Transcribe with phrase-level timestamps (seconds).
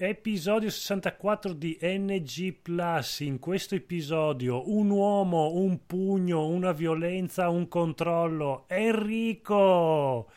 [0.00, 3.18] Episodio 64 di NG Plus.
[3.18, 8.66] In questo episodio un uomo, un pugno, una violenza, un controllo.
[8.68, 10.30] Enrico!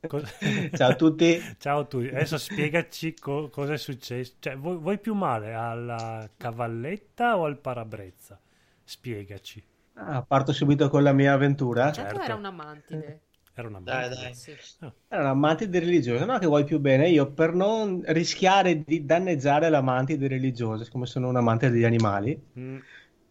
[0.74, 1.40] Ciao a tutti.
[1.56, 2.08] Ciao a tutti.
[2.08, 4.34] Adesso spiegaci co- cosa è successo.
[4.40, 8.40] Cioè, vuoi, vuoi, più male alla cavalletta o al parabrezza?
[8.82, 9.64] Spiegaci.
[9.94, 11.92] Ah, parto subito con la mia avventura.
[11.92, 13.20] Certo, era una mantide.
[13.58, 14.34] Era una dai, dai.
[14.34, 14.54] Sì.
[14.82, 14.92] Oh.
[15.08, 16.38] Era una mantide religiosa, no?
[16.38, 17.08] Che vuoi più bene.
[17.08, 22.38] Io per non rischiare di danneggiare la mantide religiosa, siccome sono un amante degli animali
[22.58, 22.78] mm.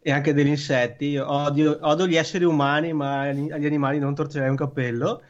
[0.02, 4.50] e anche degli insetti, io odio, odio, gli esseri umani, ma agli animali non torcerei
[4.50, 5.22] un capello.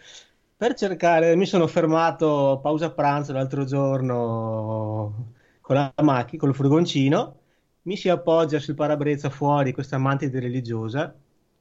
[0.56, 7.40] Per cercare, mi sono fermato pausa pranzo l'altro giorno con la macchina, con il furgoncino.
[7.82, 11.14] Mi si appoggia sul parabrezza fuori questa mantide religiosa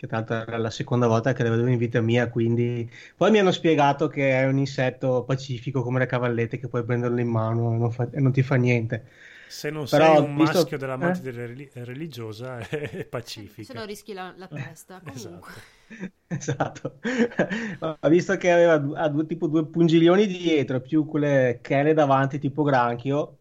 [0.07, 3.39] che l'altro era la seconda volta che la vedevo in vita mia, quindi poi mi
[3.39, 7.73] hanno spiegato che è un insetto pacifico come le cavallette che puoi prenderlo in mano
[7.75, 8.09] e non, fa...
[8.11, 9.05] e non ti fa niente.
[9.47, 10.59] Se non Però, sei un visto...
[10.59, 11.31] maschio della mantide
[11.73, 11.85] eh?
[11.85, 13.73] religiosa è pacifica.
[13.73, 15.53] Se no rischi la, la testa, comunque.
[15.53, 15.63] Esatto.
[16.27, 16.99] esatto.
[18.01, 22.63] Ha visto che aveva ha due, tipo due pungilioni dietro, più quelle chele davanti tipo
[22.63, 23.39] granchio,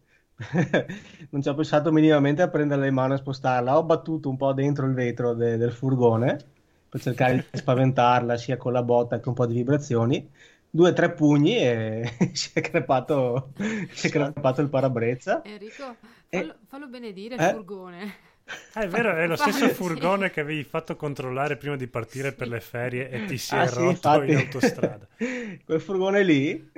[1.30, 3.76] non ci ho pensato minimamente a prenderla in mano e spostarla.
[3.78, 6.52] Ho battuto un po' dentro il vetro de- del furgone
[6.94, 10.30] per cercare di spaventarla sia con la botta che un po' di vibrazioni.
[10.70, 13.50] Due o tre pugni e si è crepato,
[13.90, 15.42] si è crepato il parabrezza.
[15.44, 15.96] Enrico,
[16.28, 17.50] fallo, fallo benedire il eh?
[17.50, 18.14] furgone.
[18.74, 22.36] Ah, è vero, è lo stesso furgone che avevi fatto controllare prima di partire sì.
[22.36, 24.30] per le ferie e ti si ah, è sì, rotto infatti...
[24.30, 25.08] in autostrada.
[25.64, 26.70] Quel furgone lì,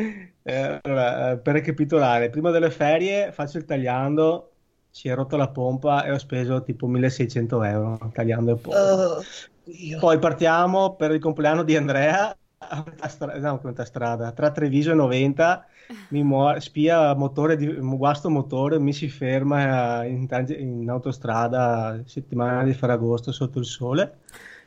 [0.42, 4.55] eh, allora, eh, per ricapitolare, prima delle ferie faccio il tagliando,
[4.96, 9.18] si è rotta la pompa e ho speso tipo 1600 euro tagliando il pompa.
[9.20, 12.34] Uh, Poi partiamo per il compleanno di Andrea.
[12.56, 15.66] A metà, stra- no, metà strada, tra Treviso e 90
[16.08, 20.26] mi muore, spia motore di, guasto motore, mi si ferma in,
[20.58, 24.20] in autostrada settimana di Ferragosto sotto il sole,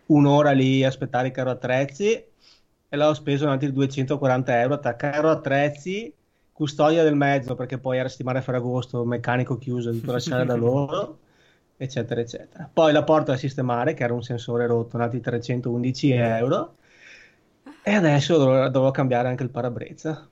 [0.07, 4.95] un'ora lì a aspettare il carro attrezzi e là ho speso altri 240 euro tra
[4.95, 6.13] carro attrezzi,
[6.59, 11.19] custodia del mezzo perché poi era settimana di Ferragosto, meccanico chiuso, tutto lasciare da loro
[11.77, 12.69] eccetera eccetera.
[12.71, 16.75] Poi la porta da sistemare che era un sensore rotto, altri 311 euro
[17.81, 20.29] e adesso dovrò cambiare anche il parabrezza.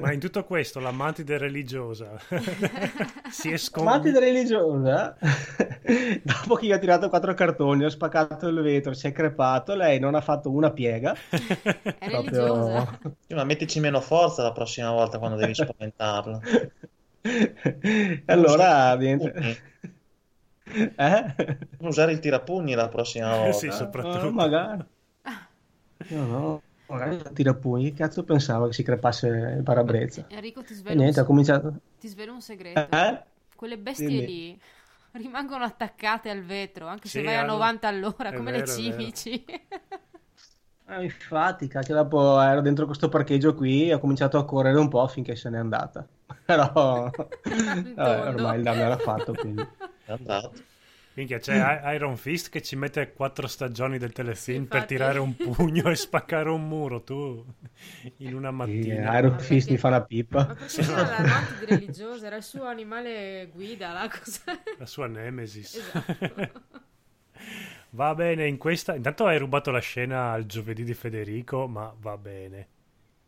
[0.00, 2.18] Ma in tutto questo la mantide religiosa
[3.30, 3.82] si è sconfitta.
[3.82, 5.16] Mantide religiosa,
[6.22, 10.00] dopo che gli ha tirato quattro cartoni, ho spaccato il vetro, si è crepato, lei
[10.00, 11.14] non ha fatto una piega.
[11.30, 12.98] È Proprio...
[13.26, 16.42] Sì, ma mettici meno forza la prossima volta quando devi spaventarlo.
[18.26, 19.32] allora diventa...
[20.66, 21.34] Eh?
[21.78, 23.52] Non usare il tirapugni la prossima volta.
[23.52, 24.26] sì, soprattutto.
[24.26, 24.84] Oh, magari.
[26.08, 26.62] No, no.
[26.86, 30.26] Magari tirapugni, che cazzo pensava che si crepasse il parabrezza?
[30.28, 31.24] Enrico ti svelo, niente, un...
[31.24, 31.74] ha cominciato...
[31.98, 32.88] ti svelo un segreto.
[32.90, 33.22] Eh?
[33.56, 34.26] Quelle bestie Dimmi.
[34.26, 34.60] lì
[35.12, 39.44] rimangono attaccate al vetro, anche sì, se vai a 90 all'ora, come vero, le cimici.
[40.86, 44.88] Eh, infatti, cacchio, dopo ero dentro questo parcheggio qui e ho cominciato a correre un
[44.88, 46.06] po' finché se n'è andata.
[46.44, 49.66] Però vabbè, ormai il danno era fatto, quindi
[50.04, 50.52] è andato.
[51.14, 55.34] Minchia, c'è Iron Fist che ci mette quattro stagioni del telefilm sì, per tirare un
[55.36, 57.44] pugno e spaccare un muro, tu
[58.18, 59.12] in una mattina.
[59.12, 60.46] Sì, Iron Fist mi fa la pipa.
[60.46, 64.42] Ma perché era l'amante religiosa, era il suo animale guida, la, cosa...
[64.76, 65.76] la sua nemesis.
[65.76, 66.62] Esatto.
[67.90, 68.96] va bene, in questa...
[68.96, 72.68] Intanto hai rubato la scena al giovedì di Federico, ma va bene.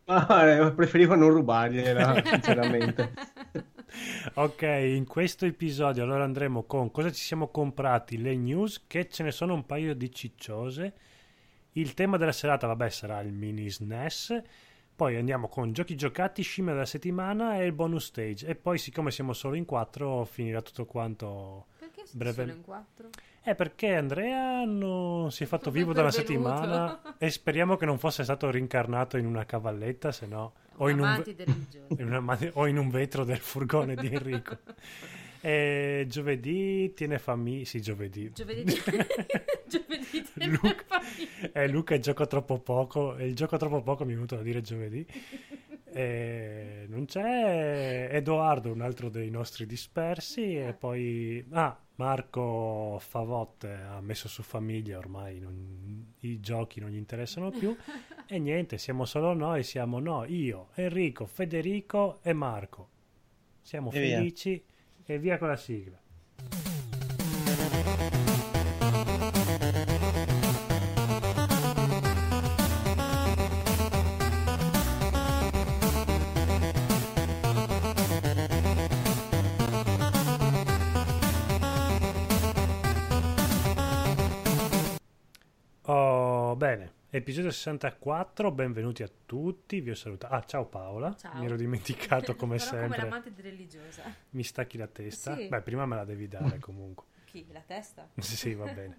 [0.09, 3.13] Ah, preferivo non rubargliela, sinceramente.
[4.35, 9.23] ok, in questo episodio allora andremo con cosa ci siamo comprati, le news, che ce
[9.23, 10.93] ne sono un paio di cicciose.
[11.73, 14.41] Il tema della serata, vabbè, sarà il mini SNES.
[14.95, 18.47] Poi andiamo con giochi giocati, scimmia della settimana e il bonus stage.
[18.47, 21.67] E poi, siccome siamo solo in quattro, finirà tutto quanto.
[21.77, 22.41] Perché breve...
[22.41, 23.09] solo in quattro?
[23.43, 27.99] Eh, perché Andrea non si è fatto vivo da una settimana e speriamo che non
[27.99, 31.23] fosse stato rincarnato in una cavalletta, se no o in, un,
[31.97, 34.57] in una, o in un vetro del furgone di Enrico.
[35.39, 37.63] E giovedì tiene famiglia.
[37.63, 38.31] Sì, giovedì.
[38.33, 38.73] Giovedì,
[39.69, 41.51] giovedì tiene Luca, famiglia.
[41.53, 43.15] Eh, Luca gioca troppo poco.
[43.15, 45.05] E il gioco troppo poco mi è venuto a dire giovedì.
[45.97, 50.55] E non c'è Edoardo, un altro dei nostri dispersi.
[50.55, 51.43] E poi.
[51.51, 57.75] Ah, Marco Favot ha messo su famiglia, ormai non, i giochi non gli interessano più.
[58.27, 62.89] e niente, siamo solo noi, siamo no, io, Enrico, Federico e Marco.
[63.61, 64.63] Siamo e felici
[65.03, 65.15] via.
[65.15, 65.99] e via con la sigla.
[87.09, 90.33] Episodio 64, benvenuti a tutti, vi ho salutato.
[90.33, 91.39] Ah, ciao Paola, ciao.
[91.39, 92.87] mi ero dimenticato come Però sempre.
[92.87, 94.03] come l'amante religiosa.
[94.31, 95.33] Mi stacchi la testa?
[95.37, 95.47] Sì.
[95.47, 97.05] Beh, prima me la devi dare comunque.
[97.23, 97.45] Chi?
[97.53, 98.09] La testa?
[98.17, 98.97] sì, sì, va bene.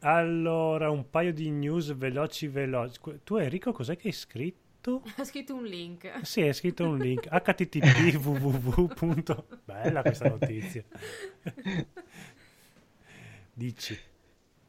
[0.00, 3.00] Allora, un paio di news veloci veloci.
[3.24, 5.02] Tu Enrico, cos'è che hai scritto?
[5.16, 6.20] Ha scritto un link.
[6.22, 9.44] Sì, hai scritto un link http www.
[9.64, 10.84] Bella questa notizia.
[13.54, 13.98] Dici.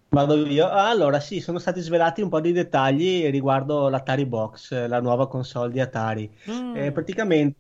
[0.10, 0.68] Vado io.
[0.68, 5.28] Ah, allora, sì, sono stati svelati un po' di dettagli riguardo l'Atari Box, la nuova
[5.28, 6.34] console di Atari.
[6.46, 6.76] Mm.
[6.76, 7.58] Eh, praticamente,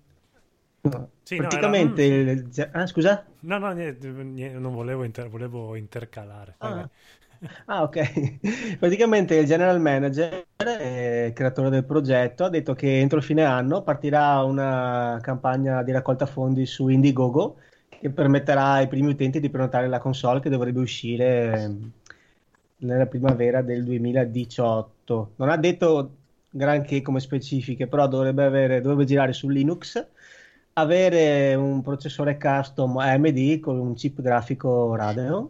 [1.24, 3.26] Sì, no, praticamente, era- il- ah, scusa?
[3.42, 6.58] No, no, niente, niente, non volevo, inter- volevo intercalare.
[6.60, 6.90] Ah.
[7.68, 7.98] Ah, ok.
[8.80, 14.42] Praticamente il general manager, eh, creatore del progetto, ha detto che entro fine anno partirà
[14.44, 17.60] una campagna di raccolta fondi su Indiegogo
[17.90, 21.70] che permetterà ai primi utenti di prenotare la console che dovrebbe uscire
[22.80, 25.32] nella primavera del 2018.
[25.38, 26.12] Non ha detto
[26.50, 30.06] granché come specifiche, però dovrebbe avere, dovrebbe girare su Linux,
[30.74, 35.50] avere un processore custom AMD con un chip grafico Radeon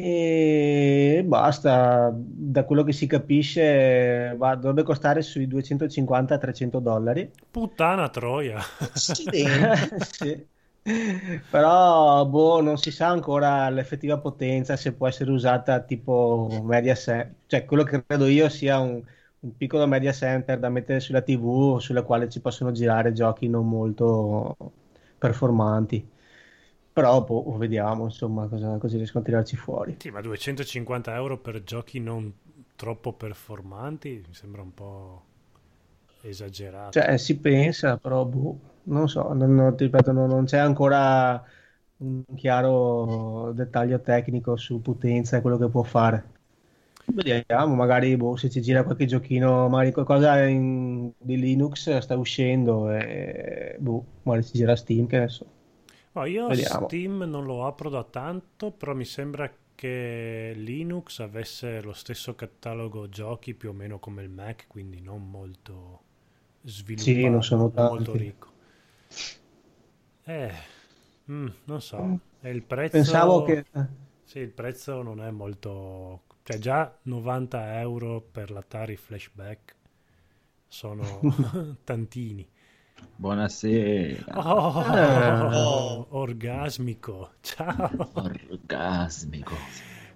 [0.00, 7.28] e basta, da quello che si capisce, va- dovrebbe costare sui 250-300 dollari.
[7.50, 8.60] Puttana troia.
[8.94, 9.44] Sì.
[11.50, 17.34] Però boh, non si sa ancora l'effettiva potenza, se può essere usata tipo media center,
[17.46, 19.02] cioè quello che credo io sia un,
[19.40, 23.68] un piccolo media center da mettere sulla TV sulla quale ci possono girare giochi non
[23.68, 24.56] molto
[25.18, 26.06] performanti.
[26.92, 29.98] Però boh, vediamo insomma cosa, cosa riescono a tirarci fuori.
[29.98, 32.32] Sì, ma 250 euro per giochi non
[32.74, 35.22] troppo performanti mi sembra un po'
[36.22, 37.06] esagerato.
[37.06, 41.42] Cioè, si pensa, però boh, non so, non, non- ti ripeto, non, non c'è ancora
[41.98, 46.36] un chiaro dettaglio tecnico su potenza e quello che può fare.
[47.04, 52.90] Vediamo, magari boh, se ci gira qualche giochino, magari qualcosa in- di Linux sta uscendo
[52.90, 55.46] e boh, magari ci gira Steam, che ne so.
[56.14, 56.94] Oh, io Vediamo.
[56.94, 63.08] Steam non lo apro da tanto, però mi sembra che Linux avesse lo stesso catalogo
[63.08, 66.02] giochi più o meno come il Mac, quindi non molto
[66.70, 68.16] sviluppato, Sì, non sono non molto tanti.
[68.16, 68.52] ricco.
[70.24, 70.52] Eh,
[71.30, 72.92] mm, non so, e il prezzo...
[72.92, 73.64] Pensavo che...
[73.72, 73.86] eh,
[74.22, 76.24] Sì, il prezzo non è molto...
[76.42, 79.76] Cioè già 90 euro per l'Atari Flashback
[80.68, 81.26] sono
[81.84, 82.48] tantini.
[83.16, 84.34] Buonasera.
[84.34, 86.06] Oh, Ah.
[86.10, 87.32] orgasmico.
[87.42, 88.14] Ciao.
[88.14, 89.72] Orgasmico.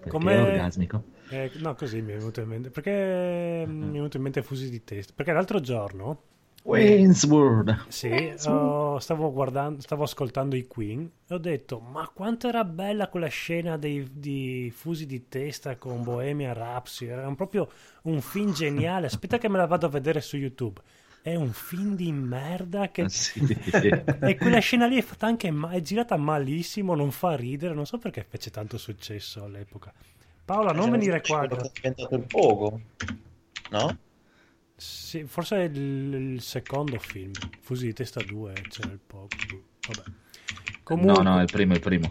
[0.06, 1.04] Come- orgasmico?
[1.28, 2.70] Eh, no, così mi è venuto in mente.
[2.70, 5.12] Perché mm, mi è venuto in mente fusi di testa.
[5.16, 6.22] Perché l'altro giorno,
[6.64, 7.86] Waynesworld.
[7.88, 13.08] sì, oh, stavo guardando, stavo ascoltando i Queen e ho detto, ma quanto era bella
[13.08, 17.10] quella scena dei, di fusi di testa con Bohemian Rhapsody.
[17.10, 17.68] Era un- proprio
[18.02, 19.06] un film geniale.
[19.06, 20.80] Aspetta che me la vado a vedere su YouTube.
[21.20, 23.02] È un film di merda che...
[23.02, 23.40] Ah, sì.
[24.20, 27.86] E quella scena lì è fatta anche ma- è girata malissimo, non fa ridere, non
[27.86, 29.92] so perché fece tanto successo all'epoca.
[30.44, 31.46] Paola, non venire qua.
[31.46, 32.80] Quello che è diventato il pogo,
[33.70, 33.96] no?
[34.84, 39.36] Sì, forse è il, il secondo film, Fusi di testa 2, c'era il poco.
[39.84, 40.02] Vabbè.
[40.82, 42.08] Comunque, No, no, è il primo, è il primo.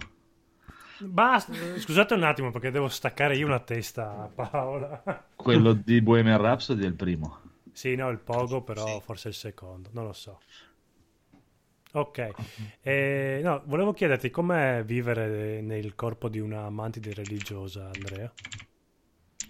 [0.97, 5.03] basta, scusate un attimo perché devo staccare io una testa a Paola.
[5.35, 7.37] Quello di Bohemian Rhapsody è il primo.
[7.73, 9.01] Sì, no, il pogo, però Sì.
[9.01, 10.39] forse è il secondo, non lo so.
[11.93, 12.35] Ok,
[12.81, 18.33] Eh, no, volevo chiederti com'è vivere nel corpo di una mantide religiosa, Andrea?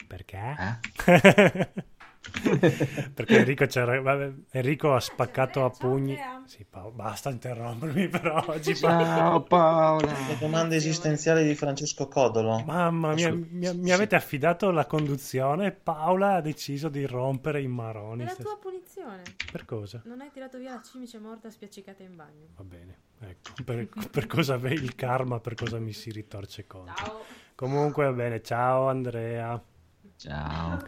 [0.07, 0.37] Perché?
[0.57, 0.75] Eh?
[3.13, 6.17] Perché Enrico, c'era- vabbè, Enrico ha spaccato a pugni.
[6.45, 8.75] Sì, Paolo, basta interrompermi però oggi.
[8.79, 9.05] Paolo.
[9.05, 10.11] Ciao Paola.
[10.27, 12.59] Le domande esistenziali di Francesco Codolo.
[12.59, 13.91] Mamma mia, mi, mi sì.
[13.91, 18.23] avete affidato la conduzione e Paola ha deciso di rompere i maroni.
[18.23, 19.23] È la tua punizione.
[19.51, 20.01] Per cosa?
[20.05, 22.47] Non hai tirato via la cimice morta spiaccicata in bagno.
[22.55, 26.93] Va bene, ecco, per, per cosa ve- il karma, per cosa mi si ritorce contro.
[27.03, 27.21] Ciao.
[27.55, 29.61] Comunque va bene, ciao Andrea.
[30.17, 30.79] Ciao.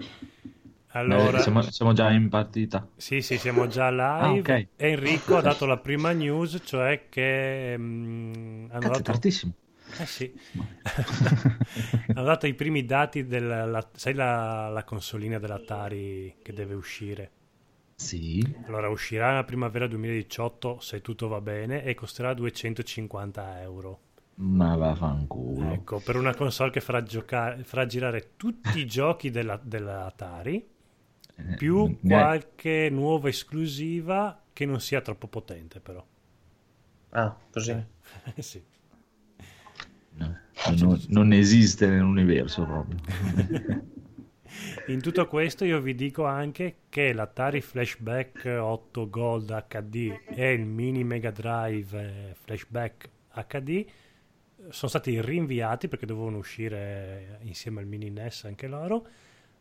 [0.93, 2.87] Allora, Eh, siamo, siamo già in partita.
[2.95, 3.99] sì, sì, siamo già live.
[4.17, 4.49] Ah, ok.
[4.75, 9.03] E Enrico ha dato la prima news, cioè che mm, hanno Cazzo, è dato...
[9.03, 9.53] tardissimo.
[9.95, 10.33] Eh sì,
[12.13, 13.65] hanno dato i primi dati della...
[13.65, 17.31] la- sai la, la consolina dell'Atari che deve uscire?
[17.97, 18.43] Sì.
[18.65, 24.01] Allora uscirà nella primavera 2018 se tutto va bene e costerà 250 euro.
[24.57, 25.73] Ma vaffanculo.
[25.75, 30.72] Ecco, per una console che farà, giocare, farà girare tutti i giochi della, dell'Atari
[31.55, 36.05] più ne- qualche nuova esclusiva che non sia troppo potente però.
[37.09, 37.71] Ah, così.
[37.71, 38.61] Eh sì.
[40.15, 40.39] no,
[40.77, 42.99] non, non esiste nell'universo proprio.
[44.87, 50.65] In tutto questo io vi dico anche che l'Atari Flashback 8 Gold HD e il
[50.65, 53.09] Mini Mega Drive Flashback
[53.47, 53.85] HD
[54.69, 59.07] sono stati rinviati perché dovevano uscire insieme al Mini NES anche loro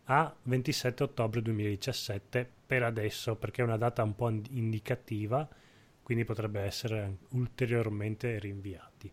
[0.05, 5.49] a 27 ottobre 2017 per adesso perché è una data un po' indicativa
[6.03, 9.11] quindi potrebbe essere ulteriormente rinviati.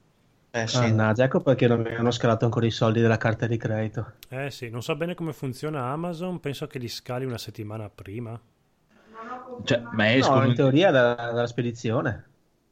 [0.51, 3.58] Eh sì, Mannaggia, ecco perché non mi hanno scalato ancora i soldi della carta di
[3.58, 4.13] credito.
[4.29, 8.39] Eh sì, non so bene come funziona Amazon, penso che li scali una settimana prima.
[9.63, 10.41] Cioè, ma escono...
[10.41, 12.25] No, in teoria dalla, dalla spedizione.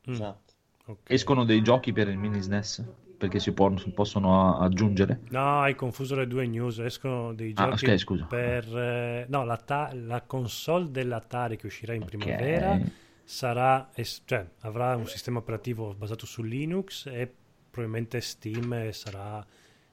[0.10, 0.14] Mm.
[0.14, 0.54] Esatto.
[0.86, 1.16] Okay.
[1.16, 2.84] Escono dei giochi per il mini SNES?
[3.18, 5.22] Perché si può, possono aggiungere?
[5.30, 6.78] No, hai confuso le due news.
[6.80, 8.78] Escono dei ah, giochi ah, okay, per...
[8.78, 12.92] Eh, no, la, ta- la, console dell'Atari che uscirà in primavera okay.
[13.24, 13.90] sarà...
[13.96, 17.32] Es- cioè, avrà un sistema operativo basato su Linux e
[17.72, 19.46] probabilmente Steam sarà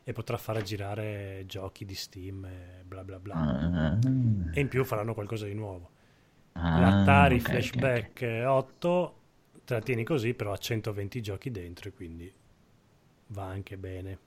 [0.06, 3.34] e potrà fare girare giochi di Steam e bla bla bla.
[3.34, 3.98] Ah,
[4.52, 5.90] e in più faranno qualcosa di nuovo.
[6.52, 8.44] Ah, L'Atari okay, Flashback okay, okay.
[8.44, 9.18] 8
[9.64, 12.32] te la tieni così, però ha 120 giochi dentro e quindi
[13.28, 14.18] va anche bene.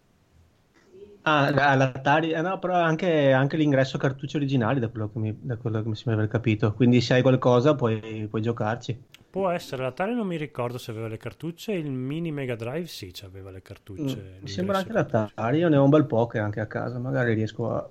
[1.24, 5.58] Ah, l'Atari, eh no, però anche, anche l'ingresso cartucci originali, da quello che mi, da
[5.58, 6.74] quello che mi sembra aver capito.
[6.74, 8.98] Quindi se hai qualcosa puoi, puoi giocarci.
[9.30, 13.13] Può essere, l'Atari non mi ricordo se aveva le cartucce, il mini Mega Drive sì,
[13.24, 14.38] aveva le cartucce.
[14.38, 16.98] Mm, mi sembra anche l'Atari, io ne ho un bel po' che anche a casa,
[16.98, 17.89] magari riesco a...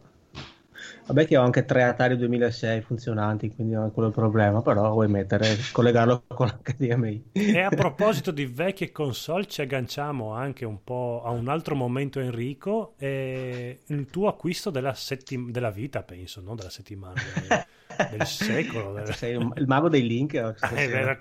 [1.06, 4.90] Vabbè che ho anche tre Atari 2006 funzionanti, quindi non è quello il problema, però
[4.90, 7.30] vuoi mettere, collegarlo con l'HDMI.
[7.32, 12.18] E a proposito di vecchie console, ci agganciamo anche un po' a un altro momento
[12.18, 17.14] Enrico, e il tuo acquisto della, settim- della vita, penso, non della settimana.
[18.10, 18.92] del secolo.
[18.92, 19.14] Del...
[19.14, 20.34] Sei il mago dei link.
[20.34, 21.18] Ah, è vero.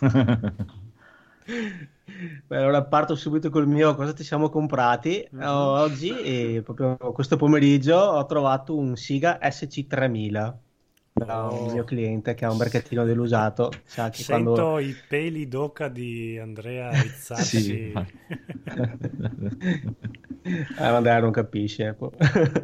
[2.46, 5.46] Beh, allora parto subito col mio cosa ti siamo comprati mm-hmm.
[5.46, 10.54] oggi e proprio questo pomeriggio ho trovato un Siga SC3000
[11.24, 11.66] da oh.
[11.66, 13.70] un mio cliente che ha un mercatino dell'usato.
[13.84, 14.78] Sa che Sento quando...
[14.78, 17.60] i peli d'oca di Andrea rizzarsi.
[17.60, 17.92] sì.
[20.76, 21.88] eh, Andrea non capisce.
[21.88, 22.12] Ecco.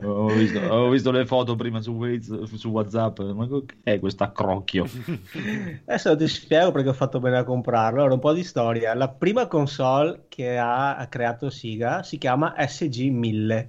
[0.02, 4.86] ho, visto, ho, visto, le foto prima su, su WhatsApp, ma che è questo accrocchio?
[5.84, 8.00] Adesso ti spiego perché ho fatto bene a comprarlo.
[8.00, 8.94] Allora, un po' di storia.
[8.94, 13.68] La prima console che ha, ha creato Siga si chiama SG1000,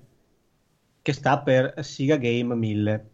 [1.01, 3.09] che sta per Siga Game 1000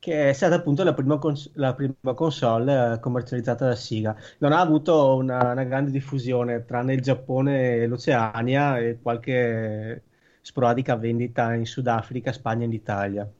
[0.00, 4.16] che è stata appunto la prima, cons- la prima console eh, commercializzata da Sega.
[4.38, 10.02] Non ha avuto una, una, grande diffusione tranne il Giappone e l'Oceania e qualche
[10.40, 13.30] sporadica vendita in Sudafrica, Spagna e Italia.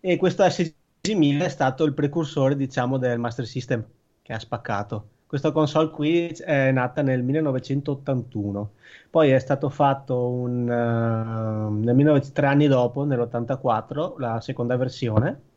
[0.00, 3.84] E questo SG1000 è stato il precursore, diciamo, del Master System
[4.22, 5.08] che ha spaccato.
[5.26, 8.72] Questa console qui è nata nel 1981,
[9.10, 15.48] poi è stato fatto un, uh, nel 19, tre anni dopo, nell'84, la seconda versione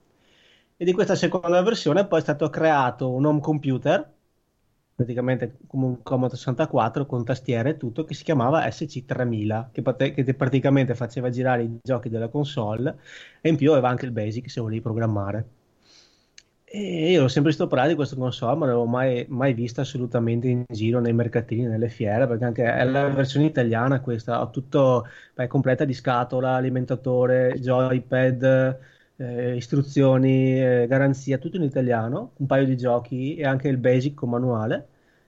[0.77, 4.12] e di questa seconda versione poi è stato creato un home computer
[4.96, 10.34] praticamente come un Commodore 64 con tastiere e tutto che si chiamava SC3000 che, che,
[10.36, 12.98] praticamente faceva girare i giochi della console
[13.42, 15.46] e in più aveva anche il basic se volevi programmare.
[16.65, 19.82] E io ho sempre visto parlare di questa console ma non l'avevo mai, mai vista
[19.82, 24.48] assolutamente in giro nei mercatini, nelle fiere perché anche è la versione italiana questa ha
[24.48, 28.92] tutto beh, completa di scatola, alimentatore, joypad
[29.24, 34.13] eh, istruzioni, eh, garanzia, tutto in italiano, un paio di giochi e anche il basic
[34.15, 34.88] con manuale.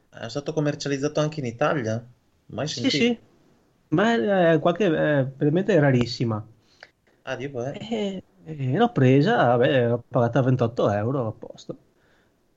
[0.09, 2.03] È stato commercializzato anche in Italia?
[2.47, 2.81] Mai sentito?
[2.87, 3.19] Sì, sì,
[3.89, 6.45] ma è, qualche, è veramente rarissima.
[7.23, 7.81] Ah, tipo, eh?
[7.91, 11.77] E, e l'ho presa, vabbè, l'ho pagata 28 euro a posto.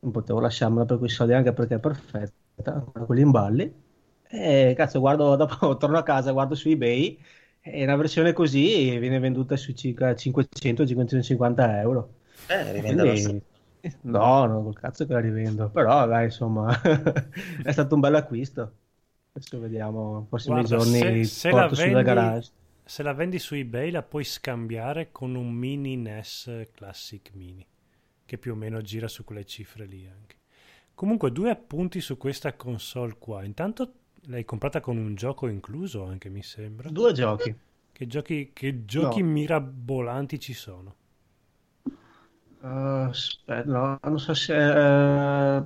[0.00, 3.72] Non potevo lasciarmela per quei soldi anche perché è perfetta, con quegli imballi.
[4.30, 7.18] E cazzo, guardo dopo, torno a casa, guardo su eBay
[7.70, 12.14] e una versione così viene venduta su circa 500-550 euro.
[12.48, 13.42] Eh, rivenderla Quindi...
[14.02, 15.68] No, no, col cazzo che la rivendo.
[15.70, 16.80] Però dai, insomma,
[17.62, 18.72] è stato un bel acquisto.
[19.32, 22.50] Adesso vediamo, prossimi Guarda, giorni se, se porto vendi, garage.
[22.84, 27.66] Se la vendi su eBay la puoi scambiare con un mini NES Classic Mini,
[28.24, 30.36] che più o meno gira su quelle cifre lì anche.
[30.94, 33.44] Comunque, due appunti su questa console qua.
[33.44, 33.92] Intanto
[34.30, 36.90] L'hai comprata con un gioco incluso anche, mi sembra.
[36.90, 37.54] Due giochi.
[37.90, 39.28] Che giochi, che giochi no.
[39.28, 40.94] mirabolanti ci sono?
[42.60, 45.62] Uh, aspetta, no, non so se uh,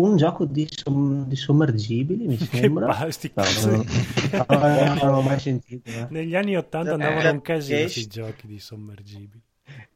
[0.00, 2.86] un gioco di, som- di sommergibili mi sembra.
[2.86, 3.84] Basti, no, non,
[4.48, 5.88] non, non l'ho mai sentito.
[5.90, 6.06] Eh.
[6.10, 9.40] Negli anni 80 andavano un casino questi giochi di sommergibili.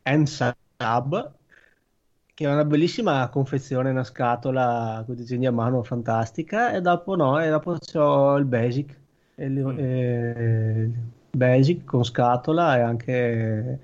[0.09, 1.33] N-Sub
[2.35, 7.41] che è una bellissima confezione, una scatola con disegni a mano fantastica e dopo no,
[7.41, 8.99] e dopo c'ho il basic
[9.35, 9.79] e, mm.
[9.79, 10.91] e,
[11.31, 13.81] basic con scatola e anche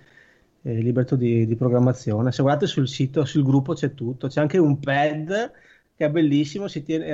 [0.63, 2.33] eh, libretto di, di, programmazione.
[2.33, 5.53] Se guardate sul sito, sul gruppo c'è tutto, c'è anche un pad
[5.99, 7.07] che è bellissimo, si tiene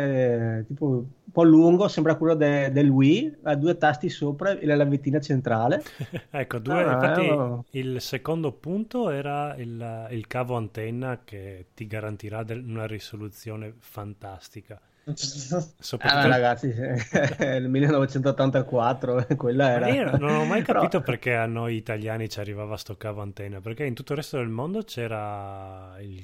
[0.58, 4.66] eh, tipo un po' lungo, sembra quello de, del Wii, ha due tasti sopra e
[4.66, 5.82] la lavettina centrale.
[6.30, 7.64] ecco, due, ah, infatti no.
[7.70, 14.78] il secondo punto era il, il, cavo antenna che ti garantirà del, una risoluzione fantastica.
[15.14, 16.20] Soprattutto...
[16.20, 19.88] Ah, ragazzi, il 1984, quella era...
[19.88, 21.04] io non ho mai capito Però...
[21.04, 24.50] perché a noi italiani ci arrivava sto cavo antenna, perché in tutto il resto del
[24.50, 26.22] mondo c'era il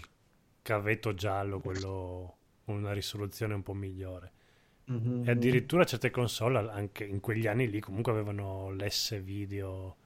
[0.61, 2.35] cavetto giallo, quello
[2.73, 4.33] una risoluzione un po' migliore.
[4.91, 5.29] Mm-hmm.
[5.29, 9.97] E addirittura certe console, anche in quegli anni lì, comunque avevano l'S video,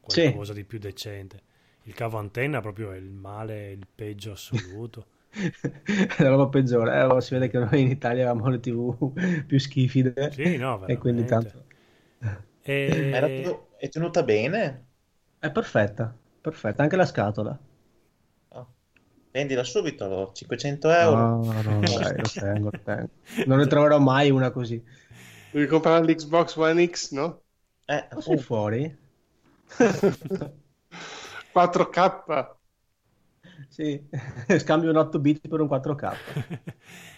[0.00, 0.58] qualcosa sì.
[0.58, 1.50] di più decente.
[1.84, 5.06] Il cavo antenna proprio è il male, il peggio assoluto.
[6.18, 9.12] la roba peggiore, eh, si vede che noi in Italia avevamo le tv
[9.46, 11.64] più schifide sì, no, e quindi tanto...
[12.60, 13.66] E...
[13.76, 14.84] È tenuta bene?
[15.38, 17.58] È perfetta, perfetta, anche la scatola.
[19.32, 21.16] Vendila subito allora, 500 euro.
[21.16, 23.08] No, no, dai, lo tengo, lo tengo.
[23.46, 24.80] Non ne troverò mai una così.
[25.50, 27.40] Devi comprare l'Xbox One X, no?
[27.86, 28.94] Eh, o sei fuori?
[31.52, 32.56] 4K.
[33.68, 34.06] Sì,
[34.58, 36.16] scambio un 8 bit per un 4K.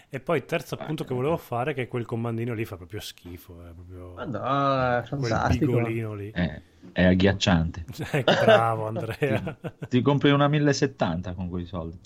[0.09, 2.99] E poi il terzo punto che volevo fare è che quel comandino lì fa proprio
[2.99, 3.65] schifo.
[3.65, 4.13] È proprio...
[4.13, 5.71] Madonna, è fantastico.
[5.71, 6.31] Quel bigolino lì.
[6.33, 7.85] Eh è agghiacciante.
[8.11, 9.57] Eh, bravo Andrea.
[9.59, 11.97] Ti, ti, compri una 1070 con quei soldi.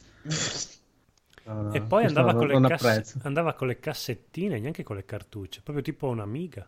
[1.43, 5.61] No, e poi andava con, le cass- andava con, le cassettine, neanche con le cartucce,
[5.63, 6.67] proprio tipo un'amiga.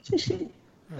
[0.00, 0.50] Sì, sì.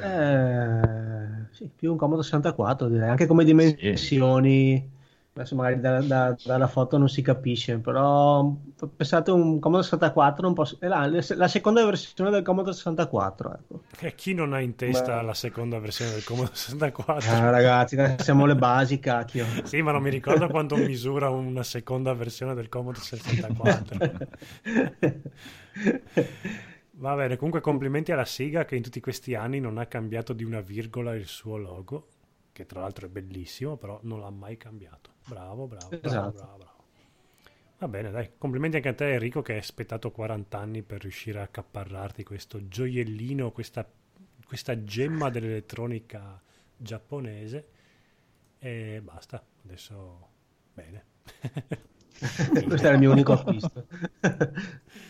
[0.00, 4.76] Eh, sì, più un Comodo 64 direi, anche come dimensioni.
[4.76, 4.94] Sì
[5.36, 8.54] adesso magari da, da, dalla foto non si capisce, però
[8.96, 13.52] pensate un Commodore 64 un po', è la, la seconda versione del Commodore 64.
[13.52, 13.82] Ecco.
[14.00, 15.26] E chi non ha in testa Beh.
[15.26, 17.30] la seconda versione del Commodore 64?
[17.30, 19.44] Ah, ragazzi, siamo le basi, cacchio.
[19.64, 23.98] sì, ma non mi ricordo quanto misura una seconda versione del Commodore 64.
[26.98, 30.44] Va bene, comunque complimenti alla Siga che in tutti questi anni non ha cambiato di
[30.44, 32.08] una virgola il suo logo,
[32.52, 35.15] che tra l'altro è bellissimo, però non l'ha mai cambiato.
[35.26, 36.36] Bravo, bravo, bravo, esatto.
[36.36, 36.74] bravo, bravo.
[37.78, 38.30] Va bene, dai.
[38.38, 42.66] Complimenti anche a te, Enrico, che hai aspettato 40 anni per riuscire a accaparrarti questo
[42.68, 43.86] gioiellino, questa,
[44.46, 46.40] questa gemma dell'elettronica
[46.76, 47.68] giapponese.
[48.58, 49.44] E basta.
[49.64, 50.28] Adesso,
[50.72, 51.04] bene.
[52.66, 53.86] questo era il mio unico acquisto.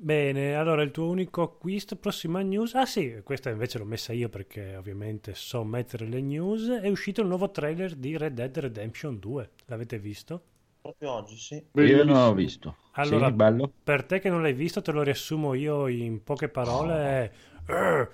[0.00, 2.72] Bene, allora il tuo unico acquisto, prossima news.
[2.74, 6.68] Ah sì, questa invece l'ho messa io perché ovviamente so mettere le news.
[6.68, 9.50] È uscito il nuovo trailer di Red Dead Redemption 2.
[9.66, 10.42] L'avete visto?
[10.80, 11.64] Proprio oggi, sì.
[11.72, 12.76] Io non l'ho visto.
[12.92, 13.72] Allora, sì, bello.
[13.82, 17.32] per te che non l'hai visto, te lo riassumo io in poche parole.
[17.66, 17.74] Oh.
[17.74, 18.08] Eh,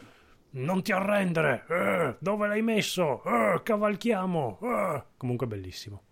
[0.52, 1.66] non ti arrendere!
[1.68, 3.22] Eh, dove l'hai messo?
[3.24, 4.58] Eh, cavalchiamo!
[4.62, 5.02] Eh.
[5.18, 6.02] Comunque bellissimo.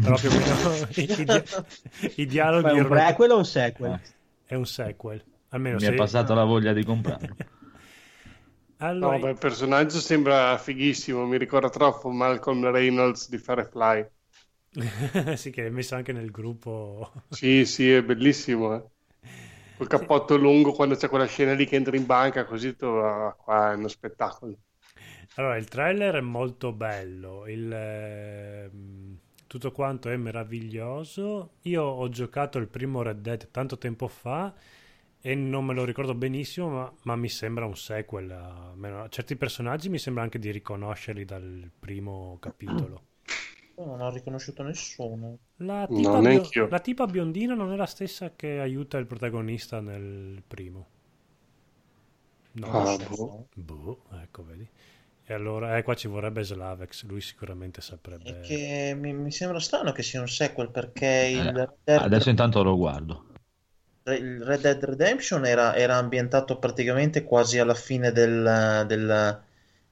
[0.00, 2.64] Però più o meno i, i, i dialoghi...
[2.64, 4.00] Ma è un prequel o un sequel?
[4.48, 5.22] È un sequel.
[5.50, 5.92] Almeno Mi se...
[5.92, 7.36] è passata la voglia di comprarlo.
[8.78, 9.16] allora...
[9.18, 14.08] No, beh, il personaggio sembra fighissimo, mi ricorda troppo Malcolm Reynolds di Firefly.
[15.36, 17.12] sì, che è messo anche nel gruppo.
[17.28, 18.74] sì, sì, è bellissimo.
[18.74, 18.84] Eh.
[19.76, 20.40] Col cappotto sì.
[20.40, 23.74] lungo quando c'è quella scena lì che entra in banca, così tu, ah, qua è
[23.74, 24.56] uno spettacolo.
[25.34, 27.46] Allora, il trailer è molto bello.
[27.46, 27.70] Il...
[27.70, 28.70] Eh
[29.48, 31.54] tutto quanto è meraviglioso.
[31.62, 34.54] Io ho giocato il primo Red Dead tanto tempo fa
[35.20, 38.30] e non me lo ricordo benissimo, ma, ma mi sembra un sequel.
[38.30, 43.02] A, certi personaggi mi sembra anche di riconoscerli dal primo capitolo.
[43.76, 45.38] non ho riconosciuto nessuno.
[45.58, 50.42] La tipa, bio- la tipa biondina non è la stessa che aiuta il protagonista nel
[50.46, 50.86] primo.
[52.52, 53.48] No, ah, boh.
[53.54, 54.68] boh, ecco, vedi.
[55.30, 58.94] E allora, eh, qua ci vorrebbe Slavex, lui sicuramente saprebbe.
[58.94, 62.00] Mi, mi sembra strano che sia un sequel perché il eh, Dead...
[62.00, 63.26] Adesso intanto lo guardo.
[64.04, 69.42] Il Red Dead Redemption era, era ambientato praticamente quasi alla fine del, del,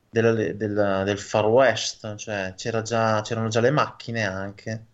[0.09, 4.87] del, del, del Far West, cioè c'era già, c'erano già le macchine anche,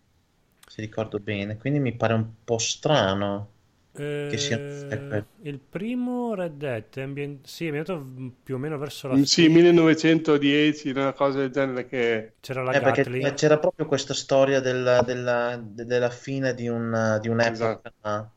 [0.66, 3.51] se ricordo bene, quindi mi pare un po' strano.
[3.94, 7.46] Eh, che sia il primo Red Dead è ambient...
[7.46, 8.06] sì, è ambientato
[8.42, 9.26] più o meno verso la fine.
[9.26, 12.32] Sì, 1910, una cosa del genere che...
[12.40, 17.28] C'era la eh, perché c'era proprio questa storia della, della, della fine di, un, di
[17.28, 17.80] un'epoca.
[17.82, 18.30] Esatto.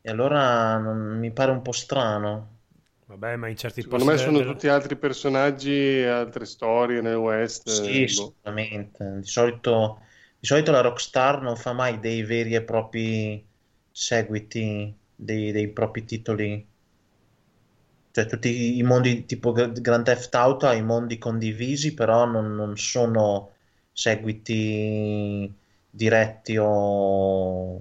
[0.00, 2.54] E allora non, mi pare un po' strano.
[3.06, 4.46] Vabbè, ma in certi Secondo me sono del...
[4.46, 7.68] tutti altri personaggi, altre storie nel West.
[7.68, 8.08] Sì, boh.
[8.08, 9.18] sicuramente.
[9.18, 10.02] Di solito,
[10.38, 13.45] di solito la Rockstar non fa mai dei veri e propri
[13.98, 16.66] seguiti dei, dei propri titoli
[18.10, 22.76] Cioè tutti i mondi tipo Grand Theft Auto ha i mondi condivisi, però non, non
[22.76, 23.52] sono
[23.92, 25.54] seguiti
[25.90, 27.78] diretti o,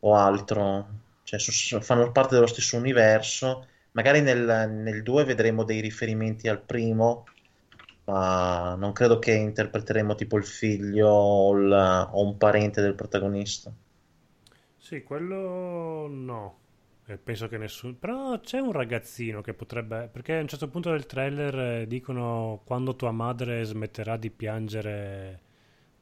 [0.00, 1.00] o altro.
[1.24, 3.66] Cioè so, fanno parte dello stesso universo.
[3.92, 7.24] Magari nel, nel 2 vedremo dei riferimenti al primo,
[8.04, 13.72] ma non credo che interpreteremo tipo il figlio o, il, o un parente del protagonista.
[14.92, 16.58] Sì, quello no.
[17.06, 17.94] Eh, penso che nessuno.
[17.94, 20.10] Però c'è un ragazzino che potrebbe.
[20.12, 25.40] Perché a un certo punto del trailer eh, dicono quando tua madre smetterà di piangere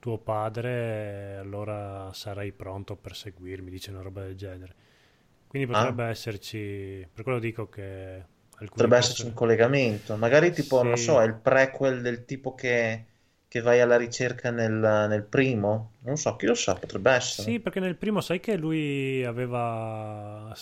[0.01, 3.71] tuo padre, allora sarai pronto per seguirmi.
[3.71, 4.75] Dice una roba del genere.
[5.47, 6.09] Quindi potrebbe ah.
[6.09, 7.07] esserci.
[7.15, 8.25] Per quello dico che.
[8.59, 10.17] Potrebbe esserci un collegamento.
[10.17, 10.87] Magari tipo, sì.
[10.89, 13.05] non so, è il prequel del tipo che
[13.51, 15.95] che vai alla ricerca nel, nel, primo?
[16.03, 17.51] Non so, chi lo sa, potrebbe essere.
[17.51, 20.55] Sì, perché nel primo sai che lui aveva,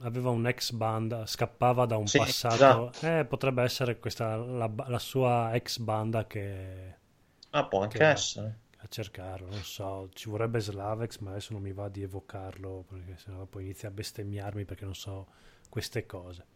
[0.00, 2.92] aveva un ex banda, scappava da un sì, passato.
[3.02, 6.94] Eh, potrebbe essere questa la, la, sua ex banda che...
[7.50, 8.58] Ah, può anche essere.
[8.78, 13.18] A cercarlo, non so, ci vorrebbe Slavex, ma adesso non mi va di evocarlo perché
[13.18, 15.26] sennò poi inizia a bestemmiarmi perché non so
[15.68, 16.46] queste cose.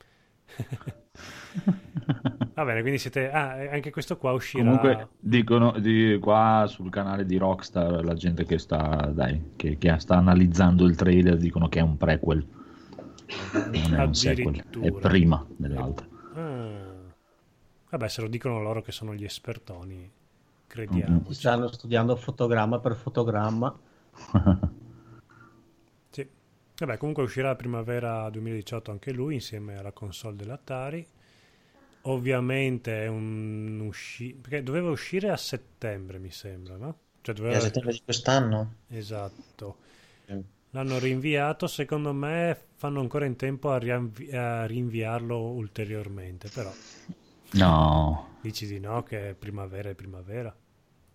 [2.54, 3.32] Va bene, quindi siete...
[3.32, 4.62] Ah, anche questo qua uscirà...
[4.62, 9.98] Comunque dicono di, qua sul canale di Rockstar la gente che sta, dai, che, che
[9.98, 12.46] sta analizzando il trailer dicono che è un prequel.
[13.52, 16.06] Non è un sequel, è prima dell'altro.
[16.34, 16.92] Ah.
[17.90, 20.08] Vabbè, se lo dicono loro che sono gli espertoni,
[20.68, 21.22] crediamo.
[21.22, 21.30] Mm-hmm.
[21.30, 23.76] Stanno studiando fotogramma per fotogramma.
[26.10, 26.28] sì.
[26.76, 31.04] Vabbè, comunque uscirà a primavera 2018 anche lui insieme alla console dell'Atari
[32.06, 36.98] ovviamente è un uscita perché doveva uscire a settembre mi sembra no?
[37.20, 37.56] Cioè doveva...
[37.56, 39.76] a settembre di quest'anno esatto
[40.32, 40.40] mm.
[40.70, 46.72] l'hanno rinviato secondo me fanno ancora in tempo a, rianvi- a rinviarlo ulteriormente però
[47.52, 50.54] no dici di no che è primavera è primavera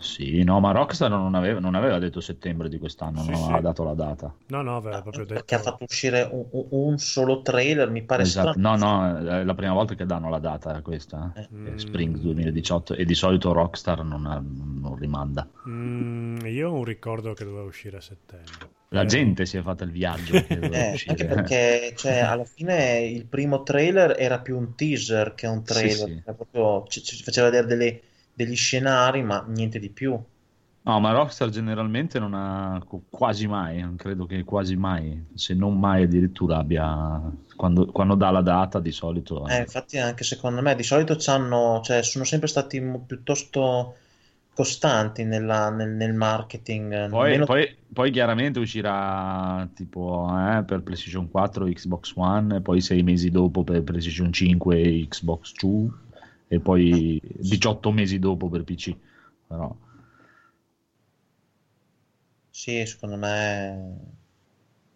[0.01, 3.51] sì, no, ma Rockstar non aveva, non aveva detto settembre di quest'anno, sì, non sì.
[3.51, 4.33] ha dato la data.
[4.47, 5.33] No, no, aveva proprio detto...
[5.33, 8.57] Perché ha fatto uscire un, un solo trailer, mi pare esatto.
[8.57, 11.49] No, no, è la prima volta che danno la data questa, eh.
[11.53, 11.75] Mm.
[11.75, 15.45] Spring 2018, e di solito Rockstar non, ha, non rimanda.
[15.67, 18.77] Mm, io ho un ricordo che doveva uscire a settembre.
[18.91, 19.05] La eh.
[19.05, 20.33] gente si è fatta il viaggio.
[20.47, 25.61] eh, anche perché cioè, alla fine il primo trailer era più un teaser che un
[25.61, 26.21] trailer, sì, sì.
[26.23, 28.01] Cioè, proprio, ci, ci faceva vedere delle
[28.39, 30.17] degli scenari, ma niente di più.
[30.81, 35.77] No, ma Rockstar generalmente non ha quasi mai, non credo che quasi mai, se non
[35.77, 37.21] mai addirittura abbia,
[37.57, 39.45] quando, quando dà la data di solito...
[39.47, 43.95] Eh, infatti anche secondo me di solito cioè, sono sempre stati piuttosto
[44.53, 47.09] costanti nella, nel, nel, marketing.
[47.09, 47.45] Poi, Meno...
[47.45, 53.63] poi, poi, chiaramente uscirà tipo eh, per PlayStation 4, Xbox One, poi sei mesi dopo
[53.63, 56.07] per PlayStation 5 e Xbox 2
[56.51, 58.95] e poi 18 mesi dopo per PC.
[59.47, 59.73] Però...
[62.49, 64.17] Sì, secondo me...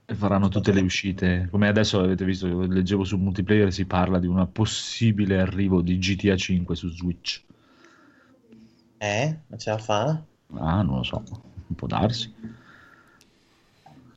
[0.06, 1.48] E faranno tutte le uscite.
[1.50, 6.36] Come adesso avete visto, leggevo su multiplayer si parla di un possibile arrivo di GTA
[6.36, 7.44] 5 su Switch.
[9.00, 9.38] Eh?
[9.48, 10.26] Ma ce la fa?
[10.56, 11.24] Ah, non lo so,
[11.76, 12.34] può darsi.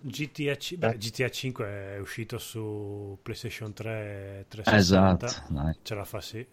[0.01, 5.27] GTA, C- beh, GTA 5 è uscito su PlayStation 3 360.
[5.27, 5.75] Esatto, dai.
[5.83, 6.47] ce la fa sì.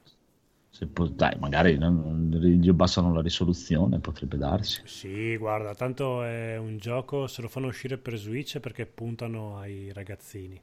[0.74, 4.82] Se po- dai, magari gli abbassano la risoluzione, potrebbe darsi.
[4.86, 9.94] Sì, guarda, tanto è un gioco, se lo fanno uscire per Switch perché puntano ai
[9.94, 10.60] ragazzini.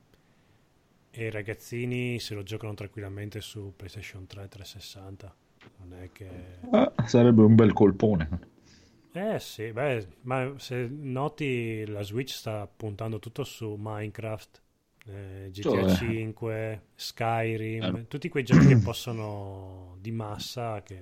[1.12, 5.35] E i ragazzini se lo giocano tranquillamente su PlayStation 3 360.
[5.77, 6.59] Non è che...
[6.70, 8.29] Ah, sarebbe un bel colpone.
[9.12, 14.61] Eh sì, beh, ma se noti la Switch sta puntando tutto su Minecraft
[15.12, 18.09] eh, GTA cioè, 5, Skyrim, eh.
[18.09, 20.99] tutti quei giochi che possono di massa che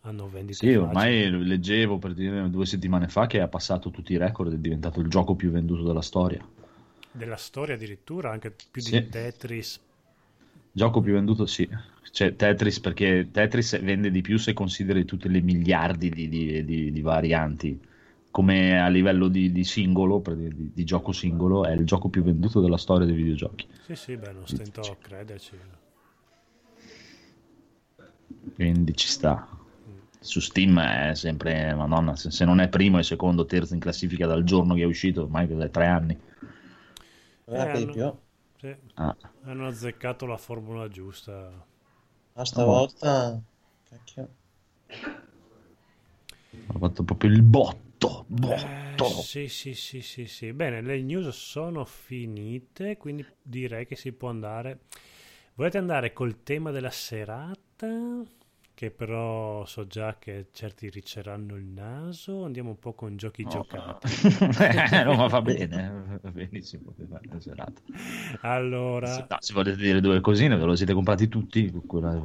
[0.00, 4.18] hanno vendite Sì, ormai leggevo per dire due settimane fa che ha passato tutti i
[4.18, 6.46] record, è diventato il gioco più venduto della storia.
[7.10, 8.90] Della storia addirittura, anche più sì.
[8.90, 9.80] di Tetris.
[10.72, 11.68] Gioco più venduto, sì.
[12.10, 16.92] Cioè Tetris perché Tetris vende di più se consideri tutte le miliardi di, di, di,
[16.92, 17.80] di varianti
[18.34, 22.60] come a livello di, di singolo, di, di, gioco singolo, è il gioco più venduto
[22.60, 23.68] della storia dei videogiochi.
[23.82, 25.56] Sì, sì, beh, non stento a crederci.
[28.56, 29.46] Quindi ci sta.
[30.18, 34.26] Su Steam è sempre, madonna, se, se non è primo e secondo, terzo in classifica
[34.26, 36.18] dal giorno che è uscito, ormai da tre anni.
[37.44, 38.20] Eh, hanno,
[38.56, 39.16] sì, ah.
[39.44, 41.64] hanno azzeccato la formula giusta.
[42.32, 43.28] Ah, stavolta...
[43.28, 43.42] Oh.
[43.88, 44.28] Cacchio.
[46.66, 49.06] Ha fatto proprio il botto botto, botto.
[49.06, 50.52] Eh, sì, sì, sì, sì, sì.
[50.52, 54.80] Bene, le news sono finite, quindi direi che si può andare.
[55.54, 58.22] Volete andare col tema della serata?
[58.74, 62.44] Che però so già che certi riceranno il naso.
[62.44, 64.08] Andiamo un po' con giochi no, giocati.
[65.04, 67.80] no, ma va bene, va benissimo la serata.
[68.40, 71.70] Allora, se, no, se volete dire due cosine, ve lo siete comprati tutti.
[71.86, 72.20] Quella,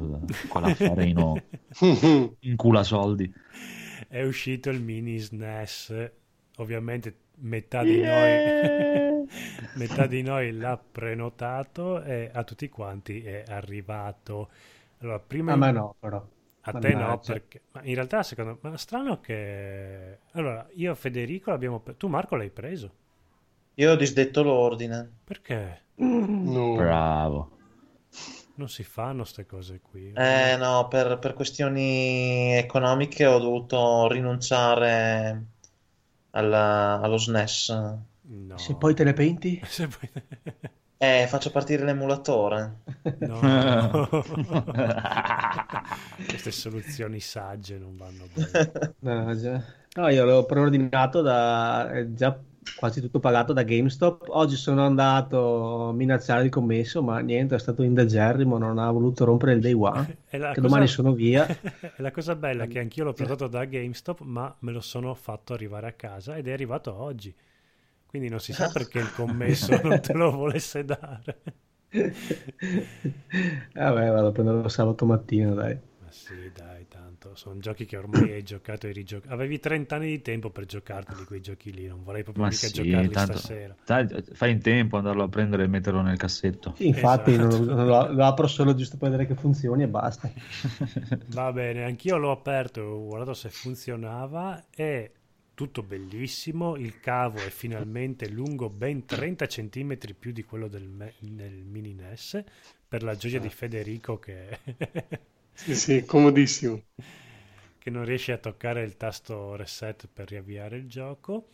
[0.48, 1.40] quell'affarino
[2.40, 3.32] in cula soldi.
[4.10, 6.10] È uscito il mini SNES.
[6.56, 9.14] Ovviamente metà di yeah!
[9.14, 9.28] noi
[9.78, 14.50] metà di noi l'ha prenotato e a tutti quanti è arrivato.
[14.98, 15.52] Allora, prima...
[15.52, 16.26] A me no, però.
[16.62, 21.50] A te no, perché ma in realtà secondo me è strano che allora io Federico
[21.50, 22.92] l'abbiamo tu Marco l'hai preso.
[23.74, 25.08] Io ho disdetto l'ordine.
[25.22, 25.82] Perché?
[25.94, 26.74] No.
[26.74, 27.58] Bravo.
[28.60, 30.12] Non si fanno queste cose qui.
[30.14, 35.46] Eh no, per, per questioni economiche ho dovuto rinunciare
[36.32, 37.98] alla, allo SNES.
[38.20, 38.58] No.
[38.58, 39.58] Se poi te ne penti?
[39.64, 40.10] Se poi...
[40.98, 42.80] Eh, faccio partire l'emulatore.
[43.20, 43.40] No.
[46.28, 48.94] Queste soluzioni sagge non vanno bene.
[48.98, 49.34] No,
[49.94, 52.38] no io l'ho preordinato da già
[52.76, 54.26] quasi tutto pagato da GameStop.
[54.28, 59.24] Oggi sono andato a minacciare il commesso, ma niente, è stato indegerrimo, non ha voluto
[59.24, 60.16] rompere il day one.
[60.28, 60.60] che cosa...
[60.60, 61.46] domani sono via.
[61.46, 65.52] è la cosa bella che anch'io l'ho prodotto da GameStop, ma me lo sono fatto
[65.52, 67.34] arrivare a casa ed è arrivato oggi.
[68.06, 71.38] Quindi non si sa perché il commesso non te lo volesse dare.
[71.90, 75.89] Vabbè, vado a prenderlo sabato mattina, dai.
[76.10, 77.34] Sì, dai, tanto.
[77.34, 79.32] Sono giochi che ormai hai giocato e rigiocato.
[79.32, 82.66] Avevi 30 anni di tempo per giocarteli quei giochi lì, non vorrei proprio Ma mica
[82.66, 83.76] sì, giocarli tanto, stasera.
[83.84, 86.74] Dai, fai in tempo andarlo a prendere e metterlo nel cassetto.
[86.76, 87.64] Sì, infatti esatto.
[87.64, 90.30] non, lo, lo, apro solo giusto per vedere che funzioni e basta.
[91.28, 95.12] Va bene, anch'io l'ho aperto, ho guardato se funzionava e
[95.54, 101.12] tutto bellissimo, il cavo è finalmente lungo ben 30 cm più di quello del, me-
[101.18, 102.42] del mini NES,
[102.88, 104.58] per la gioia di Federico che...
[105.54, 106.82] sì, sì, comodissimo.
[107.78, 111.48] Che non riesce a toccare il tasto reset per riavviare il gioco.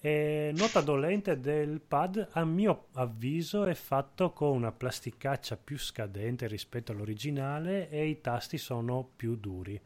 [0.00, 6.46] E nota dolente del pad, a mio avviso, è fatto con una plasticaccia più scadente
[6.48, 9.80] rispetto all'originale e i tasti sono più duri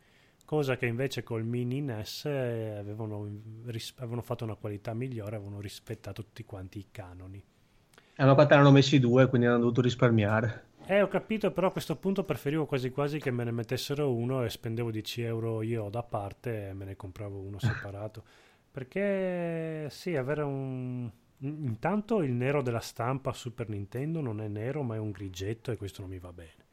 [0.47, 3.29] cosa che invece col mini NES eh, avevano,
[3.67, 7.45] ris- avevano fatto una qualità migliore, avevano rispettato tutti quanti i canoni.
[8.17, 10.65] Hanno fatto erano messi due, quindi hanno dovuto risparmiare.
[10.89, 14.45] Eh, ho capito, però a questo punto preferivo quasi quasi che me ne mettessero uno
[14.45, 18.25] e spendevo 10 euro io da parte e me ne compravo uno separato.
[18.71, 21.11] Perché sì, avere un...
[21.39, 25.77] Intanto il nero della stampa Super Nintendo non è nero, ma è un grigetto e
[25.77, 26.65] questo non mi va bene.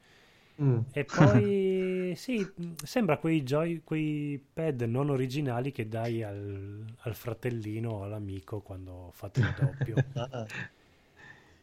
[0.62, 0.78] Mm.
[0.92, 2.46] E poi sì,
[2.82, 9.10] sembra quei, joy, quei pad non originali che dai al, al fratellino o all'amico quando
[9.12, 9.94] fate il doppio.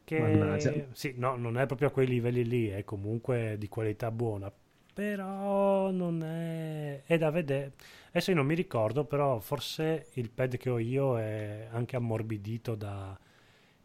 [0.04, 4.52] Che sì, no, non è proprio a quei livelli lì, è comunque di qualità buona,
[4.94, 7.74] però non è, è da vedere.
[8.10, 12.76] Adesso io non mi ricordo, però forse il pad che ho io è anche ammorbidito
[12.76, 13.18] da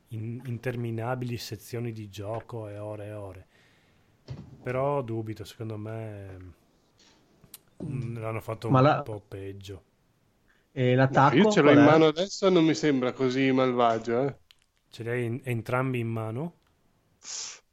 [0.09, 3.47] in, interminabili sezioni di gioco e ore e ore.
[4.63, 6.55] Però dubito, secondo me
[7.85, 9.03] mm, l'hanno fatto un la...
[9.03, 9.83] po' peggio.
[10.73, 11.37] E l'attacco?
[11.37, 14.27] Io ce l'ho in mano adesso non mi sembra così malvagio.
[14.29, 14.37] Eh.
[14.97, 16.55] Ce li hai in, entrambi in mano?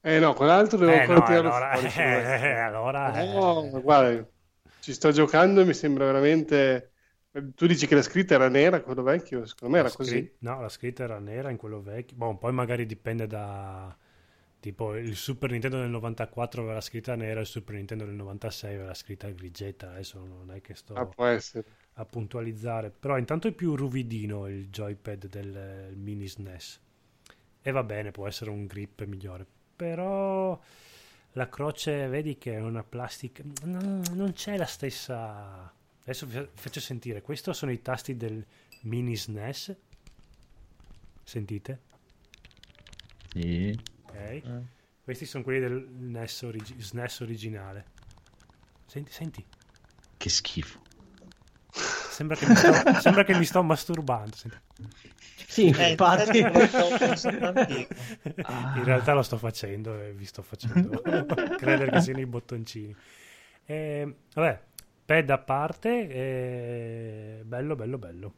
[0.02, 1.94] Eh no, quell'altro devo eh, ancora no, tirarlo allora, fuori.
[1.96, 3.24] Eh, allora...
[3.24, 3.82] No, eh.
[3.82, 4.28] guarda,
[4.82, 6.92] ci sto giocando e mi sembra veramente...
[7.56, 9.46] Tu dici che la scritta era nera, quello vecchio?
[9.46, 10.04] Secondo me era scri...
[10.04, 10.36] così.
[10.40, 12.18] No, la scritta era nera in quello vecchio.
[12.18, 13.96] Boh, poi magari dipende da
[14.60, 18.74] Tipo il Super Nintendo del 94 aveva la scritta nera, il Super Nintendo del 96
[18.74, 19.92] aveva la scritta grigetta.
[19.92, 21.10] Adesso non è che sto ah,
[21.94, 22.90] a puntualizzare.
[22.90, 26.82] Però intanto è più ruvidino il joypad del mini SNES.
[27.66, 29.46] E va bene, può essere un grip migliore.
[29.76, 30.62] Però
[31.32, 33.42] la croce, vedi che è una plastica.
[33.64, 35.74] Non c'è la stessa.
[36.02, 37.22] Adesso vi faccio sentire.
[37.22, 38.46] Questi sono i tasti del
[38.82, 39.76] mini SNES.
[41.24, 41.82] Sentite?
[43.32, 43.80] Sì.
[44.12, 44.44] Eh.
[45.02, 47.86] Questi sono quelli del NES, origi- SNES originale.
[48.86, 49.46] Senti, senti.
[50.18, 50.83] Che schifo.
[52.14, 54.36] Sembra che mi sto, sembra che mi sto masturbando.
[55.48, 56.38] Sì, eh, infatti.
[58.78, 61.02] In realtà lo sto facendo e vi sto facendo
[61.58, 62.96] credere che siano i bottoncini.
[63.66, 64.62] Eh, vabbè,
[65.06, 68.34] pad a parte, eh, bello, bello, bello.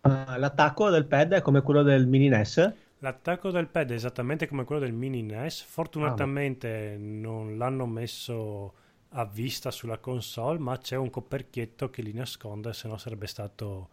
[0.00, 2.72] Uh, l'attacco del pad è come quello del mini NES?
[2.98, 5.62] L'attacco del pad è esattamente come quello del mini NES.
[5.62, 8.74] Fortunatamente ah, non l'hanno messo
[9.10, 13.88] a vista sulla console, ma c'è un coperchietto che li nasconde, se no sarebbe stato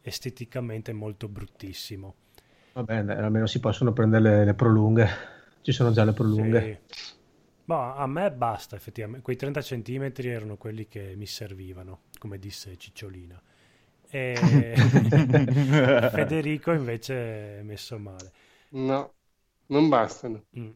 [0.00, 2.14] esteticamente molto bruttissimo.
[2.72, 5.08] Va bene, almeno si possono prendere le, le prolunghe.
[5.62, 6.80] ci sono già le prolunghe.
[6.86, 7.12] Sì.
[7.66, 12.76] Boh, a me basta effettivamente, quei 30 cm erano quelli che mi servivano, come disse
[12.76, 13.40] Cicciolina.
[14.10, 14.74] E
[16.12, 18.32] Federico invece è messo male.
[18.70, 19.12] No,
[19.66, 20.44] non bastano.
[20.58, 20.70] Mm.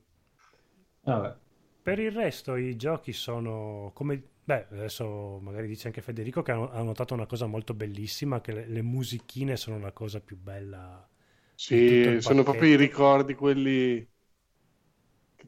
[1.88, 4.22] Per il resto i giochi sono come...
[4.44, 8.66] Beh, adesso magari dice anche Federico che ha notato una cosa molto bellissima, che le,
[8.66, 11.08] le musichine sono la cosa più bella.
[11.54, 14.06] Sì, sono proprio i ricordi quelli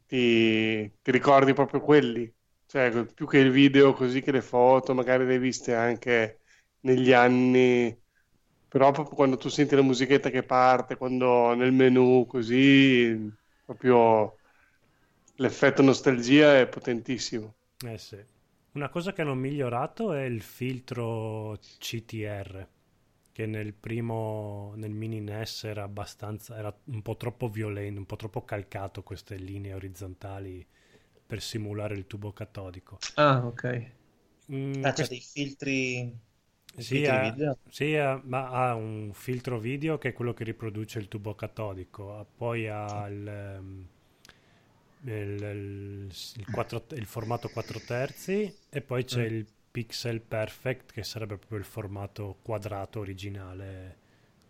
[0.07, 2.33] ti, ti ricordi proprio quelli.
[2.65, 6.41] Cioè, più che il video, così che le foto, magari le hai viste anche
[6.81, 7.95] negli anni,
[8.67, 13.31] però proprio quando tu senti la musichetta che parte, quando nel menu così,
[13.63, 14.40] proprio
[15.41, 17.55] l'effetto nostalgia è potentissimo.
[17.87, 18.19] Eh sì.
[18.73, 22.69] Una cosa che hanno migliorato è il filtro CTR,
[23.33, 28.17] che nel primo, nel mini NES era abbastanza, era un po' troppo violento, un po'
[28.17, 30.65] troppo calcato queste linee orizzontali
[31.27, 32.99] per simulare il tubo catodico.
[33.17, 33.91] Ah, ok.
[34.53, 36.13] Mm, ah, c'è dei filtri
[36.77, 37.37] sì, ha,
[37.69, 42.27] sì ha, ma ha un filtro video che è quello che riproduce il tubo catodico,
[42.37, 43.87] poi ha il, um,
[45.05, 49.35] il, il, il, 4, il formato 4 terzi e poi c'è mm.
[49.35, 53.99] il pixel perfect che sarebbe proprio il formato quadrato originale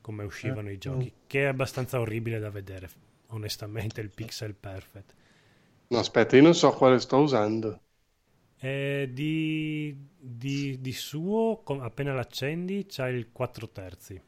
[0.01, 0.73] come uscivano eh.
[0.73, 1.27] i giochi, mm.
[1.27, 2.89] che è abbastanza orribile da vedere,
[3.29, 5.15] onestamente, il pixel perfect.
[5.89, 7.81] No, aspetta, io non so quale sto usando.
[8.59, 14.23] Eh, di, di, di, suo, appena l'accendi, c'ha il 4 terzi.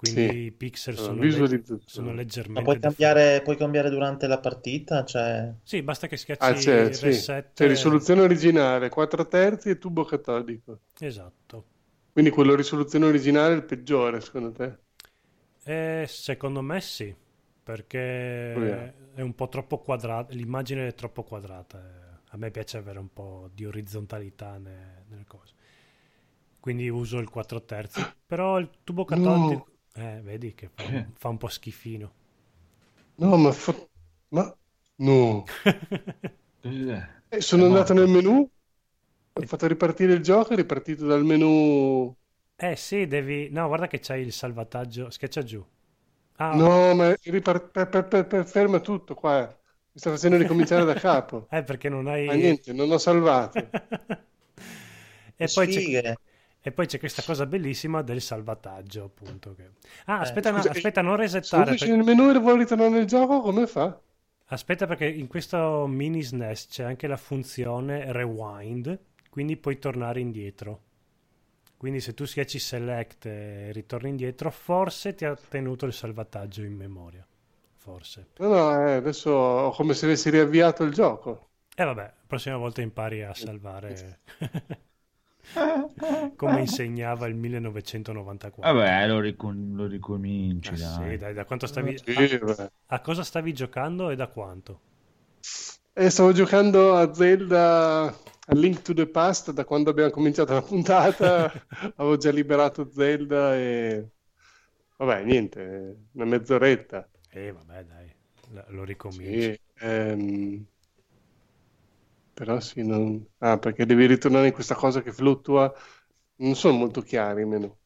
[0.00, 0.36] Quindi sì.
[0.44, 2.60] i pixel sono, le- sono leggermente.
[2.60, 5.04] Ma puoi cambiare, puoi cambiare, durante la partita?
[5.04, 5.52] Cioè...
[5.62, 7.48] Sì, basta che schiacci ah, c'è, reset.
[7.48, 7.52] Sì.
[7.52, 10.78] C'è risoluzione originale, 4 terzi e tubo catodico.
[10.98, 11.64] Esatto.
[12.12, 14.78] Quindi quello risoluzione originale è il peggiore, secondo te?
[15.64, 17.14] Eh, secondo me sì,
[17.62, 18.94] perché oh yeah.
[19.16, 22.00] è un po' troppo quadrata, l'immagine è troppo quadrata
[22.32, 25.54] a me piace avere un po' di orizzontalità nelle, nelle cose.
[26.58, 28.00] Quindi uso il 4 terzi.
[28.26, 29.52] Però il tubo catodico...
[29.52, 29.78] No.
[30.00, 31.06] Eh, vedi che fa, eh.
[31.12, 32.12] fa, un po' schifino.
[33.16, 33.52] No, ma...
[33.52, 33.74] Fa...
[34.28, 34.56] Ma...
[34.96, 35.44] No.
[36.62, 38.48] eh, sono andato nel menu,
[39.32, 42.14] ho fatto ripartire il gioco, è ripartito dal menu...
[42.56, 43.50] Eh sì, devi...
[43.50, 45.10] No, guarda che c'hai il salvataggio.
[45.10, 45.64] Schiaccia giù.
[46.36, 47.70] Ah, no, ma ripart...
[47.70, 49.40] per, per, per, ferma tutto qua.
[49.40, 51.46] Mi sta facendo ricominciare da capo.
[51.52, 52.24] Eh, perché non hai...
[52.24, 53.58] Ma niente, non ho salvato.
[55.36, 56.14] e, poi c'è,
[56.60, 59.54] e, poi c'è, questa cosa bellissima del salvataggio, appunto.
[59.54, 59.70] Che...
[60.06, 61.76] Ah, eh, aspetta, scusa, no, aspetta, non resettare.
[61.76, 61.96] Se per...
[61.96, 63.98] nel menu e vuole ritornare nel gioco, come fa?
[64.46, 68.98] Aspetta, perché in questo mini SNES c'è anche la funzione rewind,
[69.30, 70.82] quindi puoi tornare indietro.
[71.76, 76.74] Quindi se tu schiacci select e ritorni indietro, forse ti ha tenuto il salvataggio in
[76.74, 77.24] memoria
[77.80, 78.28] forse.
[78.36, 81.48] No, no, eh, adesso ho come se avessi riavviato il gioco.
[81.74, 84.20] E eh, vabbè, la prossima volta impari a salvare
[86.36, 88.72] come insegnava il 1994.
[88.72, 90.72] Vabbè, lo, ricom- lo ricominci.
[90.74, 91.10] Ah, dai.
[91.10, 91.98] Sì, dai, da quanto stavi...
[92.04, 94.80] Sì, a, a, cosa stavi giocando e da quanto?
[95.92, 100.62] Eh, stavo giocando a Zelda a Link to the Past da quando abbiamo cominciato la
[100.62, 101.52] puntata.
[101.96, 104.08] avevo già liberato Zelda e...
[104.96, 107.08] Vabbè, niente, una mezz'oretta.
[107.30, 108.12] Eh, vabbè, dai,
[108.68, 109.52] lo ricominci.
[109.52, 110.66] Sì, ehm...
[112.40, 113.22] Però sì, non...
[113.40, 115.70] Ah, perché devi ritornare in questa cosa che fluttua.
[116.36, 117.76] Non sono molto chiari, meno.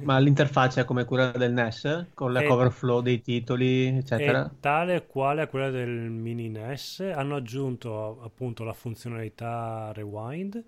[0.00, 4.44] Ma l'interfaccia è come quella del NES, con la è, cover flow dei titoli, eccetera?
[4.44, 7.10] È tale quale a quella del mini NES.
[7.14, 10.62] Hanno aggiunto appunto la funzionalità rewind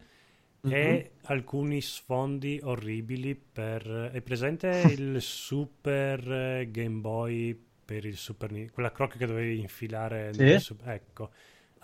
[0.66, 0.74] mm-hmm.
[0.74, 4.08] e alcuni sfondi orribili per...
[4.10, 10.32] È presente il Super Game Boy per il Super Nintendo, quella crocca che dovevi infilare
[10.32, 10.42] sì?
[10.42, 10.88] nel Super...
[10.88, 11.30] ecco,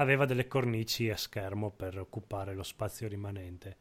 [0.02, 3.76] aveva delle cornici a schermo per occupare lo spazio rimanente.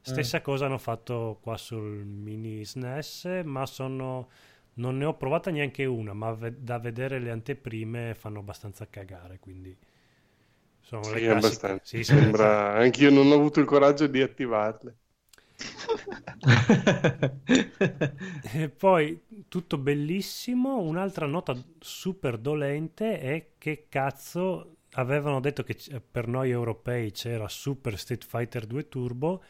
[0.00, 0.42] Stessa eh.
[0.42, 4.28] cosa hanno fatto qua sul mini SNES, ma sono
[4.74, 9.38] non ne ho provata neanche una, ma ve- da vedere le anteprime fanno abbastanza cagare,
[9.38, 9.76] quindi
[10.80, 11.84] sono sì, le abbastanza.
[11.84, 14.96] Sì, sembra anch'io non ho avuto il coraggio di attivarle.
[18.52, 20.78] e poi tutto bellissimo.
[20.78, 27.98] Un'altra nota super dolente è che cazzo avevano detto che per noi europei c'era Super
[27.98, 29.42] Street Fighter 2 Turbo.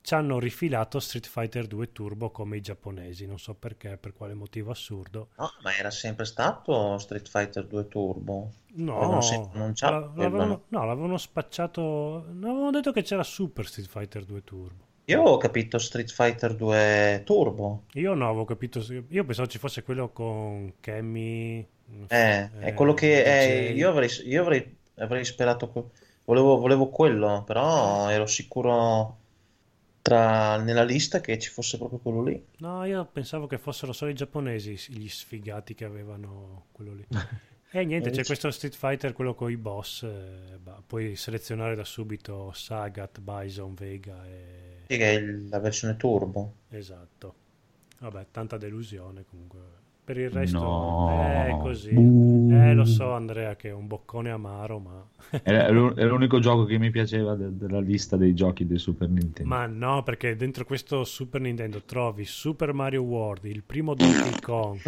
[0.00, 3.26] Ci hanno rifilato Street Fighter 2 Turbo come i giapponesi.
[3.26, 5.28] Non so perché, per quale motivo assurdo.
[5.38, 8.50] No, ma era sempre stato Street Fighter 2 Turbo.
[8.74, 12.26] No, non, si, non l'avevano, no, l'avevano spacciato.
[12.32, 14.84] Non avevano detto che c'era Super Street Fighter 2 Turbo.
[15.06, 17.84] Io ho capito Street Fighter 2 Turbo.
[17.94, 18.80] Io no, avevo capito.
[19.08, 21.66] Io pensavo ci fosse quello con Cammy.
[22.08, 25.90] Eh, è quello che è, io, avrei, io avrei, avrei sperato.
[26.24, 29.18] Volevo, volevo quello, però ero sicuro
[30.00, 32.46] tra, nella lista che ci fosse proprio quello lì.
[32.58, 37.06] No, io pensavo che fossero solo i giapponesi gli sfigati che avevano quello lì.
[37.74, 40.04] E niente, c'è questo Street Fighter, quello con i boss.
[40.04, 44.84] Eh, bah, puoi selezionare da subito Sagat, Bison, Vega e...
[44.86, 46.52] Sì, che è la versione turbo.
[46.68, 47.34] Esatto.
[47.98, 49.58] Vabbè, tanta delusione comunque.
[50.04, 51.46] Per il resto no.
[51.46, 51.94] è così.
[51.94, 52.50] Uh.
[52.52, 55.08] Eh, lo so Andrea che è un boccone amaro, ma...
[55.42, 59.48] è l'unico gioco che mi piaceva de- della lista dei giochi del Super Nintendo.
[59.48, 64.78] Ma no, perché dentro questo Super Nintendo trovi Super Mario World, il primo Donkey Kong...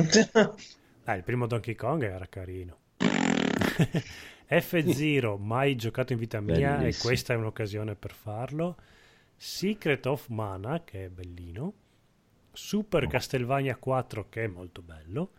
[1.04, 2.76] Ah, il primo Donkey Kong era carino.
[4.48, 6.86] F0, mai giocato in vita mia Bellissimo.
[6.88, 8.76] e questa è un'occasione per farlo.
[9.34, 11.72] Secret of Mana, che è bellino.
[12.56, 13.08] Super oh.
[13.08, 15.30] Castlevania 4, che è molto bello.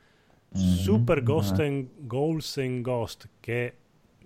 [0.57, 0.75] Mm-hmm.
[0.75, 3.73] Super Ghost and Goals and Ghost, che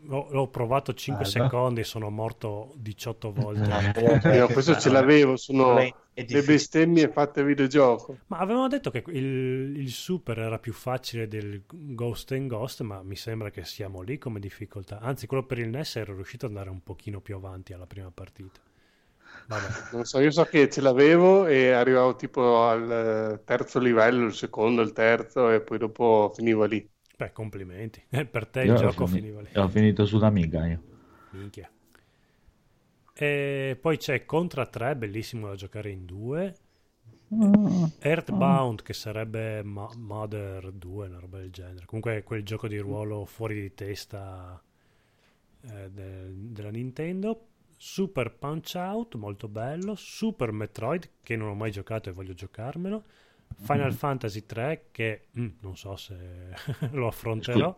[0.04, 1.46] l'ho provato 5 Bello.
[1.46, 4.30] secondi e sono morto 18 volte.
[4.34, 8.18] Io questo ce l'avevo, sono le bestemmie fatte a videogioco.
[8.28, 13.02] Ma avevamo detto che il, il, super era più facile del Ghost and Ghost, ma
[13.04, 15.00] mi sembra che siamo lì come difficoltà.
[15.00, 18.12] Anzi, quello per il NES ero riuscito ad andare un pochino più avanti alla prima
[18.12, 18.60] partita.
[19.48, 19.68] Vabbè.
[19.92, 24.82] Non so, io so che ce l'avevo e arrivavo tipo al terzo livello, il secondo,
[24.82, 26.88] il terzo e poi dopo finivo lì.
[27.18, 28.04] Beh, complimenti.
[28.10, 29.50] Eh, per te io il gioco fini- finiva lì.
[29.56, 30.82] Ho finito sull'Amiga io.
[31.32, 31.70] Minchia.
[33.14, 36.56] E poi c'è Contra 3, bellissimo da giocare in due.
[37.34, 37.86] Mm.
[38.00, 41.86] Earthbound, che sarebbe Mo- Mother 2, una roba del genere.
[41.86, 44.62] Comunque quel gioco di ruolo fuori di testa
[45.62, 47.48] eh, de- della Nintendo.
[47.84, 49.95] Super Punch Out, molto bello.
[49.95, 53.03] Super Metroid, che non ho mai giocato e voglio giocarmelo.
[53.57, 56.15] Final Fantasy 3 che mm, non so se
[56.91, 57.75] lo affronterò.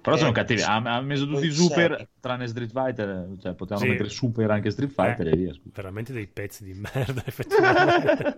[0.00, 3.90] Però sono eh, cattivi, ha, messo tutti i super tranne Street Fighter, cioè potevano sì.
[3.90, 5.52] mettere super anche Street Fighter eh, e via.
[5.52, 5.70] Scusa.
[5.74, 8.36] Veramente dei pezzi di merda, effettivamente.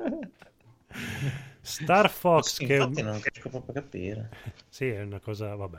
[1.61, 4.31] Star Fox sì, che infatti non riesco proprio a capire.
[4.69, 5.79] sì, è una cosa, vabbè.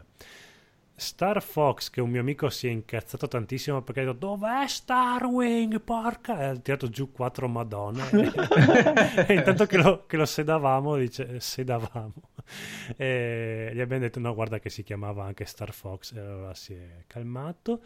[1.00, 5.80] Star Fox, che un mio amico si è incazzato tantissimo perché ha detto dov'è Starwing,
[5.82, 6.39] porca?
[6.39, 8.10] E ha tirato giù quattro madonne.
[9.28, 12.14] e intanto che lo, che lo, sedavamo, dice sedavamo.
[12.95, 16.16] E gli abbiamo detto no, guarda che si chiamava anche Star Fox.
[16.16, 17.84] E allora si è calmato.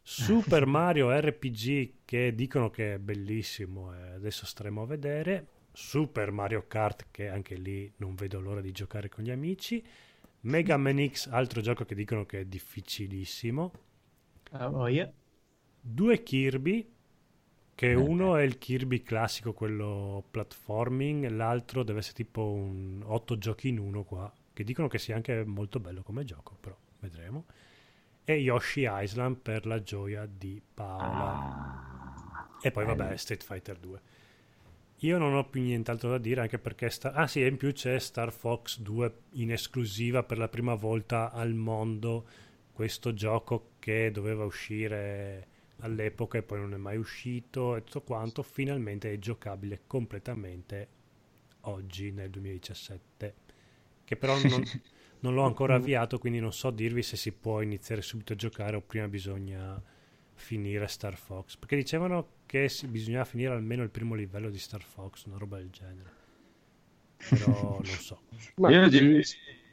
[0.00, 5.46] Super Mario RPG, che dicono che è bellissimo e adesso staremo a vedere.
[5.72, 9.84] Super Mario Kart, che anche lì non vedo l'ora di giocare con gli amici.
[10.46, 13.72] Mega Man X, altro gioco che dicono che è difficilissimo.
[14.52, 15.12] Oh, yeah.
[15.80, 16.88] Due Kirby,
[17.74, 17.94] che eh.
[17.94, 23.78] uno è il Kirby classico, quello platforming, l'altro deve essere tipo un 8 giochi in
[23.78, 27.46] uno qua, che dicono che sia anche molto bello come gioco, però vedremo.
[28.24, 31.32] E Yoshi Island per la gioia di Paola.
[32.32, 34.00] Ah, e poi vabbè, Street Fighter 2.
[35.00, 37.12] Io non ho più nient'altro da dire anche perché sta...
[37.12, 41.54] ah sì, in più c'è Star Fox 2 in esclusiva per la prima volta al
[41.54, 42.26] mondo.
[42.72, 45.48] Questo gioco che doveva uscire
[45.80, 50.88] all'epoca e poi non è mai uscito e tutto quanto finalmente è giocabile completamente
[51.62, 53.34] oggi nel 2017
[54.04, 54.62] che però non,
[55.20, 58.76] non l'ho ancora avviato quindi non so dirvi se si può iniziare subito a giocare
[58.76, 59.82] o prima bisogna
[60.36, 61.56] finire Star Fox?
[61.56, 65.70] Perché dicevano che bisognava finire almeno il primo livello di Star Fox una roba del
[65.70, 66.12] genere.
[67.16, 68.22] Però non so.
[68.56, 68.88] Ma io,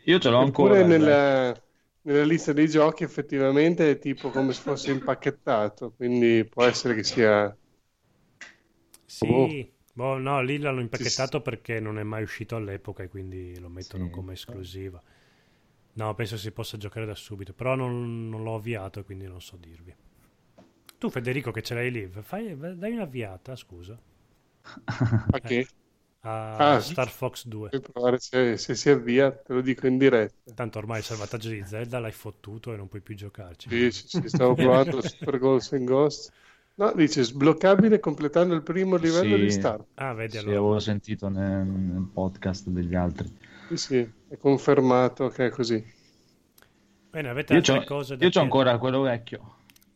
[0.05, 1.55] io ce l'ho ancora nella,
[2.01, 7.03] nella, lista dei giochi effettivamente è tipo come se fosse impacchettato quindi può essere che
[7.03, 7.55] sia
[9.05, 9.27] sì.
[9.27, 9.47] Oh.
[9.93, 11.43] boh, no lì l'hanno impacchettato sì.
[11.43, 14.11] perché non è mai uscito all'epoca e quindi lo mettono sì.
[14.11, 15.01] come esclusiva.
[15.95, 19.57] No penso si possa giocare da subito però non, non l'ho avviato quindi non so
[19.57, 19.95] dirvi
[21.03, 23.99] tu Federico che ce l'hai lì, fai, dai un'avviata, scusa.
[25.31, 25.57] A che?
[25.57, 25.67] Eh,
[26.21, 27.71] a ah, Star Fox 2.
[27.91, 30.53] provare se, se, si avvia, te lo dico in diretta.
[30.55, 33.67] Tanto ormai il salvataggio di Zelda l'hai fottuto e non puoi più giocarci.
[33.67, 36.31] Sì, sì, sì stavo provando Super Ghost and Ghost.
[36.75, 39.41] No, dice sbloccabile completando il primo livello sì.
[39.41, 39.83] di Star.
[39.95, 40.53] Ah, vedi allora.
[40.53, 43.29] Sì, avevo sentito nel, nel, podcast degli altri.
[43.67, 45.85] Sì, sì, è confermato che è così.
[47.09, 49.55] Bene, avete altre io cose da Io ho ancora quello vecchio.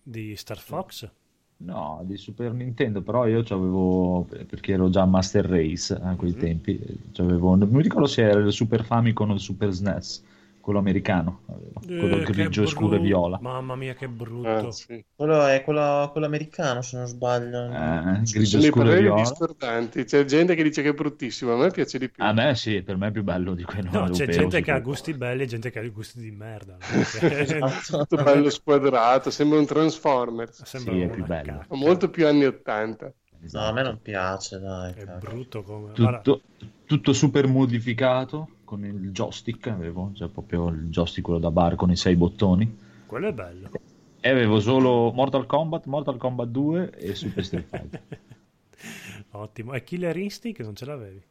[0.10, 1.10] Di Star Fox?
[1.58, 6.40] No, di Super Nintendo, però io avevo perché ero già Master Race a quei mm-hmm.
[6.40, 6.80] tempi,
[7.18, 10.24] non mi ricordo se era il Super Famicom o il Super SNES,
[10.68, 11.44] quello americano,
[11.86, 12.70] quello eh, grigio bru...
[12.70, 13.40] scuro e viola.
[13.42, 14.68] Mamma mia, che brutto.
[14.68, 15.06] Eh, sì.
[15.16, 17.72] Quello è quello, quello, americano, se non sbaglio.
[17.72, 19.22] Eh, grigio scuro e viola.
[19.22, 20.04] discordanti.
[20.04, 22.22] C'è gente che dice che è bruttissimo, a me piace di più.
[22.22, 24.72] A me sì, per me è più bello di quello no, europeo, c'è gente che
[24.72, 26.76] ha gusti belli e gente che ha gusti di merda.
[26.84, 28.00] esatto.
[28.00, 30.50] Tutto bello squadrato, sembra un Transformer.
[30.52, 31.64] Sembra sì, è più bello.
[31.70, 33.14] Molto più anni 80.
[33.54, 34.92] No, a me non piace, dai.
[34.92, 35.20] È caro.
[35.20, 35.94] brutto come...
[35.94, 36.42] Tutto,
[36.86, 41.90] tutto super modificato con il joystick, avevo cioè proprio il joystick quello da bar con
[41.90, 42.78] i sei bottoni.
[43.06, 43.72] Quello è bello.
[44.20, 48.02] E avevo solo Mortal Kombat, Mortal Kombat 2 e Super Street Fighter.
[49.32, 49.72] Ottimo.
[49.72, 51.22] E Killer Instinct non ce l'avevi?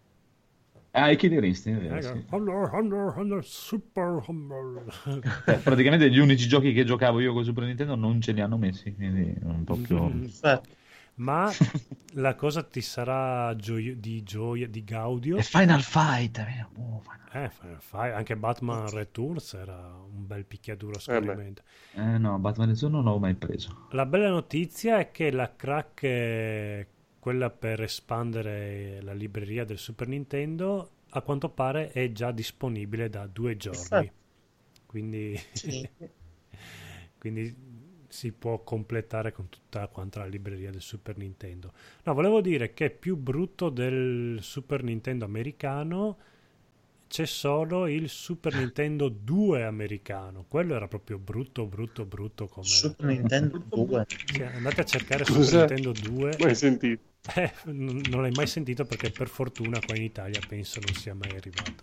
[0.92, 2.06] Ah, i Killer Instinct, vero, ecco.
[2.06, 2.24] sì.
[2.30, 4.24] Under, under, under, super,
[5.44, 8.56] eh, praticamente gli unici giochi che giocavo io con Super Nintendo non ce li hanno
[8.56, 10.08] messi, quindi non proprio...
[10.08, 10.24] Mm-hmm
[11.16, 11.50] ma
[12.14, 15.36] la cosa ti sarà gioia, di gioia, di gaudio.
[15.36, 17.44] E Final Fight, eh, oh, Final...
[17.44, 21.62] Eh, Final Fight, anche Batman Returns era un bel picchiaduro scorrimento.
[21.94, 23.88] Eh, eh, no, Batman Returns non l'ho mai preso.
[23.90, 26.86] La bella notizia è che la crack,
[27.18, 33.26] quella per espandere la libreria del Super Nintendo, a quanto pare è già disponibile da
[33.26, 34.10] due giorni.
[34.86, 35.38] Quindi...
[35.52, 35.88] Sì.
[37.18, 37.65] quindi
[38.16, 41.72] si può completare con tutta quanta la libreria del Super Nintendo.
[42.04, 46.16] No, volevo dire che più brutto del Super Nintendo americano
[47.08, 50.46] c'è solo il Super Nintendo 2 americano.
[50.48, 54.06] Quello era proprio brutto, brutto, brutto come Super Nintendo 2.
[54.24, 56.36] Cioè, andate a cercare Super Nintendo 2.
[56.40, 57.02] Mai sentito?
[57.34, 61.12] Eh, non, non l'hai mai sentito perché per fortuna qua in Italia penso non sia
[61.12, 61.82] mai arrivato.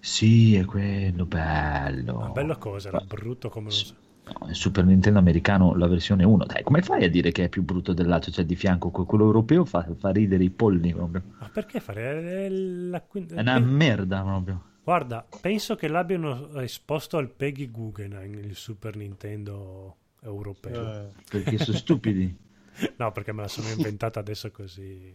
[0.00, 2.18] Sì, è quello bello.
[2.18, 3.94] Ma bello cosa, era brutto come lo so.
[4.24, 6.44] No, il Super Nintendo americano, la versione 1.
[6.44, 8.30] Dai, come fai a dire che è più brutto dell'altro?
[8.30, 11.22] Cioè, di fianco quello europeo fa, fa ridere i polli proprio.
[11.40, 14.62] Ma perché fare la È una merda proprio.
[14.84, 20.92] Guarda, penso che l'abbiano esposto al Peggy Guggenheim il Super Nintendo europeo.
[20.92, 21.08] Eh.
[21.28, 22.36] Perché sono stupidi.
[22.96, 25.14] no, perché me la sono inventata adesso così.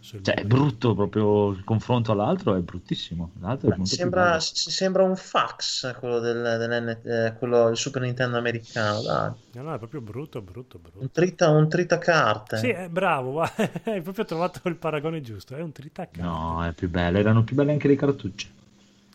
[0.00, 3.32] Cioè, è brutto proprio il confronto all'altro, è bruttissimo.
[3.40, 9.02] L'altro è sembra, sembra, un fax quello del, eh, quello, il Super Nintendo americano.
[9.02, 9.32] Dai.
[9.52, 11.00] No, no, è proprio brutto, brutto, brutto.
[11.00, 12.56] Un, trita, un tritacarte.
[12.56, 13.42] Sì, è bravo,
[13.84, 15.54] hai proprio trovato il paragone giusto.
[15.54, 16.22] È un tritacarte.
[16.22, 17.18] No, è più bello.
[17.18, 18.56] Erano più belle anche le cartucce.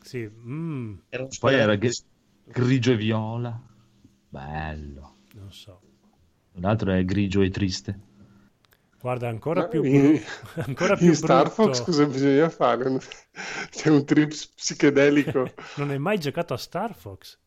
[0.04, 0.94] Sì, mm.
[1.10, 3.60] era poi era grigio e viola.
[4.30, 5.16] Bello.
[5.34, 5.83] Non so.
[6.56, 8.00] L'altro è grigio e triste.
[9.04, 10.18] Guarda, ancora più, in,
[10.56, 13.00] ancora più in Star Fox cosa bisogna fare?
[13.70, 15.52] C'è un trip psichedelico.
[15.76, 17.38] non hai mai giocato a Star Fox?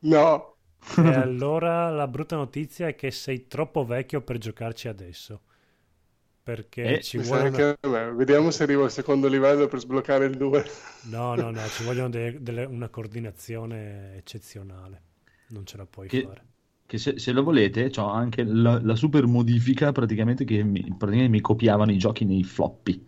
[0.00, 0.56] No.
[0.96, 5.42] E allora la brutta notizia è che sei troppo vecchio per giocarci adesso.
[6.42, 7.76] Perché eh, ci vuole...
[7.82, 8.10] Una...
[8.10, 10.64] Vediamo se arrivo al secondo livello per sbloccare il 2.
[11.10, 15.02] No, no, no, ci vogliono de- de- una coordinazione eccezionale.
[15.50, 16.22] Non ce la puoi che...
[16.22, 16.46] fare
[16.88, 21.28] che se, se, lo volete ho anche la, la, super modifica praticamente che mi, praticamente
[21.28, 23.04] mi, copiavano i giochi nei floppy.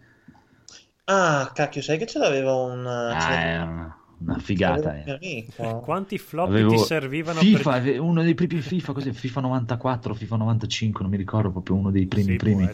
[1.04, 5.46] Ah cacchio sai che ce l'aveva un ah, una, una figata eh.
[5.82, 6.72] quanti floppy Avevo...
[6.72, 8.00] ti servivano FIFA, per...
[8.00, 12.06] uno dei primi FIFA così, FIFA 94 FIFA 95 non mi ricordo proprio uno dei
[12.06, 12.68] primi sì, primi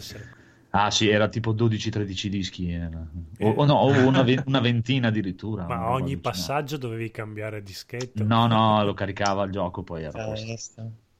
[0.71, 2.71] Ah sì, era tipo 12-13 dischi.
[2.71, 3.07] Era.
[3.39, 5.65] O, o, no, o una, una, ventina addirittura.
[5.65, 6.81] Ma ogni passaggio no.
[6.81, 8.23] dovevi cambiare dischetto?
[8.23, 10.33] No, no, lo caricava il gioco, poi era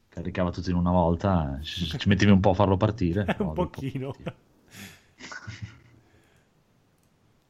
[0.10, 3.26] Caricava tutto in una volta, ci, ci mettevi un po' a farlo partire.
[3.40, 4.10] un pochino.
[4.18, 4.36] okay.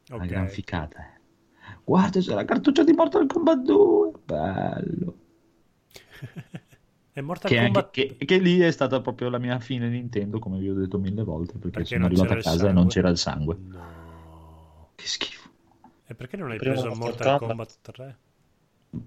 [0.09, 0.99] Una gran ficata.
[0.99, 1.19] Eh.
[1.83, 4.11] Guarda, c'è la cartuccia di Mortal Kombat 2.
[4.25, 5.17] Bello.
[7.17, 7.89] E Mortal che, Kombat...
[7.89, 11.23] che, che, lì è stata proprio la mia fine Nintendo, come vi ho detto mille
[11.23, 13.57] volte, perché, perché sono arrivato a casa e non c'era il sangue.
[13.59, 14.91] No.
[14.93, 15.49] Che schifo.
[16.05, 18.17] E perché non hai preso Mortal, Mortal Kombat 3?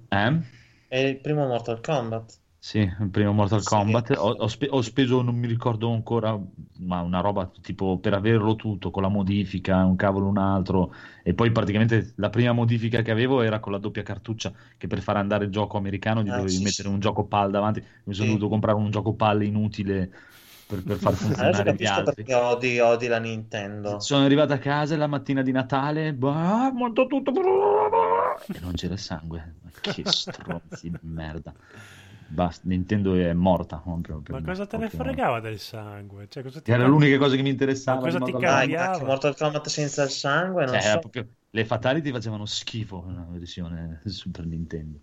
[0.08, 0.40] Eh?
[0.88, 2.38] È il primo Mortal Kombat.
[2.62, 3.62] Sì, il primo Mortal.
[3.62, 4.10] Kombat.
[4.18, 6.38] Ho, ho, spe- ho, speso, non mi ricordo ancora,
[6.80, 10.92] ma una roba tipo per averlo tutto con la modifica, un cavolo, un altro.
[11.22, 15.00] E poi praticamente la prima modifica che avevo era con la doppia cartuccia, che per
[15.00, 16.94] far andare il gioco americano gli ah, dovevi sì, mettere sì.
[16.94, 17.80] un gioco PAL davanti.
[18.04, 18.34] Mi sono sì.
[18.34, 20.10] dovuto comprare un gioco PAL inutile
[20.66, 22.14] per, per far funzionare gli altri.
[22.14, 24.00] perché odi, odi, la Nintendo.
[24.00, 27.32] Sono arrivato a casa la mattina di Natale, bah, monto tutto,
[28.52, 29.54] e non c'era sangue.
[29.62, 31.54] Ma che stronzi di merda.
[32.32, 33.78] Basta, Nintendo è morta.
[33.78, 36.28] Proprio, ma cosa te ne fregava del sangue?
[36.28, 36.98] Cioè, cosa ti Era cambia...
[36.98, 38.00] l'unica cosa che mi interessava.
[38.00, 38.96] Ma cosa ti cambiava?
[38.96, 40.64] Dai, Mortal Kombat senza il sangue?
[40.64, 40.98] Non cioè, so.
[41.00, 41.28] proprio...
[41.50, 45.00] Le fatality facevano schifo nella versione Super Nintendo.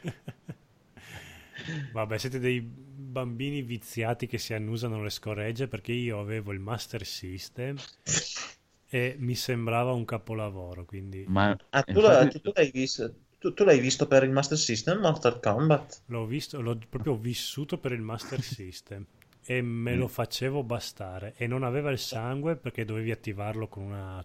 [1.92, 7.04] Vabbè, siete dei bambini viziati che si annusano le scoregge perché io avevo il Master
[7.04, 7.76] System
[8.88, 10.86] e mi sembrava un capolavoro.
[10.86, 11.26] Quindi...
[11.28, 12.40] Ma ah, tu, infatti...
[12.40, 13.14] tu l'hai visto?
[13.40, 16.02] Tu, tu, l'hai visto per il Master System, Mortal Kombat?
[16.06, 19.04] L'ho visto, l'ho proprio vissuto per il Master System
[19.42, 24.24] e me lo facevo bastare e non aveva il sangue perché dovevi attivarlo con una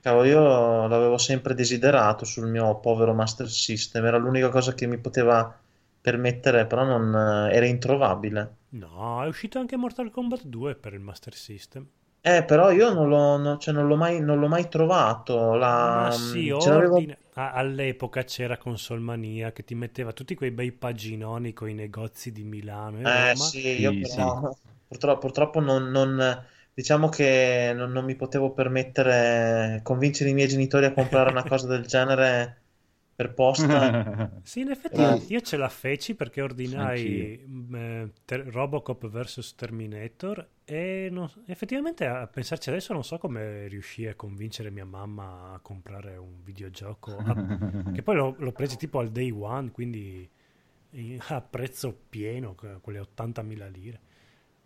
[0.00, 4.98] Cavolo, io l'avevo sempre desiderato sul mio povero Master System, era l'unica cosa che mi
[4.98, 5.58] poteva
[6.00, 7.12] permettere, però non
[7.50, 8.54] era introvabile.
[8.70, 11.84] No, è uscito anche Mortal Kombat 2 per il Master System.
[12.26, 15.54] Eh, però io non l'ho, no, cioè non l'ho, mai, non l'ho mai trovato.
[15.54, 16.06] La...
[16.06, 17.16] Ma sì, ordine...
[17.34, 22.42] ah, all'epoca c'era Consolmania che ti metteva tutti quei bei paginoni con i negozi di
[22.42, 22.98] Milano.
[23.08, 24.60] Eh, sì, io sì, però, sì.
[24.88, 30.86] Purtroppo, purtroppo non, non diciamo che non, non, mi potevo permettere convincere i miei genitori
[30.86, 32.60] a comprare una cosa del genere
[33.14, 34.32] per posta.
[34.42, 35.22] sì, in effetti eh.
[35.28, 37.40] io ce la feci perché ordinai
[37.72, 44.16] eh, Robocop vs Terminator e non, effettivamente a pensarci adesso non so come riuscì a
[44.16, 49.10] convincere mia mamma a comprare un videogioco a, che poi l'ho, l'ho preso tipo al
[49.10, 50.28] day one, quindi
[51.28, 54.00] a prezzo pieno, quelle 80.000 lire.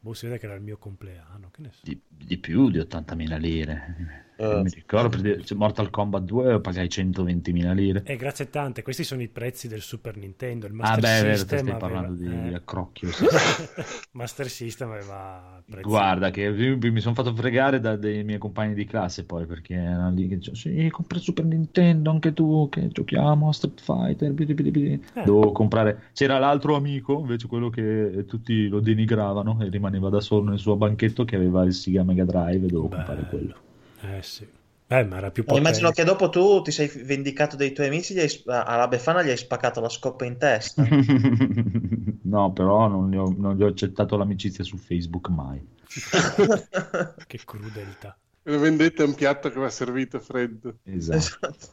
[0.01, 1.51] Boh, si vede che era il mio compleanno.
[1.55, 1.81] So.
[1.83, 4.30] Di, di, più di 80.000 lire.
[4.41, 8.03] Uh, mi ricordo, per cioè, Mortal Kombat 2 pagai 120.000 lire.
[8.05, 10.67] E grazie tante, questi sono i prezzi del Super Nintendo.
[10.67, 12.55] Il Master ah, beh, System stai parlando di, eh...
[12.55, 13.11] accrocchio.
[13.11, 13.27] Sì.
[14.13, 15.87] Master System aveva prezzi.
[15.87, 20.11] Guarda, che mi sono fatto fregare da dei miei compagni di classe poi perché erano
[20.11, 24.33] lì che dicevano: Sì, compra il Super Nintendo anche tu, che giochiamo a Street Fighter.
[24.33, 25.05] Bidi bidi bidi.
[25.15, 25.23] Eh.
[25.23, 26.05] Devo comprare.
[26.15, 30.77] C'era l'altro amico, invece quello che tutti lo denigravano e rimaneva da solo nel suo
[30.77, 33.05] banchetto che aveva il Sega Mega Drive e dovevo Bello.
[33.05, 33.69] comprare quello.
[34.03, 34.49] Eh sì.
[34.93, 35.69] Eh, ma era più potente.
[35.69, 39.37] Immagino che dopo tu ti sei vendicato dei tuoi amici, hai, alla Befana gli hai
[39.37, 40.85] spaccato la scoppa in testa.
[42.23, 45.65] no, però non gli, ho, non gli, ho, accettato l'amicizia su Facebook mai.
[47.25, 48.19] che crudeltà.
[48.43, 50.79] La vendetta è un piatto che va servito freddo.
[50.83, 51.17] Esatto.
[51.17, 51.69] esatto.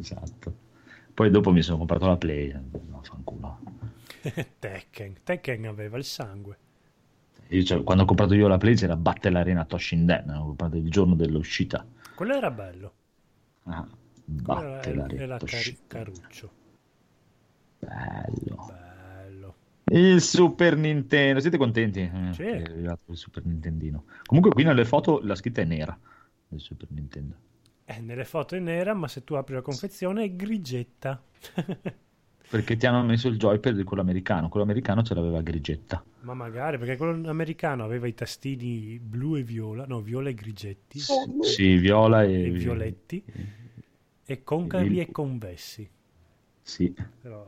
[0.00, 0.54] esatto.
[1.14, 2.52] Poi dopo mi sono comprato la Play.
[2.52, 3.60] No, fanculo.
[4.58, 5.18] Tekken.
[5.22, 6.56] Tekken aveva il sangue.
[7.48, 10.90] Io, cioè, quando ho comprato io la Play c'era Battle Arena Toshinden, ho comprato il
[10.90, 11.86] giorno dell'uscita.
[12.14, 12.94] Quello era bello.
[13.64, 13.86] Ah,
[14.24, 16.50] Battle Arena era cari- caruccio.
[17.78, 18.66] Bello.
[18.66, 19.54] Bello.
[19.84, 22.00] Il Super Nintendo, siete contenti?
[22.00, 22.42] Eh, sì.
[22.42, 24.04] È arrivato il Super Nintendino.
[24.24, 25.96] Comunque qui nelle foto la scritta è nera
[26.48, 27.36] del Super Nintendo.
[27.84, 31.22] Eh, nelle foto è nera, ma se tu apri la confezione è grigetta.
[32.54, 36.04] Perché ti hanno messo il joypad di quello americano, quello americano ce l'aveva grigetta.
[36.20, 41.00] Ma magari, perché quello americano aveva i tastini blu e viola, no, viola e grigetti.
[41.40, 42.44] Sì, viola e...
[42.44, 43.24] e violetti.
[44.24, 45.00] E concavi il...
[45.00, 45.90] e convessi.
[46.62, 46.94] Sì.
[47.20, 47.44] Però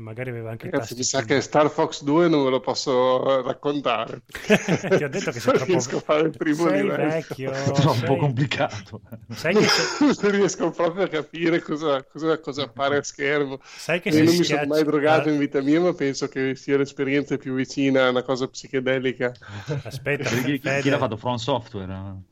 [0.00, 3.42] e magari aveva anche Ragazzi, mi sa che Star Fox 2 non ve lo posso
[3.42, 4.22] raccontare.
[4.32, 5.64] Ti ho detto che sei troppo...
[5.64, 7.08] riesco a fare il primo sei livello.
[7.08, 7.52] vecchio.
[7.52, 8.18] È troppo sei...
[8.18, 9.00] complicato.
[9.28, 9.66] Sai che
[10.00, 13.60] non riesco proprio a capire cosa, cosa, cosa appare a schermo.
[13.62, 16.78] Sai che Io non mi sono mai drogato in vita mia, ma penso che sia
[16.78, 19.32] l'esperienza più vicina a una cosa psichedelica.
[19.84, 21.16] Aspetta, chi, chi l'ha fatto?
[21.16, 22.28] From Software?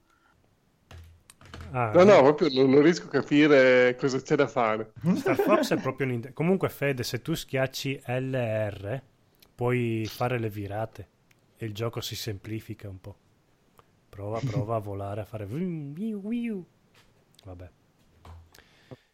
[1.71, 4.93] Ah, no, no, proprio non, non, riesco a capire cosa c'è da fare.
[5.16, 6.31] Star Fox è proprio un...
[6.33, 9.03] Comunque, Fede, se tu schiacci LR,
[9.55, 11.09] puoi fare le virate
[11.57, 13.16] e il gioco si semplifica un po'.
[14.09, 15.47] Prova, prova a volare, a fare...
[15.47, 17.71] Vabbè.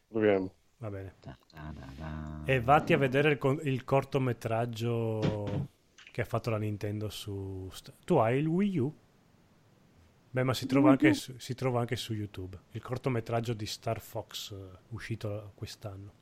[0.08, 0.52] Proviamo.
[0.78, 1.14] Va bene.
[2.44, 5.68] E vatti a vedere il, il cortometraggio
[6.12, 7.68] che ha fatto la Nintendo su...
[8.04, 8.94] Tu hai il Wii U?
[10.34, 12.58] Beh, ma si trova, anche su, si trova anche su YouTube.
[12.72, 16.12] Il cortometraggio di Star Fox uh, uscito quest'anno.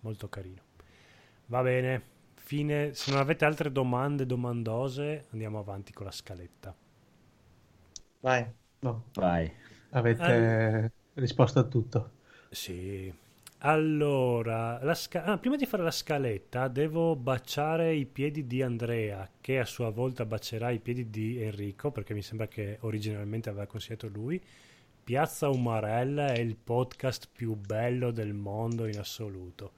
[0.00, 0.62] Molto carino.
[1.46, 2.02] Va bene.
[2.34, 2.92] Fine.
[2.94, 6.74] Se non avete altre domande domandose, andiamo avanti con la scaletta.
[8.18, 8.52] Vai.
[8.80, 9.04] No.
[9.14, 9.48] Vai.
[9.90, 10.92] Avete eh.
[11.14, 12.10] risposto a tutto.
[12.50, 13.14] Sì.
[13.68, 19.58] Allora, sca- ah, prima di fare la scaletta devo baciare i piedi di Andrea, che
[19.58, 24.06] a sua volta bacerà i piedi di Enrico, perché mi sembra che originalmente aveva consigliato
[24.06, 24.40] lui.
[25.02, 29.72] Piazza Umarella è il podcast più bello del mondo in assoluto.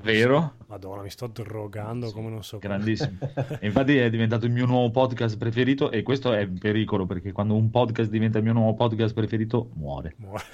[0.00, 0.54] Vero?
[0.68, 3.18] Madonna, mi sto drogando sì, come non so Grandissimo.
[3.62, 7.56] Infatti è diventato il mio nuovo podcast preferito e questo è un pericolo perché quando
[7.56, 10.14] un podcast diventa il mio nuovo podcast preferito muore.
[10.18, 10.44] muore.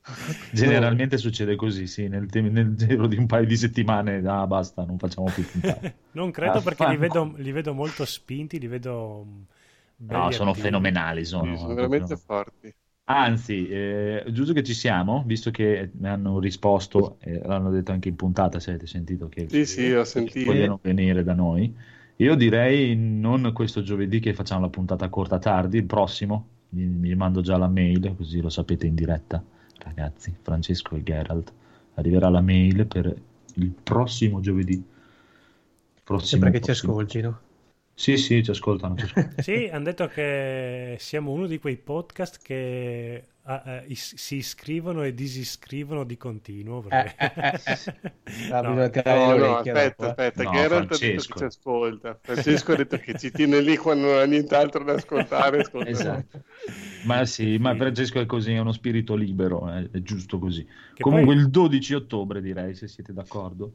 [0.52, 4.84] Generalmente succede così, sì, nel, te- nel, giro di un paio di settimane, ah basta,
[4.84, 5.94] non facciamo più puntate.
[6.12, 9.24] non credo ah, perché li vedo, li vedo, molto spinti, li vedo...
[9.26, 10.66] Mm, no, sono attivi.
[10.66, 12.74] fenomenali, sono, sono veramente forti.
[13.08, 17.92] Anzi, eh, giusto che ci siamo, visto che mi hanno risposto, e eh, l'hanno detto
[17.92, 20.50] anche in puntata, se avete sentito che, sì, sì, ho sentito.
[20.50, 21.72] vogliono venire da noi,
[22.16, 27.14] io direi non questo giovedì che facciamo la puntata corta tardi, il prossimo, mi, mi
[27.14, 29.40] mando già la mail così lo sapete in diretta,
[29.78, 31.52] ragazzi, Francesco e Geralt
[31.94, 33.14] arriverà la mail per
[33.54, 34.82] il prossimo giovedì.
[36.02, 37.40] Prossimo Sembra che ci ascoltino.
[37.98, 38.94] Sì, sì, ci ascoltano.
[38.94, 39.40] Ci ascoltano.
[39.42, 45.14] sì, hanno detto che siamo uno di quei podcast che ah, eh, si iscrivono e
[45.14, 46.82] disiscrivono di continuo.
[46.82, 47.14] Perché...
[47.16, 48.12] Eh, eh, eh,
[48.46, 48.50] eh.
[48.50, 52.18] no, no, no aspetta, aspetta, no, Geralt ha detto che ci ascolta.
[52.20, 55.64] Francesco ha detto che ci tiene lì quando non ha nient'altro da ascoltare.
[55.86, 56.42] esatto.
[57.04, 60.66] Ma sì, ma Francesco è così, è uno spirito libero, è, è giusto così.
[60.92, 61.42] Che Comunque poi...
[61.42, 63.72] il 12 ottobre direi, se siete d'accordo.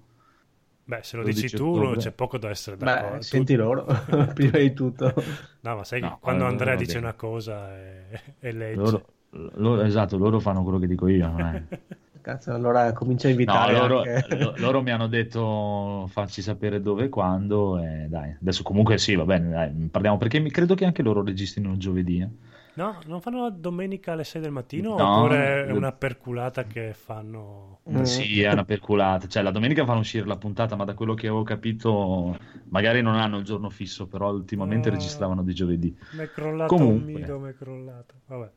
[0.92, 2.00] Beh, se lo dici tu ottobre.
[2.00, 3.16] c'è poco da essere d'accordo.
[3.16, 3.86] Beh, senti loro,
[4.36, 5.14] prima di tutto.
[5.62, 7.06] No, ma sai no, quando Andrea dice bene.
[7.06, 8.76] una cosa è, è legge.
[8.76, 9.06] Loro,
[9.54, 11.34] loro, esatto, loro fanno quello che dico io.
[12.20, 13.72] Cazzo, allora comincia a invitare.
[13.72, 14.54] No, loro, anche...
[14.58, 17.80] loro, mi hanno detto facci sapere dove e quando.
[17.82, 21.78] E dai, adesso comunque sì, va bene, dai, parliamo perché credo che anche loro registrino
[21.78, 22.20] giovedì.
[22.20, 22.30] Eh.
[22.82, 27.82] No, non fanno domenica alle 6 del mattino no, oppure è una perculata che fanno?
[27.88, 28.02] Mm.
[28.02, 29.28] Sì, è una perculata.
[29.28, 32.36] Cioè, la domenica fanno uscire la puntata, ma da quello che avevo capito,
[32.70, 35.96] magari non hanno il giorno fisso, però ultimamente oh, registravano di giovedì.
[36.14, 37.14] Mi è crollato Comunque.
[37.14, 38.16] un mito, mi è crollato.
[38.26, 38.52] Vabbè.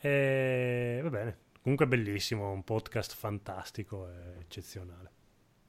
[0.00, 1.00] E...
[1.02, 1.38] Va bene.
[1.62, 5.12] Comunque bellissimo, un podcast fantastico e eccezionale.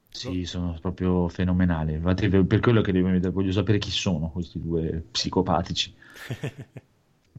[0.10, 1.94] Sì, sono proprio fenomenali.
[1.94, 2.92] Infatti, per quello che
[3.30, 5.96] voglio sapere chi sono questi due psicopatici.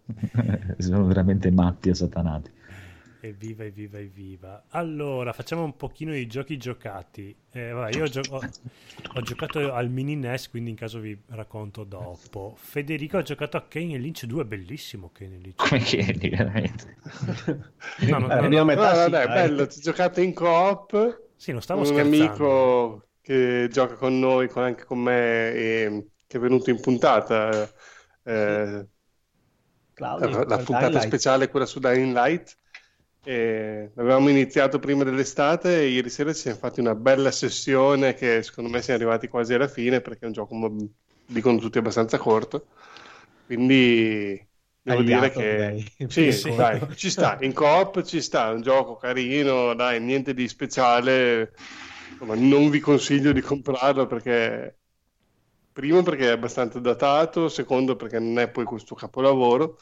[0.78, 2.50] sono veramente matti e satanati.
[3.24, 4.64] Evviva, evviva, evviva.
[4.70, 7.32] Allora, facciamo un pochino i giochi giocati.
[7.52, 8.40] Eh, vabbè, io ho, gio- ho,
[9.14, 12.56] ho, giocato al mini NES, quindi in caso vi racconto dopo.
[12.56, 15.54] Federico ha giocato a Kane Lynch 2, bellissimo Kane Lynch.
[15.54, 16.96] Come Kane, veramente.
[18.08, 21.20] no, no, no, no, metà, no, sì, è bello, ti giocato in coop.
[21.36, 22.16] Sì, non stavo un scherzando.
[22.16, 26.80] Un amico che gioca con noi, con, anche con me, e che è venuto in
[26.80, 27.70] puntata.
[28.24, 28.86] Eh,
[30.02, 32.56] Claudio, la, la puntata speciale, quella su Dying Light.
[33.24, 38.42] E avevamo iniziato prima dell'estate e ieri sera ci siamo fatti una bella sessione che
[38.42, 40.76] secondo me siamo arrivati quasi alla fine perché è un gioco,
[41.26, 42.66] dicono tutti, abbastanza corto.
[43.46, 44.44] Quindi
[44.82, 46.52] devo Agliato, dire che sì, sì.
[46.52, 51.52] Dai, ci sta, in coop ci sta, è un gioco carino, dai, niente di speciale.
[52.10, 54.78] Insomma, non vi consiglio di comprarlo perché
[55.72, 59.78] primo perché è abbastanza datato, secondo perché non è poi questo capolavoro.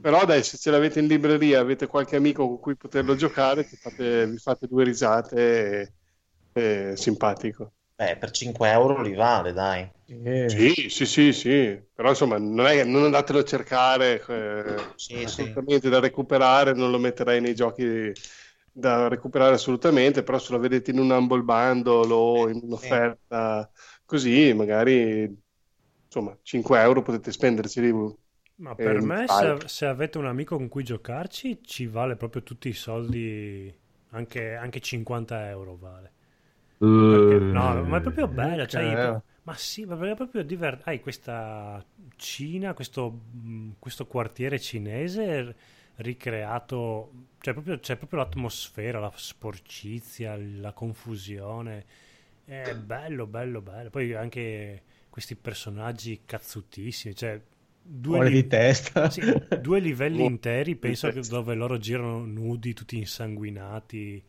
[0.00, 4.26] Però dai, se ce l'avete in libreria, avete qualche amico con cui poterlo giocare, fate,
[4.26, 5.94] vi fate due risate,
[6.52, 7.72] è, è simpatico.
[7.96, 9.88] Beh, per 5 euro li vale, dai.
[10.06, 10.48] Eh.
[10.48, 11.80] Sì, sì, sì, sì.
[11.94, 15.90] Però insomma, non, è, non andatelo a cercare, eh, sì, assolutamente sì.
[15.90, 18.12] da recuperare, non lo metterei nei giochi
[18.76, 23.70] da recuperare assolutamente, però se lo vedete in un humble bundle o in un'offerta...
[23.72, 25.42] Sì così magari
[26.04, 27.92] insomma 5 euro potete spenderceli
[28.56, 32.68] ma per me se, se, avete un amico con cui giocarci ci vale proprio tutti
[32.68, 33.74] i soldi
[34.10, 36.12] anche, anche 50 euro vale.
[36.78, 41.84] Perché, no ma è proprio bello cioè, ma sì ma è proprio divertente hai questa
[42.16, 43.20] Cina questo,
[43.80, 45.56] questo quartiere cinese
[45.96, 47.10] ricreato
[47.40, 51.84] cioè proprio, c'è proprio l'atmosfera la sporcizia la confusione
[52.44, 53.90] è bello, bello, bello.
[53.90, 57.40] Poi anche questi personaggi cazzutissimi, cioè
[57.82, 59.10] due, li- di testa.
[59.10, 59.22] Sì,
[59.54, 64.22] due livelli interi, penso che dove loro girano nudi, tutti insanguinati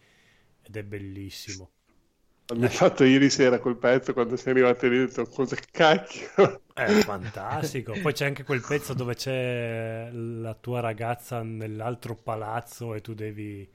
[0.61, 1.72] ed è bellissimo.
[2.55, 6.61] Mi ha fatto ieri sera quel pezzo quando sei arrivato lì ho detto cosa cacchio.
[6.74, 7.97] È fantastico.
[7.99, 13.68] Poi c'è anche quel pezzo dove c'è la tua ragazza nell'altro palazzo e tu devi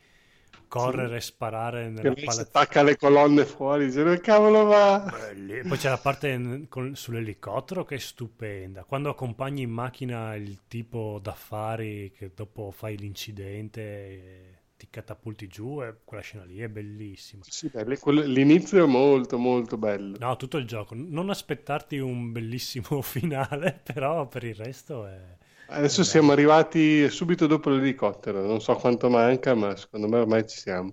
[0.70, 2.42] correre e sparare nella che palazzo.
[2.42, 5.04] attacca le colonne fuori, dice dove cavolo va?
[5.10, 5.64] Belli.
[5.64, 8.84] Poi c'è la parte con, sull'elicottero che è stupenda.
[8.84, 15.96] Quando accompagni in macchina il tipo d'affari che dopo fai l'incidente ti catapulti giù, e
[16.04, 17.42] quella scena lì è bellissima.
[17.46, 17.98] Sì, belli.
[18.32, 20.16] l'inizio è molto molto bello.
[20.18, 20.94] No, tutto il gioco.
[20.96, 25.36] Non aspettarti un bellissimo finale, però per il resto è
[25.72, 30.58] Adesso siamo arrivati subito dopo l'elicottero, non so quanto manca, ma secondo me ormai ci
[30.58, 30.92] siamo.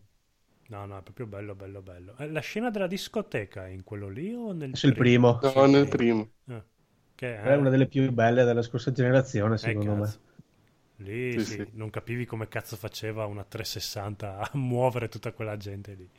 [0.68, 2.14] No, no, è proprio bello, bello, bello.
[2.18, 5.40] Eh, la scena della discoteca è in quello lì o nel Sul primo?
[5.42, 6.30] No, Sul nel primo.
[6.50, 6.64] Ah,
[7.16, 7.42] che è...
[7.42, 7.56] è...
[7.56, 10.14] una delle più belle della scorsa generazione, eh, secondo eh, me.
[10.98, 11.68] Lì sì, sì, sì.
[11.74, 16.10] non capivi come cazzo faceva una 360 a muovere tutta quella gente lì.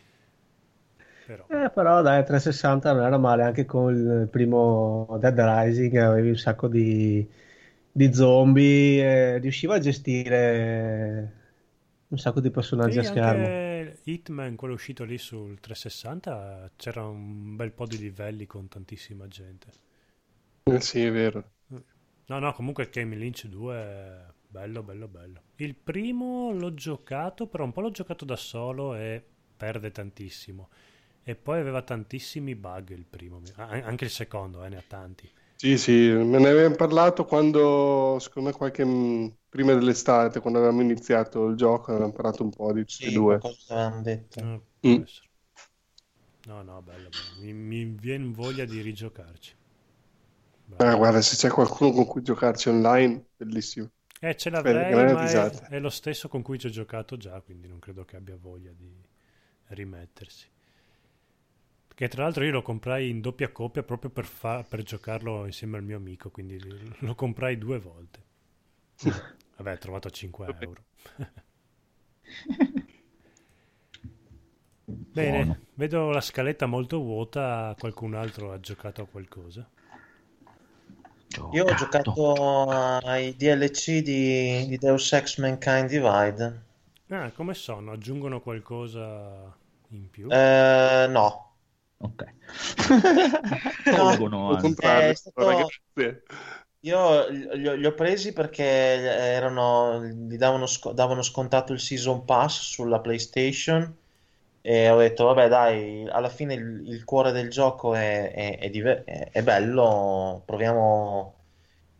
[1.27, 1.47] Però.
[1.49, 6.37] Eh, però dai, 360 non era male, anche con il primo Dead Rising avevi un
[6.37, 7.29] sacco di
[7.91, 11.33] di zombie, eh, riusciva a gestire
[12.09, 13.67] un sacco di personaggi sì, a schermo.
[14.05, 19.67] Hitman, quello uscito lì sul 360, c'era un bel po' di livelli con tantissima gente.
[20.65, 21.51] Eh sì, è vero.
[22.27, 25.43] No, no, comunque Game Lynch 2 è bello, bello, bello.
[25.57, 29.23] Il primo l'ho giocato, però un po' l'ho giocato da solo e
[29.57, 30.69] perde tantissimo.
[31.23, 35.31] E poi aveva tantissimi bug il primo, anche il secondo, eh, ne ha tanti.
[35.61, 40.83] Sì, sì, me ne avevamo parlato quando, secondo me, qualche mm, prima dell'estate, quando avevamo
[40.83, 43.39] iniziato il gioco, avevamo parlato un po' di tutti e due.
[43.41, 44.41] Cosa avevamo detto?
[44.45, 45.03] No, mm.
[46.47, 47.41] no, no, bello, bello.
[47.41, 49.57] Mi, mi viene voglia di rigiocarci.
[50.79, 53.91] Ah, guarda, se c'è qualcuno con cui giocarci online, bellissimo.
[54.21, 57.41] Eh, ce l'avrei, Beh, ma è, è, lo stesso con cui ci ho giocato già,
[57.41, 58.93] quindi non credo che abbia voglia di
[59.69, 60.47] rimettersi.
[61.99, 65.79] Che tra l'altro io lo comprai in doppia coppia proprio per, fa- per giocarlo insieme
[65.79, 66.57] al mio amico, quindi
[67.01, 68.23] lo comprai due volte.
[69.57, 70.85] Vabbè, trovato a 5 euro.
[75.13, 75.59] Bene, Buono.
[75.75, 77.77] vedo la scaletta molto vuota.
[77.79, 79.71] Qualcun altro ha giocato a qualcosa?
[81.29, 81.57] Giocato.
[81.57, 82.65] Io ho giocato
[83.03, 86.63] ai DLC di, di Deus Ex Mankind Divide.
[87.11, 87.93] Ah, come sono?
[87.93, 89.55] Aggiungono qualcosa
[89.91, 90.39] in più?
[90.39, 91.48] Eh, no,
[91.99, 92.25] Ok.
[93.91, 94.17] no,
[95.09, 95.69] è stato...
[96.83, 102.61] Io li ho, li ho, presi perché erano, gli davano, davano, scontato il Season Pass
[102.61, 103.97] sulla PlayStation
[104.61, 108.71] e ho detto, vabbè dai, alla fine il, il cuore del gioco è, è, è,
[108.71, 111.35] diver- è bello, proviamo,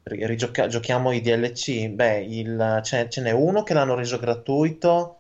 [0.05, 1.89] rigioca- giochiamo i DLC.
[1.89, 5.18] Beh, il, ce, ce n'è uno che l'hanno reso gratuito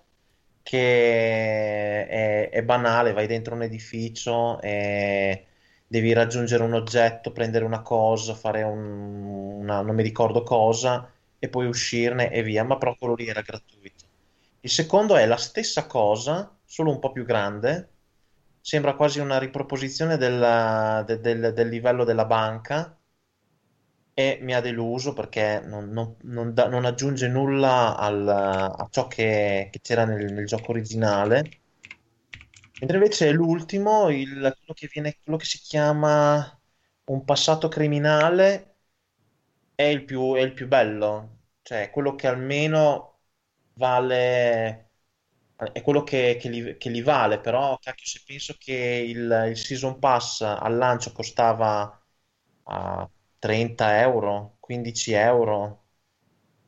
[0.68, 5.46] che è, è, banale, vai dentro un edificio e
[5.86, 9.24] devi raggiungere un oggetto, prendere una cosa, fare un,
[9.60, 13.40] una, non mi ricordo cosa, e poi uscirne e via, ma però quello lì era
[13.40, 14.04] gratuito.
[14.60, 17.88] Il secondo è la stessa cosa, solo un po' più grande,
[18.60, 22.94] sembra quasi una riproposizione del, del, del, del livello della banca,
[24.18, 29.06] e mi ha deluso perché non, non, non, da, non aggiunge nulla al, a ciò
[29.06, 31.60] che, che c'era nel, nel, gioco originale.
[32.80, 36.60] Mentre invece l'ultimo, il, quello, che viene, quello che si chiama
[37.04, 38.78] un passato criminale,
[39.76, 43.20] è il più, è il più bello, cioè quello che almeno
[43.74, 44.90] vale
[45.72, 49.56] è quello che, che, li, che, li, vale, però cacchio, se penso che il, il
[49.56, 52.04] Season Pass al lancio costava
[52.64, 53.08] uh,
[53.38, 55.84] 30 euro, 15 euro,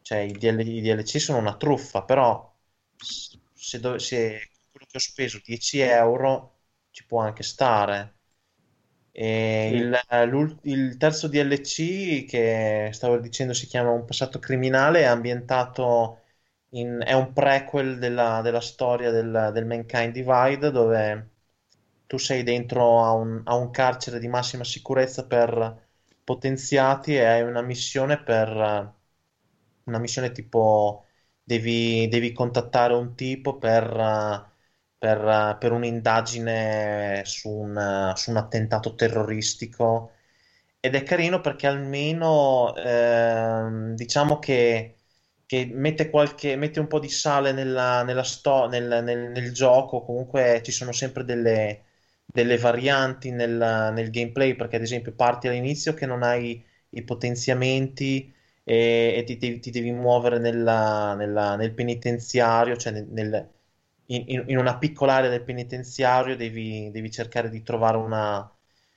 [0.02, 2.52] cioè i, DL, i DLC sono una truffa, però
[2.96, 6.58] se, dove, se quello che ho speso 10 euro
[6.90, 8.14] ci può anche stare.
[9.12, 16.20] E il, il, terzo DLC che stavo dicendo si chiama Un passato criminale, è ambientato
[16.70, 21.28] in, è un prequel della, della storia del, del, Mankind Divide dove
[22.06, 25.79] tu sei dentro a un, a un carcere di massima sicurezza per
[26.30, 28.94] potenziati e hai una missione per
[29.84, 31.06] una missione tipo
[31.42, 33.82] devi, devi contattare un tipo per,
[34.98, 40.12] per, per un'indagine su un, su un, attentato terroristico.
[40.80, 44.96] Ed è carino perché almeno eh, diciamo che,
[45.46, 50.02] che mette, qualche, mette un po' di sale nella, nella sto- nel, nel, nel gioco.
[50.04, 51.84] Comunque ci sono sempre delle
[52.32, 58.32] delle varianti nel, nel, gameplay, perché ad esempio parti all'inizio che non hai i potenziamenti
[58.64, 63.48] e, e ti, ti, ti, devi muovere nella, nella, nel penitenziario, cioè nel,
[64.06, 68.50] in, in, una piccola area del penitenziario devi, devi cercare di trovare una,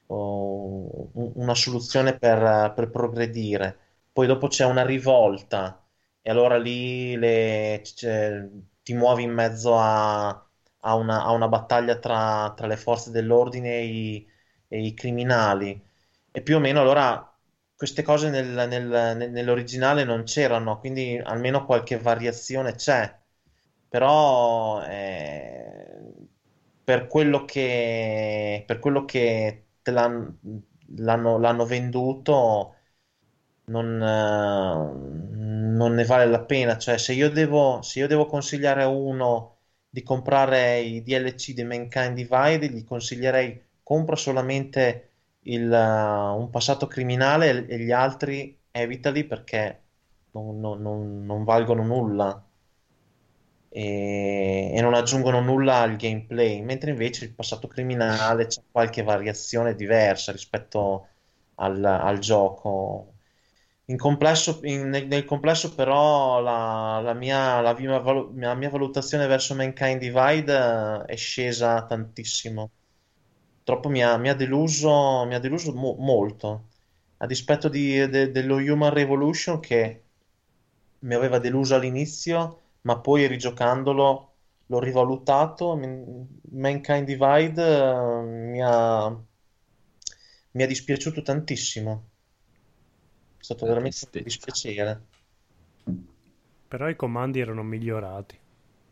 [0.07, 3.77] oh, una soluzione per, per, progredire.
[4.11, 5.83] Poi dopo c'è una rivolta
[6.21, 7.81] e allora lì le,
[8.83, 10.47] ti muovi in mezzo a
[10.85, 14.27] a una, a una battaglia tra, tra, le forze dell'ordine e i,
[14.67, 15.81] e i, criminali.
[16.31, 17.27] E più o meno allora
[17.75, 23.13] queste cose nel, nel, nell'originale non c'erano, quindi almeno qualche variazione c'è.
[23.89, 26.13] Però eh,
[26.83, 30.37] per quello che, per quello che te l'hanno,
[30.97, 32.75] l'hanno, l'hanno venduto
[33.65, 36.77] non, non, ne vale la pena.
[36.77, 39.52] Cioè, se io devo, se io devo consigliare a uno
[39.93, 45.09] di comprare i DLC di Mankind Divide, gli consiglierei compra solamente
[45.41, 49.81] il, uh, un passato criminale e gli altri evitali perché
[50.31, 52.43] non, non, non, non valgono nulla
[53.69, 59.75] e, e, non aggiungono nulla al gameplay, mentre invece il passato criminale c'è qualche variazione
[59.75, 61.07] diversa rispetto
[61.55, 63.12] al, al gioco
[63.97, 69.99] complesso, in, nel, complesso, però, la, la, mia, la, mia, la, mia, valutazione verso Mankind
[69.99, 72.71] Divide è scesa tantissimo.
[73.63, 76.69] Troppo mi ha, mi ha deluso, mi ha deluso mo- molto.
[77.17, 80.03] A dispetto di, de, dello Human Revolution, che
[80.99, 84.33] mi aveva deluso all'inizio, ma poi rigiocandolo
[84.67, 85.77] l'ho rivalutato.
[86.51, 89.09] Mankind Divide uh, mi, ha,
[90.51, 92.12] mi ha dispiaciuto tantissimo.
[93.43, 95.01] È stato veramente un dispiacere.
[96.65, 98.39] Però i comandi erano migliorati.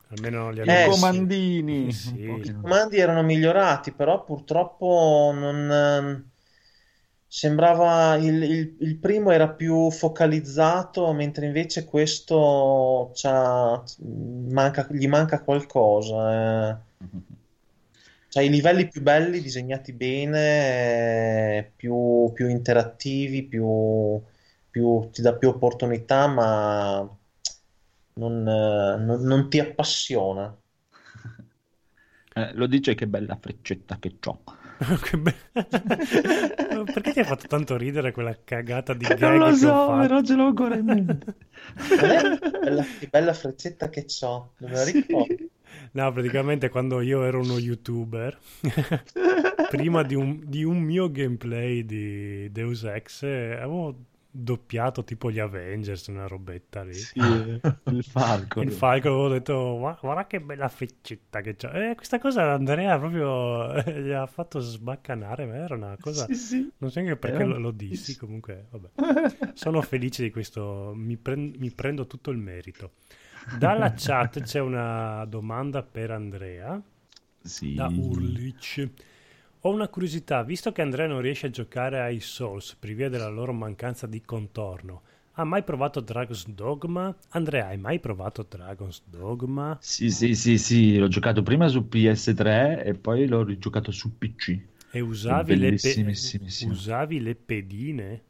[0.09, 1.89] Almeno gli eh, I comandini.
[1.93, 2.19] Sì.
[2.19, 6.23] I comandi erano migliorati, però purtroppo non ehm,
[7.25, 13.13] sembrava il, il, il, primo era più focalizzato, mentre invece questo
[14.49, 16.73] manca, gli manca qualcosa.
[16.73, 16.77] Eh.
[18.27, 24.21] Cioè, i livelli più belli, disegnati bene, eh, più, più interattivi, più,
[24.71, 27.07] più, ti dà più opportunità, ma
[28.13, 30.55] non, non, non ti appassiona.
[32.33, 34.41] Eh, lo dice che bella freccetta che ho.
[35.19, 35.35] be...
[36.93, 40.35] Perché ti ha fatto tanto ridere quella cagata di gag non lo so, però ce
[40.35, 41.35] l'ho ancora in mente.
[41.99, 45.35] bella, che bella freccetta che ho, non me la ricordo.
[45.91, 48.39] No, praticamente quando io ero uno youtuber,
[49.69, 53.95] prima di un, di un, mio gameplay di Deus Ex, avevo
[54.31, 56.93] doppiato tipo gli Avengers, una robetta lì.
[56.93, 58.61] Sì, il Falco.
[58.61, 61.89] Il Falco, avevo detto, guarda che bella freccetta che c'ha.
[61.89, 66.25] E questa cosa Andrea proprio gli ha fatto sbaccanare, ma era una cosa...
[66.27, 66.71] Sì, sì.
[66.77, 69.51] Non so neanche perché lo, lo, dissi, comunque, vabbè.
[69.53, 72.93] Sono felice di questo, mi, prend- mi prendo tutto il merito.
[73.57, 76.81] Dalla chat c'è una domanda per Andrea.
[77.43, 77.73] Sì.
[77.73, 78.89] Da Urlich.
[79.61, 83.27] Ho una curiosità, visto che Andrea non riesce a giocare ai Souls per via della
[83.27, 85.01] loro mancanza di contorno,
[85.31, 87.15] ha mai provato Dragon's Dogma?
[87.29, 89.79] Andrea, hai mai provato Dragon's Dogma?
[89.79, 94.57] Sì, sì, sì, sì, l'ho giocato prima su PS3 e poi l'ho rigiocato su PC.
[94.93, 96.03] E usavi, le, pe-
[96.59, 98.23] usavi le pedine?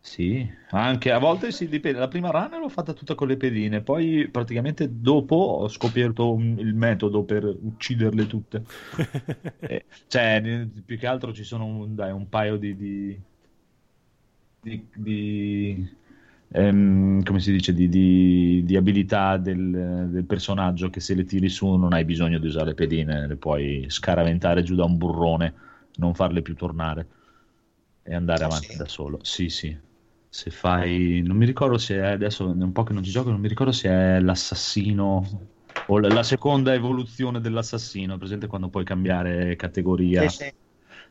[0.00, 1.98] Sì, anche a volte si dipende.
[1.98, 6.56] La prima run l'ho fatta tutta con le pedine, poi praticamente dopo ho scoperto un,
[6.58, 8.62] il metodo per ucciderle tutte.
[9.60, 13.20] eh, cioè, più che altro ci sono un, dai, un paio di, di,
[14.62, 15.90] di, di
[16.52, 17.88] ehm, come si dice, di,
[18.64, 22.66] di abilità del, del, personaggio che se le tiri su non hai bisogno di usare
[22.66, 25.54] le pedine, le puoi scaraventare giù da un burrone,
[25.96, 27.06] non farle più tornare
[28.04, 28.76] e andare ah, avanti sì.
[28.78, 29.18] da solo.
[29.22, 29.86] Sì, sì
[30.38, 33.30] se fai non mi ricordo se è adesso è un po' che non ci gioco
[33.30, 35.48] non mi ricordo se è l'assassino
[35.86, 40.28] o la seconda evoluzione dell'assassino presente quando puoi cambiare categoria.
[40.28, 40.52] Sì, sì.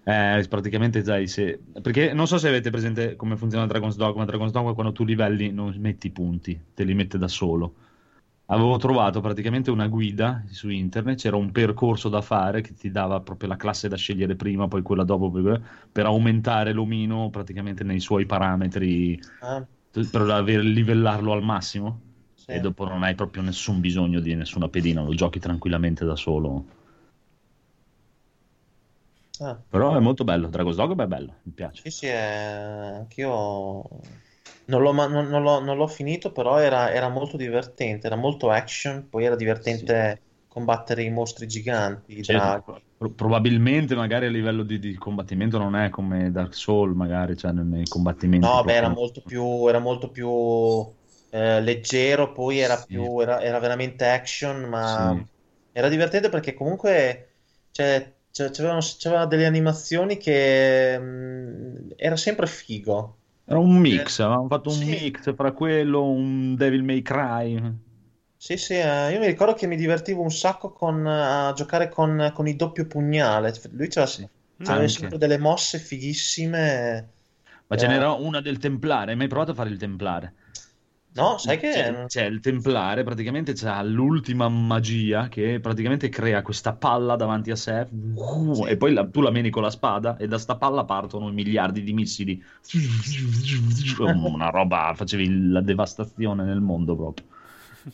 [0.04, 1.60] Eh, praticamente dai, se...
[1.82, 4.24] perché non so se avete presente come funziona Dragon's Dogma.
[4.24, 7.74] Dragon's Dogma quando tu livelli non metti punti te li mette da solo
[8.48, 13.20] avevo trovato praticamente una guida su internet, c'era un percorso da fare che ti dava
[13.22, 18.26] proprio la classe da scegliere prima, poi quella dopo, per, aumentare l'omino praticamente nei suoi
[18.26, 19.66] parametri, ah.
[19.92, 22.02] per aver, livellarlo al massimo.
[22.34, 22.52] Sì.
[22.52, 26.66] E dopo non hai proprio nessun bisogno di nessuna pedina, lo giochi tranquillamente da solo.
[29.40, 29.60] Ah.
[29.70, 31.82] Però è molto bello, Dragon's Dogma è bello, mi piace.
[31.84, 32.96] Sì, sì, è...
[33.00, 33.84] anch'io
[34.68, 38.50] non l'ho, non, non l'ho, non l'ho finito, però era, era, molto divertente, era molto
[38.50, 40.48] action, poi era divertente sì.
[40.48, 42.22] combattere i mostri giganti.
[42.24, 42.62] Cioè,
[43.16, 47.86] probabilmente magari a livello di, di, combattimento non è come Dark Souls, magari, cioè nei
[47.88, 48.46] combattimenti.
[48.46, 50.30] No, beh, era molto più, era molto più
[51.30, 52.88] eh, leggero, poi era, sì.
[52.88, 55.26] più, era, era, veramente action, ma sì.
[55.72, 57.30] era divertente perché comunque
[57.72, 63.17] cioè, c'erano, c'erano delle animazioni che mh, mm, era sempre figo.
[63.50, 64.86] Era un mix, avevamo fatto un sì.
[64.86, 67.62] mix fra quello, un Devil May Cry.
[68.36, 72.32] Sì, sì, eh, io mi ricordo che mi divertivo un sacco con, a giocare con,
[72.34, 73.54] con il doppio pugnale.
[73.72, 74.28] Lui c'era, sì.
[74.62, 77.10] c'aveva sempre delle mosse fighissime.
[77.68, 77.80] Ma eh.
[77.80, 80.34] ce n'era una del templare, hai mai provato a fare il templare?
[81.18, 81.72] No, sai che...
[81.72, 87.56] C'è, c'è, il templare, praticamente c'ha l'ultima magia che praticamente crea questa palla davanti a
[87.56, 87.88] sé
[88.54, 88.64] sì.
[88.68, 91.82] e poi la, tu la meni con la spada e da sta palla partono miliardi
[91.82, 92.42] di missili.
[94.16, 97.26] Una roba, facevi la devastazione nel mondo proprio.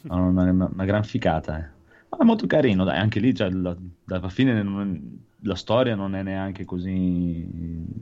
[0.10, 1.82] Una, una, una gran ficata, eh.
[2.10, 3.76] Ma è molto carino, dai, anche lì, cioè, la,
[4.10, 7.48] alla fine non, la storia non è neanche così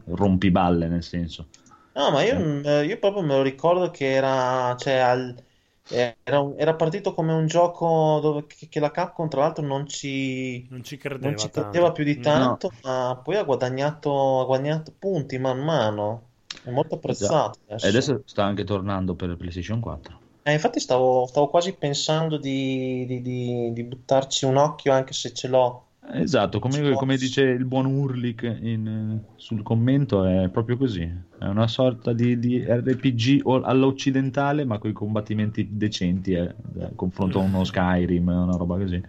[0.05, 1.47] rompiballe, nel senso
[1.93, 2.85] No, ma io, eh.
[2.85, 5.45] io proprio me lo ricordo che era, cioè, al-
[5.87, 9.85] era, un- era partito come un gioco dove, che, che la Capcom, tra l'altro, non
[9.87, 11.51] ci, Non ci non credeva ci tanto.
[11.51, 12.21] credeva più di No.
[12.21, 16.29] tanto, ma poi ha guadagnato, ha guadagnato punti man mano.
[16.61, 18.23] È molto apprezzato E adesso.
[18.25, 20.21] sta anche tornando per PlayStation 4.
[20.43, 25.33] Eh, infatti stavo, stavo quasi pensando di, di- di- di buttarci un occhio, anche se
[25.33, 25.90] ce l'ho.
[26.13, 31.09] Esatto, come, come dice il buon Urlik in, sul commento, è proprio così.
[31.39, 36.53] È una sorta di, di RPG all'occidentale, ma con i combattimenti decenti, eh,
[36.95, 39.01] confronto a uno Skyrim, una roba così.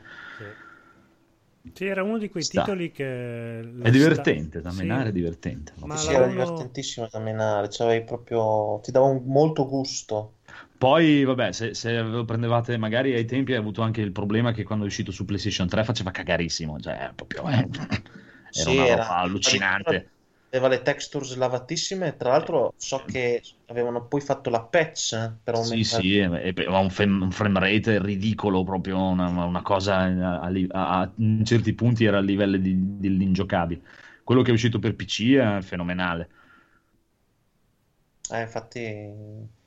[1.72, 2.62] Sì, era uno di quei Sta.
[2.62, 3.60] titoli che...
[3.60, 4.68] È divertente, sta...
[4.68, 5.08] da menare sì.
[5.08, 5.72] è divertente.
[5.84, 8.80] Ma sì, era divertentissimo da menare, cioè proprio...
[8.82, 9.22] ti dava un...
[9.26, 10.34] molto gusto.
[10.82, 14.64] Poi, vabbè, se, se, lo prendevate magari ai tempi, hai avuto anche il problema che
[14.64, 17.48] quando è uscito su PlayStation 3 faceva cagarissimo, cioè proprio...
[17.48, 17.68] Eh,
[18.50, 20.10] era sì, una roba allucinante
[20.48, 22.16] aveva le textures lavatissime.
[22.16, 25.84] Tra l'altro, so che avevano poi fatto la patch per aumentare.
[25.84, 31.12] Sì, sì, aveva un, un, frame rate ridicolo, proprio una, una cosa a, a, a,
[31.18, 33.80] in certi punti era a livello di, dell'ingiocabile.
[34.24, 36.28] Quello che è uscito per PC è fenomenale.
[38.30, 39.60] Eh, infatti.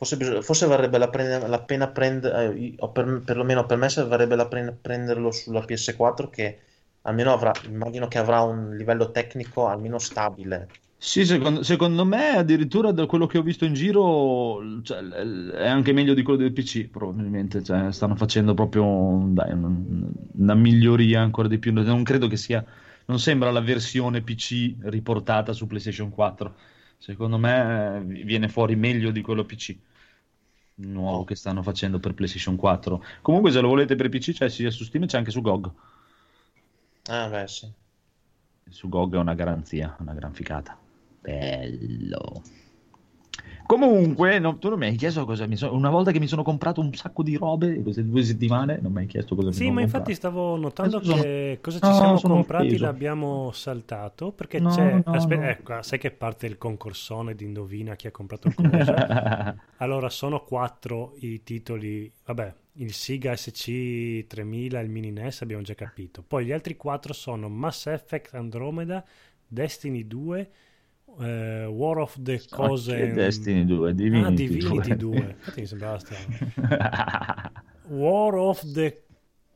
[0.00, 4.48] Forse, forse varrebbe la, pre- la pena prendere, eh, per, perlomeno per me, varrebbe la
[4.48, 6.58] pena prenderlo sulla PS4 che
[7.02, 10.68] almeno avrà, immagino che avrà un livello tecnico almeno stabile.
[10.96, 15.92] Sì, secondo, secondo me addirittura da quello che ho visto in giro cioè, è anche
[15.92, 21.58] meglio di quello del PC probabilmente, cioè, stanno facendo proprio dai, una, miglioria ancora di
[21.58, 22.64] più, non credo che sia,
[23.04, 26.54] non sembra la versione PC riportata su PlayStation 4,
[26.96, 29.76] secondo me viene fuori meglio di quello PC
[30.86, 33.04] nuovo che stanno facendo per PlayStation 4.
[33.22, 35.70] Comunque se lo volete per PC c'è sia su Steam c'è anche su GOG.
[37.04, 37.70] Ah, beh, sì.
[38.68, 40.78] Su GOG è una garanzia, una gran ficata.
[41.20, 42.42] Bello.
[43.70, 45.74] Comunque, no, tu non mi hai chiesto cosa mi sono.
[45.74, 49.02] Una volta che mi sono comprato un sacco di robe, queste due settimane, non mi
[49.02, 49.86] hai chiesto cosa sì, mi sono comprato.
[49.86, 51.58] Sì, ma infatti stavo notando Adesso che sono...
[51.60, 52.84] cosa ci no, siamo comprati offeso.
[52.84, 54.32] l'abbiamo saltato.
[54.32, 55.00] Perché no, c'è.
[55.04, 59.54] Aspetta, ecco, sai che parte il concorsone di indovina chi ha comprato cosa?
[59.78, 62.12] allora, sono quattro i titoli.
[62.24, 66.24] Vabbè, il Siga SC3000 il Mini NES abbiamo già capito.
[66.26, 69.04] Poi gli altri quattro sono Mass Effect Andromeda,
[69.46, 70.50] Destiny 2
[71.20, 75.16] eh, War of the Cosen Destiny 2 Divinity, ah, Divinity 2, 2.
[75.16, 77.52] infatti mi sembrava strano.
[77.88, 79.02] War of the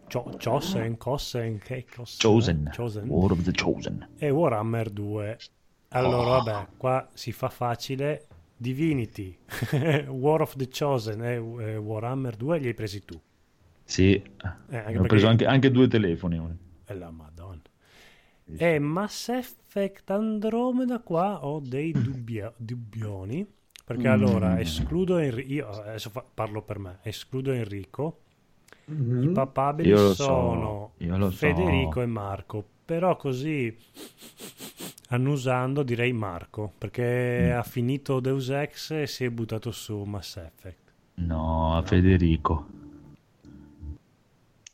[0.09, 1.85] Cho- Chosen Cosen che
[2.19, 2.71] Chosen.
[2.75, 3.09] Chosen.
[3.09, 4.09] War of the Chosen.
[4.19, 5.39] E Warhammer 2
[5.89, 6.43] allora oh.
[6.43, 8.27] vabbè qua si fa facile.
[8.57, 9.37] Divinity.
[10.09, 13.21] War of the Chosen e eh, Warhammer 2 li hai presi tu.
[13.85, 14.23] Sì.
[14.71, 16.41] Eh, ho preso anche, anche due telefoni
[16.87, 17.61] e la madonna
[18.57, 23.47] e Mass Effect Andromeda qua ho dei dubbia, dubbioni.
[23.85, 24.13] Perché mm.
[24.13, 25.53] allora escludo Enrico.
[25.53, 26.99] Io adesso fa, parlo per me.
[27.03, 28.21] Escludo Enrico.
[28.91, 29.23] Mm-hmm.
[29.23, 32.01] I papabili sono so, Federico so.
[32.01, 32.65] e Marco.
[32.85, 33.75] Però così
[35.09, 36.73] annusando direi Marco.
[36.79, 37.59] Perché mm.
[37.59, 40.93] ha finito Deus Ex e si è buttato su Mass Effect.
[41.17, 41.83] No, no.
[41.83, 42.67] Federico.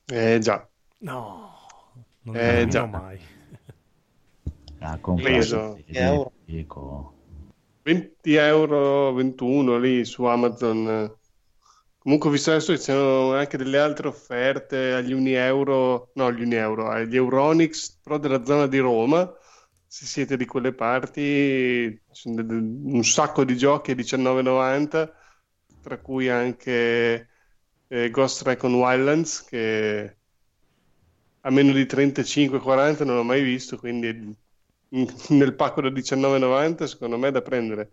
[0.06, 0.68] Eh già.
[0.98, 1.52] No,
[2.22, 2.84] non eh, già.
[2.84, 3.18] mai.
[4.80, 7.12] Ha comprato 20 euro.
[7.82, 11.16] 20 euro, 21 lì su Amazon.
[11.98, 16.42] Comunque ho visto adesso che c'erano anche delle altre offerte agli Uni Euro, no agli
[16.42, 19.30] Uni Euro, agli Euronix, però della zona di Roma.
[19.86, 25.12] Se siete di quelle parti, c'è un sacco di giochi a 19,90,
[25.82, 27.28] tra cui anche
[27.88, 30.16] eh, Ghost Recon Wildlands, che
[31.40, 34.36] a meno di 35-40 non l'ho mai visto, quindi
[34.90, 37.90] nel pacco da 19,90 secondo me è da prendere.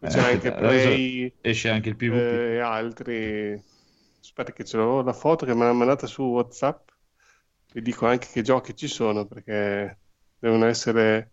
[0.00, 3.62] C'è eh, anche Play esce anche il PvP eh, e altri.
[4.20, 6.88] Aspetta che ce l'ho la foto che mi hanno mandata su Whatsapp.
[7.72, 9.98] Vi dico anche che giochi ci sono perché
[10.38, 11.32] devono essere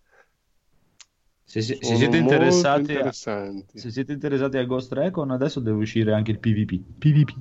[1.44, 6.14] se, se, se siete interessati a, se siete interessati a Ghost Recon adesso deve uscire
[6.14, 7.34] anche il PvP PvP,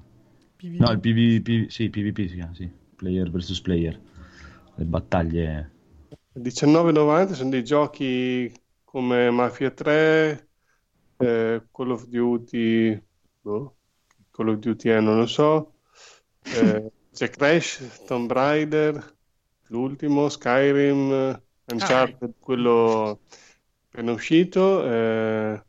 [0.56, 0.80] PvP.
[0.80, 2.70] no il PvP sì PvP si chiama sì.
[2.94, 3.98] Player versus player.
[4.76, 5.71] Le battaglie
[6.34, 8.52] 19,90 sono dei giochi
[8.84, 10.48] come Mafia 3,
[11.18, 13.02] eh, Call of Duty,
[13.40, 13.74] boh,
[14.30, 15.74] Call of Duty è, non lo so,
[16.42, 19.16] eh, c'è Crash, Tomb Raider,
[19.68, 22.34] l'ultimo, Skyrim, Uncharted, ah.
[22.38, 23.20] quello
[23.88, 24.84] appena uscito.
[24.84, 25.62] Eh...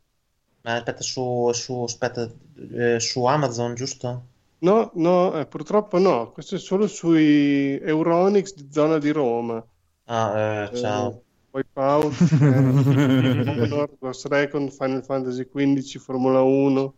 [0.62, 2.30] Ma aspetta, su, su, aspetta,
[2.72, 4.26] eh, su Amazon, giusto?
[4.58, 9.62] No, no, eh, purtroppo no, questo è solo sui Euronics di zona di Roma.
[10.06, 11.12] Ah, eh, ciao.
[11.12, 11.22] Eh,
[11.52, 16.94] Wipeout, eh, Ghost Recon, Final Fantasy XV, Formula 1,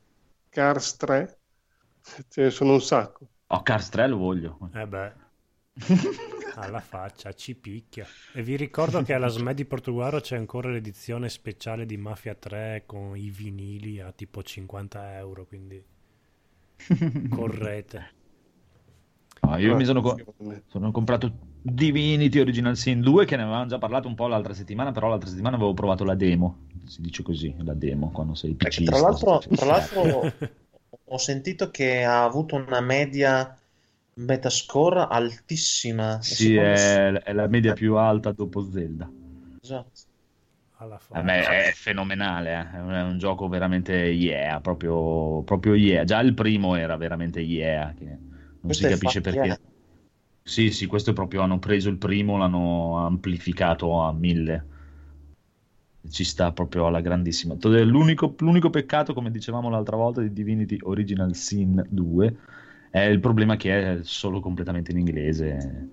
[0.50, 1.38] Cars 3.
[2.28, 3.28] Ce ne sono un sacco.
[3.48, 4.58] Oh, Cars 3 lo voglio.
[4.72, 5.12] Eh beh.
[6.54, 8.08] Alla faccia, ci picchia.
[8.32, 12.84] E vi ricordo che alla SME di Portugallo c'è ancora l'edizione speciale di Mafia 3
[12.86, 15.84] con i vinili a tipo 50 euro, quindi
[17.28, 18.14] correte.
[19.46, 20.16] No, io mi sono, co-
[20.66, 21.30] sono comprato
[21.62, 25.28] Divinity Original Sin 2 che ne avevamo già parlato un po' l'altra settimana, però l'altra
[25.28, 28.84] settimana avevo provato la demo, si dice così, la demo quando sei PC.
[28.84, 30.32] Tra l'altro, tra l'altro
[31.04, 33.56] ho sentito che ha avuto una media
[34.14, 36.20] Metascore altissima.
[36.22, 39.10] Sì, è, è, la media più alta dopo Zelda.
[39.62, 39.90] Esatto.
[40.78, 42.76] A me è fenomenale, eh.
[42.76, 46.04] è, un, è un, gioco veramente yeah, proprio, proprio yeah.
[46.04, 48.18] Già il primo era veramente yeah, che
[48.66, 49.46] non questo si capisce perché.
[49.46, 49.60] Yeah.
[50.42, 54.74] Sì, sì, questo è proprio, hanno preso il primo, l'hanno amplificato a mille.
[56.08, 57.56] Ci sta proprio alla grandissima.
[57.60, 62.36] L'unico, l'unico peccato, come dicevamo l'altra volta, di Divinity Original Sin 2
[62.90, 65.88] è il problema che è solo completamente in inglese.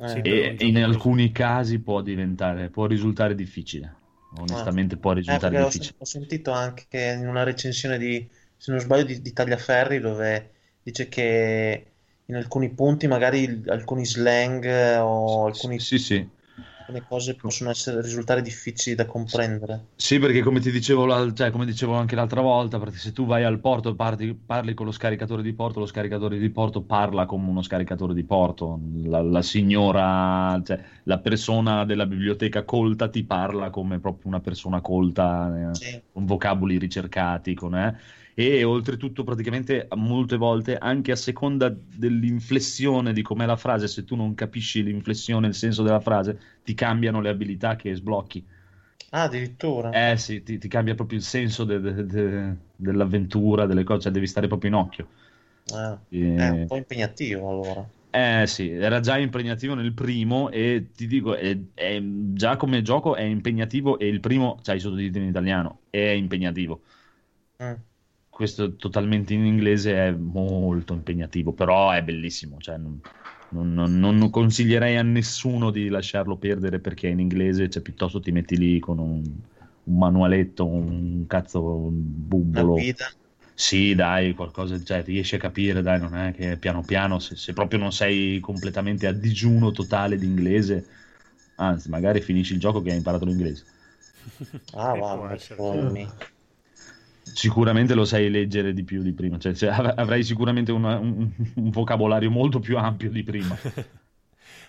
[0.00, 3.96] Eh, e, in alcuni casi può diventare, può risultare difficile.
[4.38, 4.98] Onestamente ah.
[4.98, 5.94] può risultare eh, difficile.
[5.98, 8.26] Ho, sentito anche in una recensione di,
[8.56, 10.52] se non sbaglio, di, di Tagliaferri dove
[10.88, 11.86] dice che
[12.26, 14.64] in alcuni punti magari alcuni slang
[15.00, 15.78] o alcuni...
[15.78, 16.36] Sì, sì
[16.88, 19.88] alcune cose possono essere, risultare difficili da comprendere.
[19.94, 23.44] Sì, perché come ti dicevo, cioè, come dicevo anche l'altra volta, perché se tu vai
[23.44, 27.26] al porto e parli, parli, con lo scaricatore di porto, lo scaricatore di porto parla
[27.26, 28.80] come uno scaricatore di porto.
[29.04, 34.80] La, la signora, cioè, la persona della biblioteca colta ti parla come proprio una persona
[34.80, 36.00] colta, eh, sì.
[36.10, 43.20] con vocaboli ricercati, con, eh e oltretutto praticamente molte volte anche a seconda dell'inflessione di
[43.20, 47.30] com'è la frase, se tu non capisci l'inflessione, il senso della frase, ti cambiano le
[47.30, 48.46] abilità che sblocchi.
[49.10, 49.90] Ah, addirittura.
[49.90, 54.12] Eh sì, ti, ti cambia proprio il senso de, de, de, dell'avventura, delle cose, cioè
[54.12, 55.08] devi stare proprio in occhio.
[55.72, 56.34] Ah, e...
[56.36, 57.88] È un po' impegnativo allora.
[58.10, 63.16] Eh sì, era già impegnativo nel primo e ti dico, è, è, già come gioco
[63.16, 66.82] è impegnativo e il primo, c'hai cioè, i sottotitoli in italiano, è impegnativo.
[67.60, 67.87] Mm
[68.38, 72.58] questo totalmente in inglese è molto impegnativo, però è bellissimo.
[72.60, 73.00] Cioè, non,
[73.48, 78.56] non, non, consiglierei a nessuno di lasciarlo perdere perché in inglese cioè, piuttosto ti metti
[78.56, 79.24] lì con un,
[79.82, 82.76] un manualetto, un cazzo, un bubbolo.
[83.54, 87.52] Sì, dai, qualcosa, cioè, riesci a capire, dai, non è che piano piano, se, se
[87.52, 90.86] proprio non sei completamente a digiuno totale di inglese,
[91.56, 93.64] anzi, magari finisci il gioco che hai imparato l'inglese.
[94.74, 95.26] Ah, wow,
[97.38, 101.70] sicuramente lo sai leggere di più di prima, cioè, cioè avrai sicuramente una, un, un,
[101.70, 103.56] vocabolario molto più ampio di prima.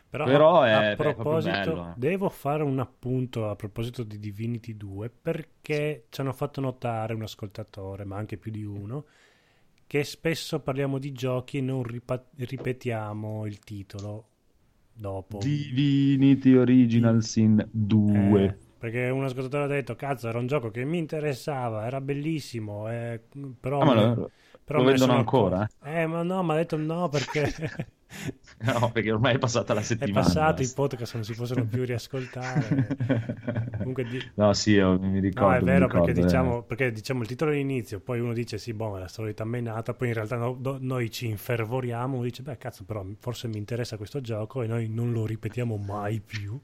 [0.10, 1.94] Però, Però a, è, a proposito, bello, eh.
[1.96, 7.22] devo fare un appunto a proposito di Divinity 2 perché ci hanno fatto notare un
[7.24, 9.06] ascoltatore, ma anche più di uno,
[9.86, 14.28] che spesso parliamo di giochi e non ripa- ripetiamo il titolo
[14.94, 15.38] dopo.
[15.40, 18.44] Divinity Original Sin 2.
[18.44, 22.89] Eh, perché un ascoltatore ha detto cazzo era un gioco che mi interessava era bellissimo
[22.89, 23.22] eh,
[23.60, 24.31] però, ah, lo,
[24.64, 26.01] però lo vendono ancora eh?
[26.01, 27.51] eh ma no ma ha detto no perché
[28.61, 31.84] no perché ormai è passata la settimana è passato i podcast non si possono più
[31.84, 32.97] riascoltare.
[33.77, 34.31] Comunque di...
[34.35, 37.51] no sì io mi ricordo no è vero ricordo, perché, diciamo, perché diciamo il titolo
[37.51, 40.77] all'inizio poi uno dice sì boh è la solita menata poi in realtà no, do,
[40.80, 44.89] noi ci infervoriamo uno dice beh cazzo però forse mi interessa questo gioco e noi
[44.89, 46.60] non lo ripetiamo mai più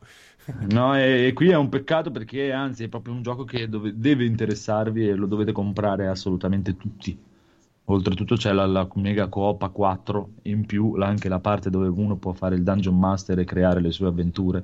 [0.70, 3.94] No, e, e, qui è un peccato perché anzi è proprio un gioco che dove,
[3.96, 7.18] deve interessarvi e lo dovete comprare assolutamente tutti.
[7.86, 12.34] Oltretutto c'è la, la Mega Coop 4 in più, anche la parte dove uno può
[12.34, 14.64] fare il Dungeon Master e creare le sue avventure.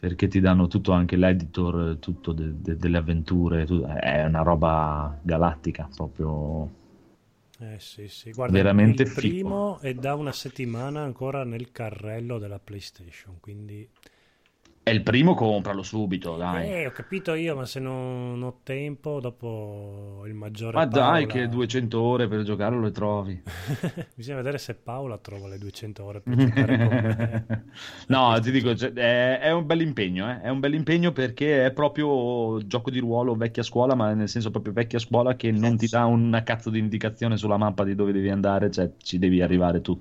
[0.00, 5.18] Perché ti danno tutto anche l'editor, tutto de, de, delle avventure, tutto, è una roba
[5.22, 6.70] galattica proprio.
[7.60, 9.86] Eh sì, sì, guarda, veramente il primo fico.
[9.88, 13.88] è da una settimana ancora nel carrello della PlayStation, quindi
[14.88, 16.68] è il primo, compralo subito, dai.
[16.68, 21.10] Eh, ho capito io, ma se non ho tempo, dopo il maggiore Ma Paola...
[21.10, 23.40] dai, che 200 ore per giocarlo le trovi.
[24.14, 27.46] Bisogna vedere se Paola trova le 200 ore per giocare
[28.08, 30.40] no, ti dico, cioè, è, è, un bel impegno, eh?
[30.40, 34.50] è un bel impegno perché è proprio gioco di ruolo vecchia scuola, ma nel senso
[34.50, 38.12] proprio vecchia scuola che non ti dà una cazzo di indicazione sulla mappa di dove
[38.12, 40.00] devi andare, cioè ci devi arrivare tu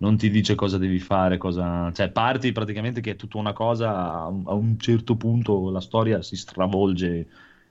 [0.00, 1.90] non ti dice cosa devi fare, cosa...
[1.92, 6.36] cioè parti praticamente che è tutta una cosa, a un certo punto la storia si
[6.36, 7.26] stravolge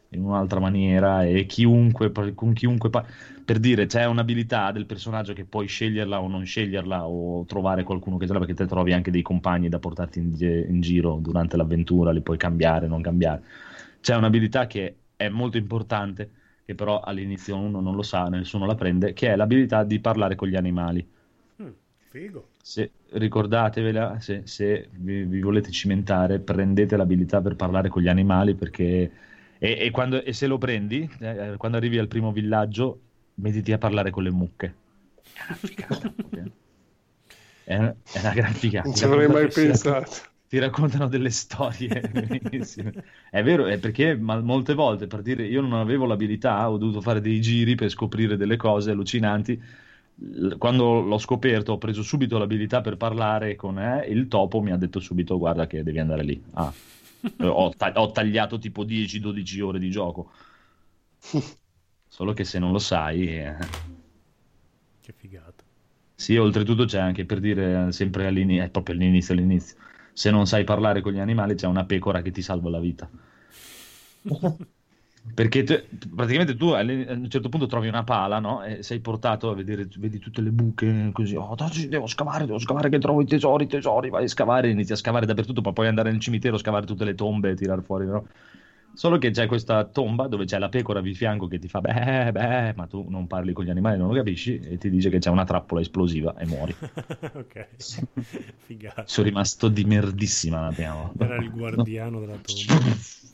[0.09, 2.89] in un'altra maniera e chiunque, con chiunque,
[3.45, 8.17] per dire c'è un'abilità del personaggio che puoi sceglierla o non sceglierla o trovare qualcuno
[8.17, 10.35] che ce l'ha perché te trovi anche dei compagni da portarti in,
[10.67, 13.43] in giro durante l'avventura, li puoi cambiare, non cambiare.
[14.01, 16.31] C'è un'abilità che è molto importante,
[16.65, 20.35] che però all'inizio uno non lo sa, nessuno la prende, che è l'abilità di parlare
[20.35, 21.17] con gli animali
[22.09, 22.49] Figo.
[22.61, 28.55] Se, ricordatevela, se, se vi, vi, volete cimentare, prendete l'abilità per parlare con gli animali
[28.55, 29.11] perché...
[29.59, 32.99] E, e, quando, e se lo prendi, eh, quando arrivi al primo villaggio,
[33.35, 34.75] mettiti a parlare con le mucche.
[35.21, 36.13] È una figata.
[37.65, 38.87] è, una, è una gran figata.
[38.87, 40.11] Non ci avrei mai pensato.
[40.47, 42.01] Ti raccontano delle storie
[43.29, 47.01] È vero, è perché ma, molte volte per dire io non avevo l'abilità, ho dovuto
[47.01, 49.61] fare dei giri per scoprire delle cose allucinanti
[50.57, 54.77] quando l'ho scoperto ho preso subito l'abilità per parlare con eh, il topo mi ha
[54.77, 56.41] detto subito guarda che devi andare lì.
[56.53, 56.73] Ah.
[57.47, 60.31] ho, ta- ho, tagliato tipo 10-12 ore di gioco.
[62.07, 63.39] Solo che se non lo sai...
[63.39, 63.55] Eh...
[65.01, 65.63] Che figata.
[66.15, 69.77] Sì, oltretutto c'è anche per dire sempre all'inizio, è proprio all'inizio, all'inizio,
[70.11, 73.09] se non sai parlare con gli animali c'è una pecora che ti salva la vita.
[75.33, 78.63] Perché te, praticamente tu a un certo punto trovi una pala, no?
[78.63, 81.55] E sei portato a vedere, vedi tutte le buche così, oh,
[81.87, 84.97] devo scavare, devo scavare che trovo i tesori, i tesori, vai a scavare, inizi a
[84.97, 88.25] scavare dappertutto, poi puoi andare nel cimitero, scavare tutte le tombe e tirare fuori, no?
[88.93, 92.31] Solo che c'è questa tomba dove c'è la pecora di fianco che ti fa beh,
[92.31, 95.19] beh, ma tu non parli con gli animali, non lo capisci, e ti dice che
[95.19, 96.75] c'è una trappola esplosiva e muori.
[97.33, 97.67] ok,
[98.57, 99.03] figata.
[99.05, 102.83] Sono rimasto di merdissima la prima Era il guardiano della tomba.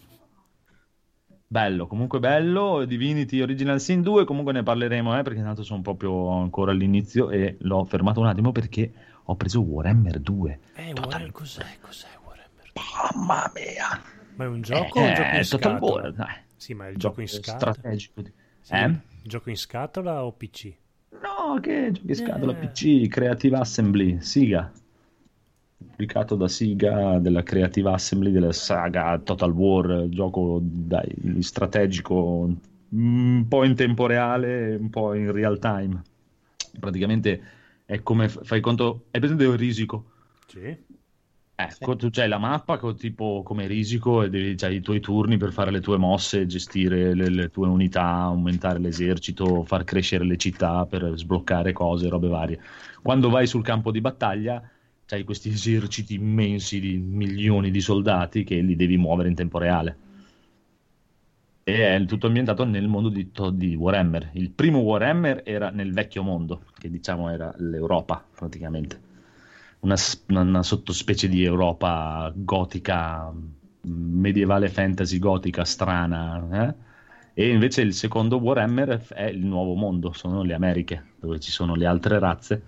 [1.56, 2.84] Bello, comunque bello.
[2.84, 7.56] Divinity Original Sin 2, comunque ne parleremo, eh, perché tanto sono proprio ancora all'inizio e
[7.60, 8.92] l'ho fermato un attimo perché
[9.24, 10.60] ho preso Warhammer 2.
[10.76, 11.64] Eh, Warhammer, cos'è?
[11.80, 12.84] Cos'è Warhammer 2?
[13.14, 14.02] Mamma mia!
[14.36, 15.80] Ma è un gioco eh, o un gioco in Total scatola?
[15.80, 16.36] War, dai.
[16.58, 17.72] Sì, ma è il gioco, gioco in scatola.
[17.72, 18.22] strategico.
[18.60, 19.00] Sì, eh?
[19.24, 20.74] Gioco in scatola o PC?
[21.12, 22.68] No, che giochi in scatola, yeah.
[22.68, 24.74] PC, Creative Assembly, Siga
[25.78, 32.50] pubblicato da Siga della Creative Assembly della saga Total War, gioco dai, strategico
[32.90, 36.02] un po' in tempo reale, un po' in real time.
[36.80, 37.42] Praticamente
[37.86, 40.12] è come fai conto, hai presente il risico?
[40.48, 40.94] Sì.
[41.58, 41.98] Ecco, sì.
[41.98, 45.72] tu c'hai la mappa tipo come risico e devi, hai i tuoi turni per fare
[45.72, 51.14] le tue mosse, gestire le, le, tue unità, aumentare l'esercito, far crescere le città per
[51.16, 52.60] sbloccare cose, robe varie.
[53.02, 54.62] Quando vai sul campo di battaglia
[55.10, 59.98] hai questi eserciti immensi di milioni di soldati che li devi muovere in tempo reale.
[61.64, 64.32] E è tutto ambientato nel mondo di, di, Warhammer.
[64.34, 69.02] Il primo Warhammer era nel vecchio mondo, che diciamo era l'Europa praticamente.
[69.80, 69.96] Una,
[70.30, 73.32] una sottospecie di Europa gotica,
[73.82, 76.68] medievale fantasy gotica strana.
[76.68, 76.74] Eh?
[77.34, 81.76] E invece il secondo Warhammer è il nuovo mondo, sono le Americhe, dove ci sono
[81.76, 82.64] le altre razze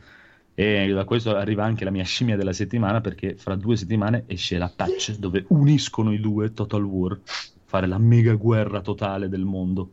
[0.59, 4.57] e da questo arriva anche la mia scimmia della settimana perché fra due settimane esce
[4.57, 7.19] la patch dove uniscono i due Total War,
[7.63, 9.91] fare la mega guerra totale del mondo.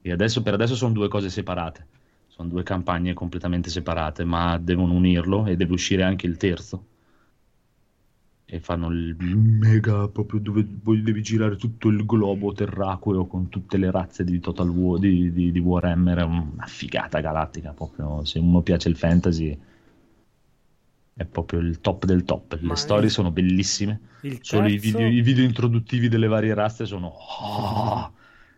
[0.00, 1.86] E adesso, per adesso sono due cose separate,
[2.28, 6.84] sono due campagne completamente separate, ma devono unirlo e deve uscire anche il terzo.
[8.44, 13.90] E fanno il mega proprio dove devi girare tutto il globo terraqueo con tutte le
[13.90, 18.24] razze di Total War, di, di, di Warhammer, è una figata galattica proprio.
[18.24, 19.58] Se uno piace il fantasy
[21.18, 22.52] è proprio il top del top.
[22.60, 23.10] Le Ma storie è...
[23.10, 24.00] sono bellissime.
[24.40, 24.66] Solo terzo...
[24.66, 27.08] i, video, i, video, introduttivi delle varie razze sono.
[27.08, 28.12] Oh!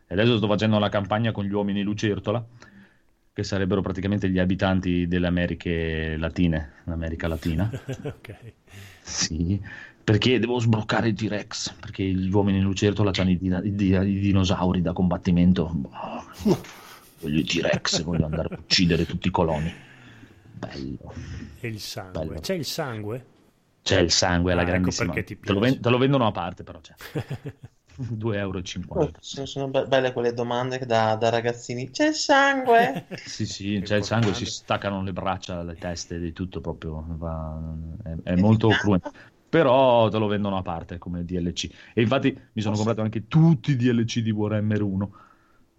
[0.07, 2.45] E adesso sto facendo una campagna con gli uomini lucertola,
[3.33, 7.71] che sarebbero praticamente gli abitanti delle Americhe Latine, l'America Latina.
[8.05, 8.37] ok.
[9.01, 9.59] Sì,
[10.05, 14.93] perché devo sbloccare i T-Rex, perché gli uomini lucertola hanno i, i, i, dinosauri da
[14.93, 15.75] combattimento.
[17.21, 19.89] voglio i T-Rex, voglio andare a uccidere tutti i coloni.
[20.61, 21.13] Bello.
[21.61, 22.27] E il sangue.
[22.27, 22.41] Bello.
[22.41, 23.27] C'è il sangue?
[23.83, 25.15] C'è il sangue, ah, la ecco grandissima.
[25.15, 26.95] Ecco te, lo ven- te, lo vendono a parte, però c'è.
[28.01, 28.63] 2,50 euro.
[28.89, 31.91] Oh, sono, sono be- belle quelle domande da, da, ragazzini.
[31.91, 33.07] C'è il sangue?
[33.25, 37.05] sì, sì, c'è il sangue, si staccano le braccia, le teste, di tutto proprio.
[37.09, 37.59] Va...
[38.03, 39.11] È, è molto cruento.
[39.49, 41.69] Però te lo vendono a parte come DLC.
[41.95, 45.13] E infatti mi sono oh, comprato anche tutti i DLC di Warhammer 1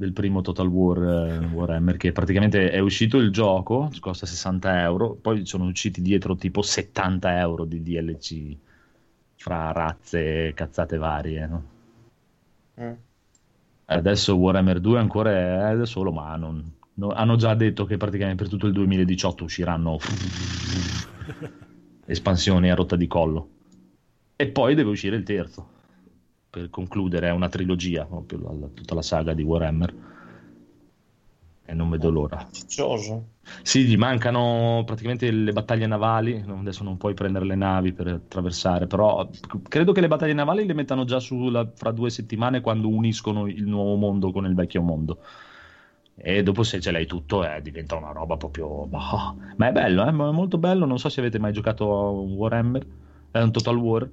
[0.02, 5.14] del primo Total War eh, Warhammer, che praticamente è uscito il gioco, costa 60 euro,
[5.14, 8.57] poi sono usciti dietro tipo 70 euro di DLC
[9.36, 11.48] fra razze e cazzate varie.
[11.48, 11.64] No?
[12.82, 12.94] Mm.
[13.86, 18.41] Adesso Warhammer 2 ancora è da solo, ma non, no, hanno già detto che praticamente
[18.41, 19.99] per tutto il 2018 usciranno
[22.07, 23.49] espansioni a rotta di collo.
[24.36, 25.70] E poi deve uscire il terzo
[26.52, 29.94] per concludere è una trilogia, proprio la, tutta la saga di Warhammer.
[31.64, 32.40] E non vedo l'ora.
[32.40, 33.28] Ambizioso.
[33.61, 36.44] Sì, gli mancano praticamente le battaglie navali.
[36.45, 39.30] Adesso non puoi prendere le navi per attraversare, però
[39.69, 43.48] credo che le battaglie navali le mettano già su la, fra due settimane quando uniscono
[43.48, 45.19] il nuovo mondo con il vecchio mondo.
[46.15, 48.86] E dopo se ce l'hai tutto eh, diventa una roba proprio...
[48.88, 49.38] Boh.
[49.56, 50.10] Ma è bello, eh?
[50.10, 50.86] è molto bello.
[50.86, 52.86] Non so se avete mai giocato a Warhammer,
[53.32, 54.10] è un Total War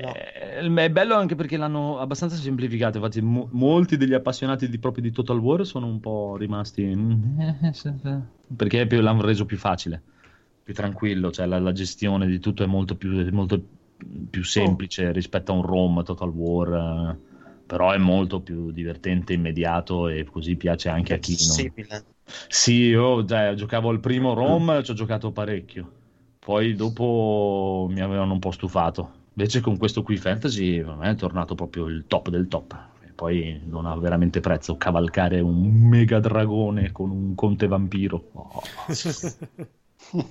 [0.00, 0.14] No.
[0.14, 2.96] Eh, è bello anche perché l'hanno abbastanza semplificato.
[2.96, 6.82] Infatti, mo- molti degli appassionati di, proprio di Total War sono un po' rimasti
[8.56, 10.00] perché più, l'hanno reso più facile,
[10.62, 11.30] più tranquillo.
[11.30, 13.62] Cioè, la, la gestione di tutto è molto più, molto
[14.30, 15.12] più semplice oh.
[15.12, 17.16] rispetto a un ROM Total War.
[17.66, 21.72] però è molto più divertente, immediato e così piace anche a chi non...
[22.48, 25.90] Sì, io cioè, giocavo al primo Rom, ci ho giocato parecchio,
[26.38, 29.20] poi dopo mi avevano un po' stufato.
[29.34, 32.90] Invece con questo qui Fantasy è tornato proprio il top del top.
[33.02, 38.30] E poi non ha veramente prezzo cavalcare un mega dragone con un conte vampiro.
[38.32, 38.62] Oh.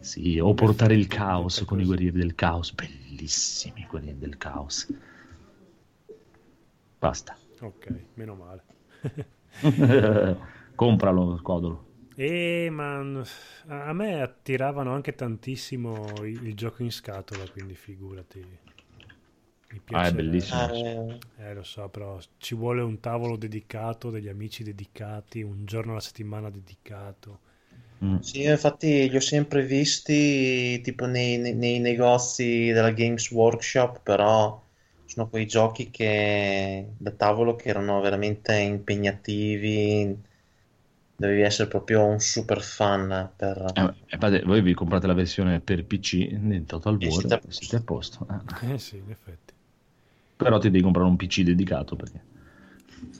[0.00, 2.72] sì, o portare il caos con i guerrieri del caos.
[2.72, 4.92] Bellissimi quelli del caos.
[6.98, 7.36] Basta.
[7.60, 8.62] Ok, meno male.
[10.74, 11.89] Compralo, Scodolo.
[12.24, 12.98] Eh, ma
[13.66, 18.58] a me attiravano anche tantissimo il, il gioco in scatola, quindi figurati.
[19.72, 20.00] Mi piace.
[20.00, 20.70] Ah, è bellissimo.
[20.76, 25.92] Eh, eh, lo so, però ci vuole un tavolo dedicato, degli amici dedicati, un giorno
[25.92, 27.40] alla settimana dedicato.
[28.02, 28.18] Mm.
[28.18, 34.62] Sì, infatti li ho sempre visti tipo nei, nei, nei negozi della Games Workshop, però
[35.04, 40.22] sono quei giochi che da tavolo che erano veramente impegnativi
[41.20, 43.72] dovevi essere proprio un super fan per...
[43.74, 47.76] Eh, eh, voi vi comprate la versione per PC in Total War siete a siete
[47.76, 48.26] a posto
[48.62, 48.72] eh.
[48.72, 49.52] eh sì in effetti
[50.34, 52.28] però ti devi comprare un PC dedicato perché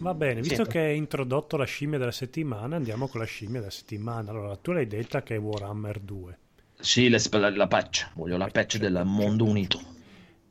[0.00, 0.70] Va bene, visto sì.
[0.70, 4.30] che hai introdotto la scimmia della settimana, andiamo con la scimmia della settimana.
[4.30, 6.38] Allora, tu l'hai detta che è Warhammer 2.
[6.78, 7.18] Sì, la,
[7.48, 9.80] la patch, voglio la patch del mondo unito.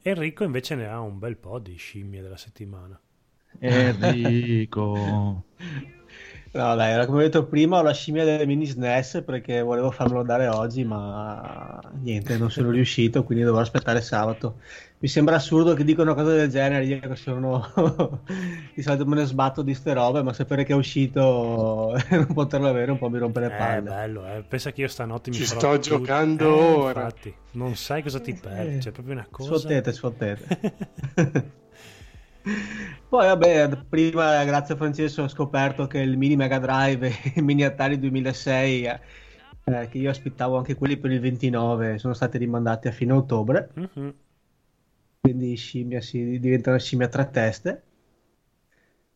[0.02, 3.00] Enrico invece ne ha un bel po' di scimmie della settimana.
[3.60, 5.44] Enrico.
[6.52, 10.24] No, dai, come ho detto prima, ho la scimmia delle mini SNES perché volevo farmelo
[10.24, 14.58] dare oggi, ma niente, non sono riuscito, quindi dovrò aspettare sabato.
[14.98, 17.72] Mi sembra assurdo che dicono cose del genere, io che sono
[18.74, 22.34] di solito me ne sbatto di ste robe, ma sapere che è uscito e non
[22.34, 23.78] poterlo avere un po' mi rompe le palle.
[23.78, 24.44] È bello, eh.
[24.48, 25.80] pensa che io stanotte mi Ci sto tutto...
[25.80, 27.04] giocando eh, ora.
[27.04, 29.56] Infatti, non sai cosa ti perdi, eh, c'è proprio una cosa.
[29.56, 31.58] Sfottete, sfottete.
[33.10, 37.44] Poi vabbè, prima grazie a Francesco ho scoperto che il mini Mega Drive e il
[37.44, 42.88] mini Atari 2006 eh, che io aspettavo anche quelli per il 29 sono stati rimandati
[42.88, 43.70] a fine ottobre.
[43.80, 44.10] Mm-hmm.
[45.22, 47.84] Quindi scimmia si diventa una scimmia a tre teste.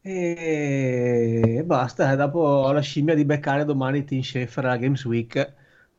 [0.02, 5.54] E basta, dopo ho la scimmia di beccare domani Tim Schafer alla Games Week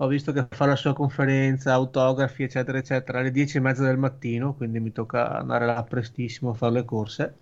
[0.05, 3.99] ho visto che fa la sua conferenza, autografi, eccetera, eccetera, alle 10 e mezza del
[3.99, 7.35] mattino, quindi mi tocca andare là prestissimo a fare le corse.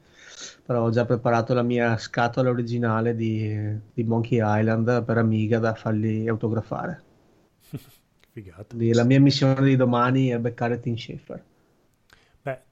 [0.65, 5.75] Però ho già preparato la mia scatola originale di, di Monkey Island per Amiga da
[5.75, 7.03] fargli autografare.
[8.33, 8.75] Figata.
[8.75, 11.45] Quindi la mia missione di domani è beccare Tim Schafer.
[12.43, 12.63] Beh,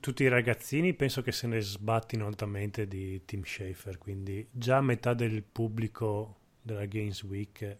[0.00, 5.12] tutti i ragazzini penso che se ne sbattino altamente di Tim Schafer, quindi già metà
[5.12, 7.76] del pubblico della Games Week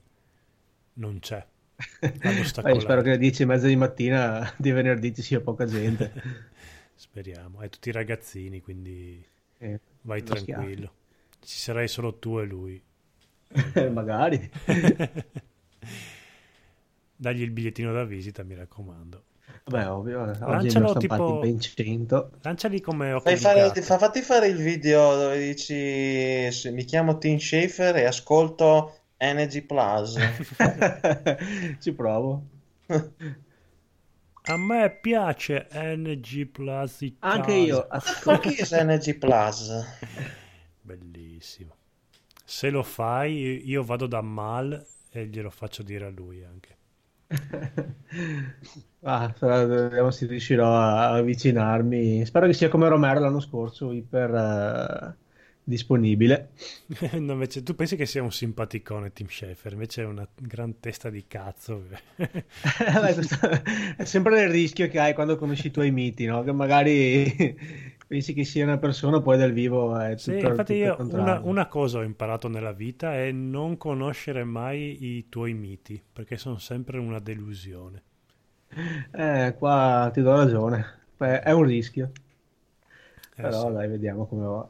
[0.98, 1.44] non c'è.
[2.00, 6.12] Beh, spero che alle 10 e mezza di mattina di venerdì ci sia poca gente.
[6.94, 7.60] Speriamo.
[7.60, 9.24] Hai tutti i ragazzini, quindi
[9.58, 10.92] eh, vai tranquillo.
[11.40, 12.82] Ci sarai solo tu e lui.
[13.90, 14.50] Magari.
[17.16, 19.24] Dagli il bigliettino da visita, mi raccomando.
[19.64, 22.30] Beh, ovvio, lancialo tipo ben 100.
[22.42, 27.96] Lanciali come Fai fare, fa, fatti fare il video dove dici mi chiamo Tim Schafer
[27.96, 30.16] e ascolto Energy Plus.
[31.80, 32.44] Ci provo.
[32.86, 37.12] A me piace Energy Plus.
[37.18, 37.86] Anche io.
[38.24, 39.70] Ma chi è Energy Plus?
[40.80, 41.74] Bellissimo.
[42.44, 46.76] Se lo fai, io vado da Mal e glielo faccio dire a lui anche.
[49.02, 52.24] ah, vediamo se riuscirò a avvicinarmi.
[52.24, 54.30] Spero che sia come Romero l'anno scorso, iper...
[54.30, 55.26] Uh
[55.68, 56.50] disponibile.
[57.20, 61.10] no, invece tu pensi che sia un simpaticone Tim Schafer, invece è una gran testa
[61.10, 61.84] di cazzo.
[62.16, 66.42] è sempre il rischio che hai quando conosci i tuoi miti, no?
[66.42, 67.56] Che magari
[68.08, 71.66] pensi che sia una persona, poi dal vivo è tutto, sì, infatti io una, una,
[71.66, 76.98] cosa ho imparato nella vita è non conoscere mai i tuoi miti, perché sono sempre
[76.98, 78.02] una delusione.
[79.12, 80.84] Eh, qua ti do ragione,
[81.18, 82.10] è un rischio.
[83.36, 83.72] Eh, Però sì.
[83.74, 84.68] dai, vediamo come va.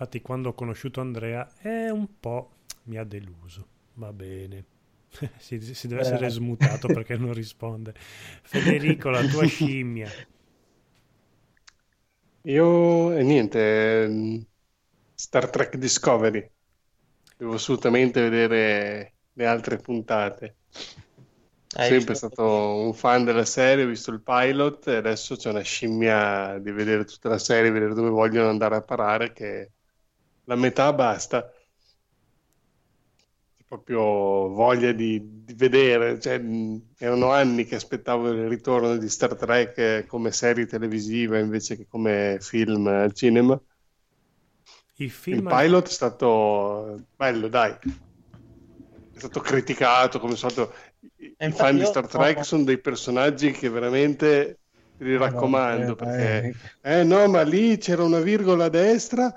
[0.00, 2.50] Infatti quando ho conosciuto Andrea è un po'
[2.84, 3.66] mi ha deluso.
[3.94, 4.64] Va bene.
[5.38, 7.94] si, si, deve essere smutato perché non risponde.
[7.96, 10.08] Federico, la tua scimmia.
[12.42, 14.40] Io e niente, mm,
[15.16, 16.48] Star Trek Discovery.
[17.36, 20.58] Devo assolutamente vedere le altre puntate.
[21.74, 25.62] Hai sempre stato un fan della serie, ho visto il pilot e adesso c'è una
[25.62, 29.72] scimmia di vedere tutta la serie, vedere dove vogliono andare a parare che
[30.48, 31.52] la metà basta.
[33.68, 36.18] proprio voglia di, di vedere.
[36.18, 36.42] Cioè,
[36.96, 42.38] erano anni che aspettavo il ritorno di Star Trek come serie televisiva invece che come
[42.40, 43.60] film al cinema.
[44.96, 47.72] Il, film il pilot è stato bello, dai.
[47.72, 50.72] È stato criticato come solito.
[51.18, 54.60] I fan di Star Trek sono dei personaggi che veramente
[54.98, 57.04] li raccomando perché eh.
[57.04, 59.34] No ma lì c'era una virgola a destra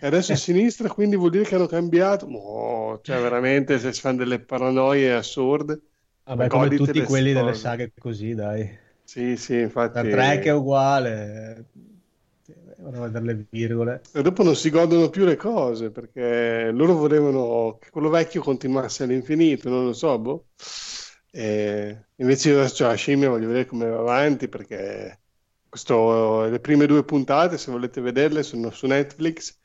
[0.00, 2.26] e adesso a sinistra quindi vuol dire che hanno cambiato.
[2.26, 5.80] Oh, cioè veramente se si fanno delle paranoie assurde.
[6.24, 7.44] Vabbè come tutti quelli cose.
[7.44, 8.78] delle saghe così dai.
[9.04, 9.98] Sì sì infatti.
[9.98, 11.64] Star Trek è uguale.
[12.86, 14.02] A vedere le virgole.
[14.12, 19.04] E dopo non si godono più le cose perché loro volevano che quello vecchio continuasse
[19.04, 20.44] all'infinito non lo so boh
[21.36, 25.18] e invece io ho la scimmia, voglio vedere come va avanti perché
[25.68, 29.58] questo, le prime due puntate, se volete vederle, sono su Netflix.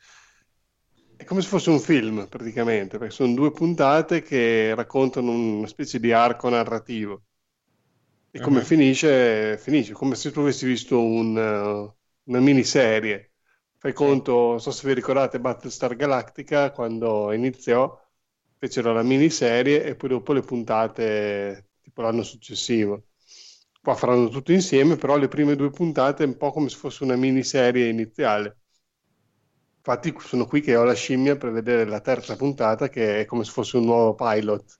[1.16, 6.00] È come se fosse un film praticamente, perché sono due puntate che raccontano una specie
[6.00, 7.22] di arco narrativo.
[8.32, 8.64] E come uh-huh.
[8.64, 9.56] finisce?
[9.56, 13.30] Finisce come se tu avessi visto un, una miniserie.
[13.78, 17.96] Fai conto, non so se vi ricordate Battlestar Galactica, quando iniziò,
[18.60, 23.06] fecero la miniserie e poi dopo le puntate tipo l'anno successivo.
[23.82, 27.02] Qua faranno tutto insieme, però le prime due puntate è un po' come se fosse
[27.02, 28.58] una miniserie iniziale.
[29.78, 33.44] Infatti sono qui che ho la scimmia per vedere la terza puntata che è come
[33.44, 34.78] se fosse un nuovo pilot.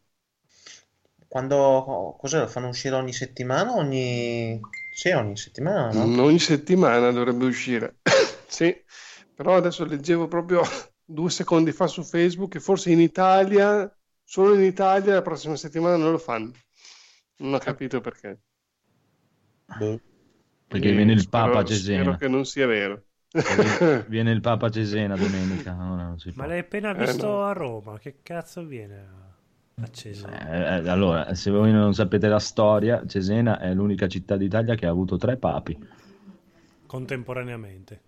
[1.26, 3.74] Quando cosa fanno uscire ogni settimana?
[3.74, 4.60] Ogni
[4.94, 6.22] sì, ogni settimana, no?
[6.22, 8.00] Ogni settimana dovrebbe uscire.
[8.46, 8.76] sì,
[9.34, 10.60] però adesso leggevo proprio
[11.12, 13.92] due secondi fa su Facebook che forse in Italia,
[14.22, 16.52] solo in Italia, la prossima settimana non lo fanno.
[17.38, 18.38] Non ho capito perché.
[19.78, 20.00] Boh.
[20.68, 22.02] Perché viene il Papa spero, Cesena.
[22.02, 23.02] Spero che non sia vero.
[24.06, 25.72] viene il Papa Cesena domenica.
[25.72, 27.44] No, Ma l'hai appena visto eh, no.
[27.44, 29.06] a Roma, che cazzo viene
[29.80, 30.82] a Cesena?
[30.82, 34.90] Eh, allora, se voi non sapete la storia, Cesena è l'unica città d'Italia che ha
[34.90, 35.76] avuto tre papi.
[36.86, 38.00] Contemporaneamente.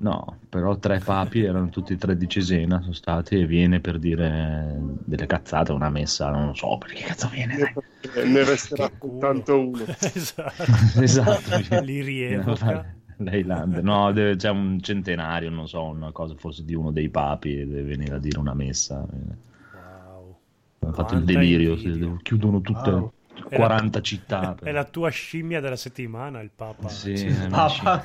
[0.00, 3.98] No, però tre papi erano tutti e tre di Cesena, sono stati e viene per
[3.98, 7.56] dire delle cazzate, una messa, non so perché cazzo viene.
[7.56, 8.30] Dai.
[8.30, 9.84] Ne resterà soltanto uno.
[9.98, 10.62] esatto,
[11.02, 11.80] esatto.
[11.80, 12.94] li rievoca.
[13.20, 17.58] L'Highlander, no, deve, c'è un centenario, non so, una cosa forse di uno dei papi
[17.58, 19.04] e deve venire a dire una messa.
[19.04, 20.38] Wow.
[20.78, 21.74] Hanno fatto il delirio,
[22.22, 22.90] chiudono tutte.
[22.90, 23.12] Wow.
[23.50, 24.56] 40 la, città.
[24.60, 26.88] È la tua scimmia della settimana, il Papa.
[26.88, 28.04] Sì, il Papa.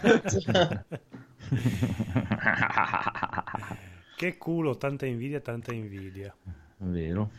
[4.15, 6.35] che culo, tanta invidia, tanta invidia.
[6.77, 7.29] Vero.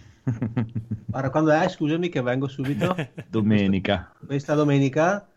[1.07, 1.69] Guarda, quando è?
[1.69, 2.97] Scusami che vengo subito.
[3.29, 4.13] Domenica.
[4.25, 5.29] Questa domenica?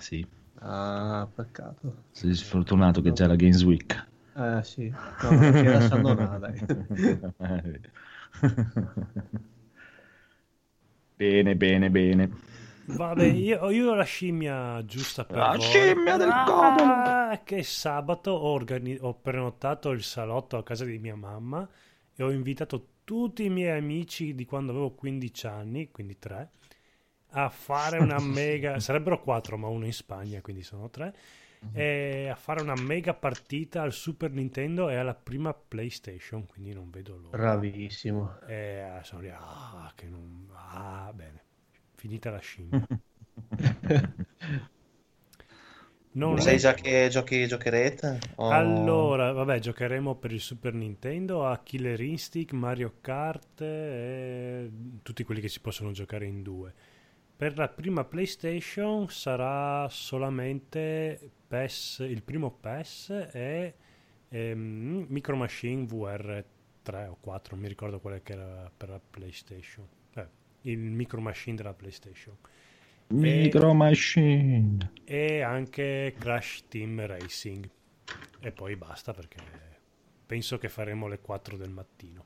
[0.00, 0.26] Sì.
[0.58, 2.04] Ah, peccato.
[2.12, 4.06] Sei sfortunato che c'è la Games Week.
[4.34, 6.58] Eh sì, no, c'era Sandona, dai.
[11.16, 12.30] bene, bene, bene.
[12.84, 15.60] Vabbè, io, io, ho la scimmia giusta per La voi.
[15.60, 21.14] scimmia del ah, Che sabato ho, organi- ho prenotato il salotto a casa di mia
[21.14, 21.68] mamma
[22.14, 26.50] e ho invitato tutti i miei amici di quando avevo 15 anni, quindi tre,
[27.30, 28.80] a fare una mega...
[28.80, 31.14] sarebbero quattro, ma uno in Spagna, quindi sono tre.
[31.72, 36.90] E a fare una mega partita al Super Nintendo e alla prima PlayStation, quindi non
[36.90, 37.36] vedo l'ora.
[37.36, 38.40] Bravissimo.
[38.48, 40.48] E sono lì, ah, che non...
[40.52, 41.41] Ah, bene
[42.02, 42.84] finita la scimmia.
[46.14, 48.18] non sai già che giochi giocherete?
[48.36, 48.50] O...
[48.50, 54.68] Allora, vabbè, giocheremo per il Super Nintendo a Killer Instinct, Mario Kart e
[55.02, 56.74] tutti quelli che si possono giocare in due.
[57.36, 63.74] Per la prima PlayStation sarà solamente PES, il primo PES e
[64.28, 66.44] ehm, Micro Machine VR
[66.82, 69.86] 3 o 4, non mi ricordo quale che era per la PlayStation
[70.62, 72.36] il micro machine della PlayStation.
[73.08, 74.92] Micro e, Machine.
[75.04, 77.68] E anche Crash Team Racing.
[78.40, 79.38] E poi basta perché
[80.26, 82.24] penso che faremo le 4 del mattino.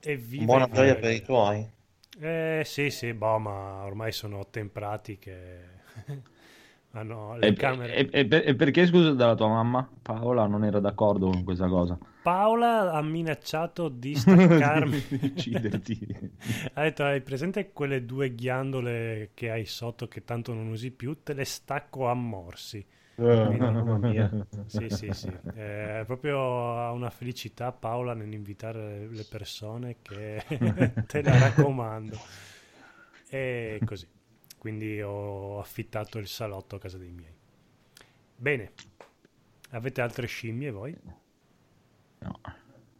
[0.00, 1.68] E Buona gioia per i tuoi.
[2.18, 5.60] Eh sì, sì, boh, ma ormai sono temprati che
[6.92, 7.94] hanno le e, camere.
[7.94, 9.88] E, e, e, perché, scusa, dalla tua mamma?
[10.02, 11.96] Paola non era d'accordo con questa cosa.
[12.22, 15.04] Paola ha minacciato di staccarmi.
[15.08, 16.30] di ucciderti.
[16.74, 21.22] ha detto, hai presente quelle due ghiandole che hai sotto che tanto non usi più?
[21.22, 22.84] Te le stacco a morsi.
[23.16, 24.46] Oh, mamma mia.
[24.66, 25.30] Sì, sì, sì.
[25.54, 26.38] È proprio
[26.92, 30.42] una felicità Paola nell'invitare le persone che
[31.06, 32.18] te la raccomando.
[33.28, 34.08] E così
[34.60, 37.34] quindi ho affittato il salotto a casa dei miei.
[38.36, 38.72] Bene,
[39.70, 40.94] avete altre scimmie voi?
[42.18, 42.40] No.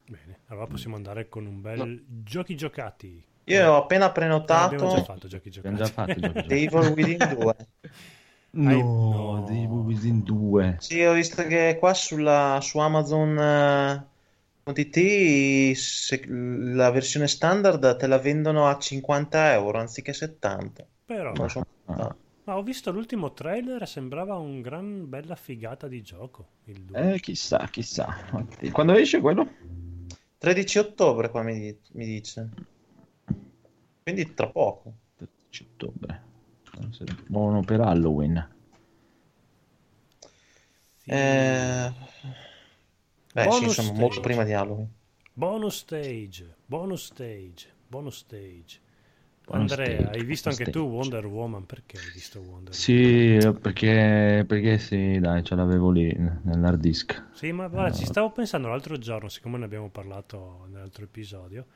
[0.06, 2.00] Bene, allora possiamo andare con un bel no.
[2.24, 3.22] giochi giocati.
[3.44, 4.74] Io ho appena prenotato.
[4.74, 5.74] abbiamo già fatto giochi giocati.
[5.74, 6.54] Abbiamo già fatto giochi giocati.
[6.64, 7.56] Evil Within 2.
[8.52, 9.48] No, no.
[9.50, 10.76] Evil Within 2.
[10.80, 13.36] Sì, ho visto che qua sulla, su Amazon
[14.64, 20.86] uh, OTT se, la versione standard te la vendono a 50 euro anziché 70.
[21.10, 21.48] Però.
[21.48, 21.66] So.
[21.86, 22.14] Ah.
[22.44, 26.50] Ma ho visto l'ultimo trailer, sembrava un gran bella figata di gioco.
[26.66, 27.14] Il 2.
[27.14, 28.14] Eh, chissà, chissà.
[28.70, 29.44] Quando esce quello?
[30.38, 32.48] 13 ottobre qua mi, mi dice.
[34.04, 34.94] Quindi tra poco.
[35.16, 36.22] 13 ottobre.
[37.26, 38.48] Buono per Halloween.
[40.98, 41.10] Sì.
[41.10, 41.92] Eh...
[43.32, 43.92] Beh, sì, insomma, stage.
[43.98, 44.88] molto prima di Halloween.
[45.32, 48.88] Bonus stage, bonus stage, bonus stage.
[49.48, 51.66] Andrea, hai visto anche tu Wonder Woman?
[51.66, 53.28] Perché hai visto Wonder Woman?
[53.32, 56.12] Sì, perché, perché sì, dai, ce l'avevo lì
[56.44, 57.22] nell'hard disk.
[57.32, 57.94] Sì, ma guarda, no.
[57.96, 61.66] ci stavo pensando l'altro giorno, siccome ne abbiamo parlato nell'altro episodio,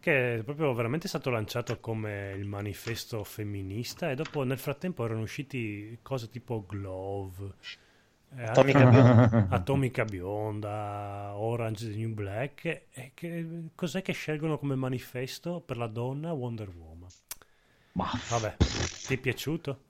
[0.00, 5.22] che è proprio veramente stato lanciato come il manifesto femminista e dopo nel frattempo erano
[5.22, 7.54] usciti cose tipo Glove, eh,
[8.36, 9.46] Atomica Bionda.
[9.48, 12.64] Atomica Bionda, Orange the New Black.
[12.92, 17.08] E che, cos'è che scelgono come manifesto per la donna Wonder Woman?
[17.92, 18.56] Ma vabbè,
[19.06, 19.80] ti è piaciuto?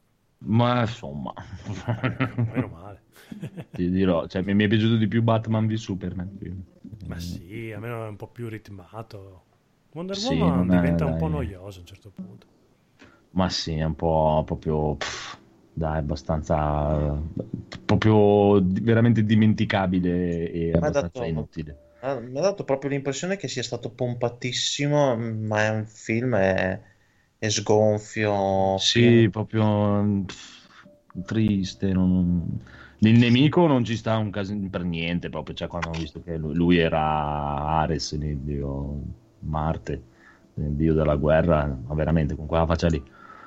[0.46, 1.32] Ma insomma,
[2.52, 3.02] meno male.
[3.72, 6.38] ti dirò, cioè, mi è piaciuto di più Batman v Superman.
[7.06, 9.44] Ma sì, almeno è un po' più ritmato.
[9.92, 12.46] Wonder sì, Woman diventa è, un po' noioso a un certo punto.
[13.30, 14.96] Ma sì, è un po' proprio.
[14.96, 15.42] Pff
[15.74, 17.20] dai, abbastanza
[17.84, 21.78] proprio veramente dimenticabile e mi abbastanza dato, inutile.
[22.00, 26.80] Mi ha dato proprio l'impressione che sia stato pompatissimo, ma è un film è,
[27.38, 28.76] è sgonfio.
[28.78, 29.30] Sì, pieno.
[29.30, 30.86] proprio pff,
[31.24, 31.92] triste.
[31.92, 32.60] Non...
[32.98, 36.36] Il nemico non ci sta un caso per niente, proprio cioè, quando ho visto che
[36.36, 39.00] lui, lui era Ares, il dio
[39.40, 40.02] Marte,
[40.54, 43.02] il dio della guerra, ma veramente con quella faccia lì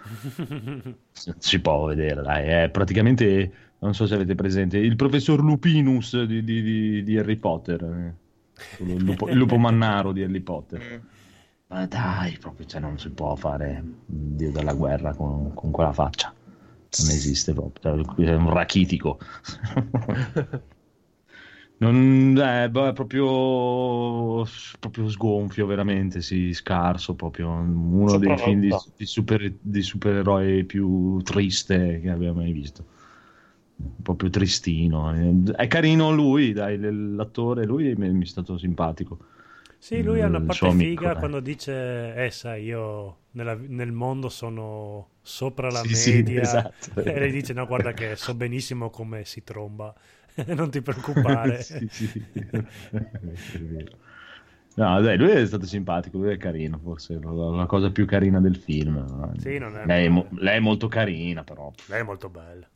[1.38, 6.44] si può vedere, dai, è praticamente, non so se avete presente, il professor Lupinus di,
[6.44, 8.84] di, di, Harry Potter, eh.
[8.84, 10.82] il, lupo, il, lupo, mannaro di Harry Potter.
[10.82, 11.08] Mm.
[11.68, 16.34] Ma dai, proprio, cioè, non si può fare Dio della guerra con, con quella faccia.
[17.00, 19.20] Non esiste proprio, cioè, è un rachitico.
[21.80, 24.44] Non, eh, beh, proprio,
[24.80, 31.22] proprio sgonfio, veramente, sì, scarso, proprio uno dei film di, di, super, di supereroi più
[31.22, 32.84] triste che abbia mai visto.
[34.02, 35.14] Proprio tristino.
[35.56, 39.20] È carino lui, dai, l'attore, lui mi, mi è stato simpatico.
[39.80, 44.28] Sì, lui ha una parte figa amico, quando dice, eh sai, io nella, nel mondo
[44.30, 46.44] sono sopra la sì, media.
[46.44, 47.02] Sì, esatto.
[47.02, 49.94] E lei dice, no, guarda che so benissimo come si tromba.
[50.56, 51.62] non ti preoccupare.
[51.64, 52.26] sì, sì.
[54.76, 58.56] No, dai, lui è stato simpatico, lui è carino, forse la, cosa più carina del
[58.56, 59.36] film.
[59.40, 61.72] Sì, non è lei, è mo- lei, è molto carina, però.
[61.88, 62.68] Lei è molto bella.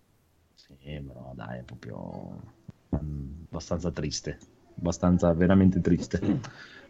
[0.56, 0.74] Sì,
[1.06, 2.42] però dai, è proprio
[2.90, 4.40] um, abbastanza triste,
[4.80, 6.40] abbastanza veramente triste.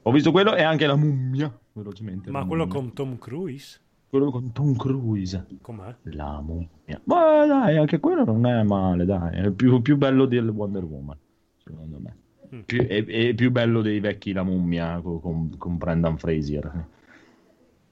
[0.04, 2.32] Ho visto quello e anche la mummia, velocemente.
[2.32, 2.80] Ma quello mummia.
[2.80, 3.80] con Tom Cruise?
[4.12, 5.48] Quello con Tom Cruise.
[5.62, 5.96] Com'è?
[6.04, 7.00] La mummia.
[7.06, 9.38] Ma dai, anche quello non è male, dai.
[9.38, 11.18] È più, più bello di Wonder Woman,
[11.64, 12.18] secondo me.
[12.54, 12.60] Mm.
[12.66, 16.86] Più, è, è, più bello dei vecchi La mummia con, con Brendan Fraser.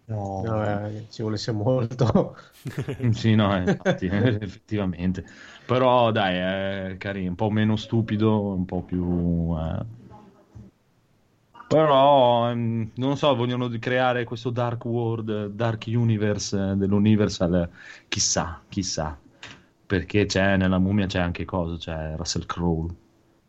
[0.08, 2.36] No, no eh, ci volesse molto.
[3.12, 5.24] sì, no, infatti, effettivamente.
[5.66, 6.36] Però dai,
[6.92, 9.56] è carino, un po' meno stupido, un po' più...
[9.58, 10.00] Eh
[11.70, 17.70] però ehm, non so, vogliono creare questo Dark World, Dark Universe dell'Universal,
[18.08, 19.16] chissà, chissà.
[19.86, 22.88] Perché c'è nella mummia c'è anche cosa, c'è Russell Crowe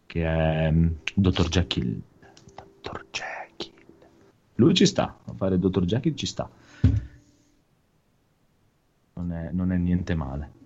[0.05, 1.49] che è um, Dr.
[1.49, 1.99] Jekyll.
[2.83, 3.07] Dr.
[3.11, 3.73] Jekyll.
[4.57, 5.85] Lui ci sta, a fare Dr.
[5.85, 6.51] Jekyll ci sta.
[9.15, 10.60] Non è, non è niente male.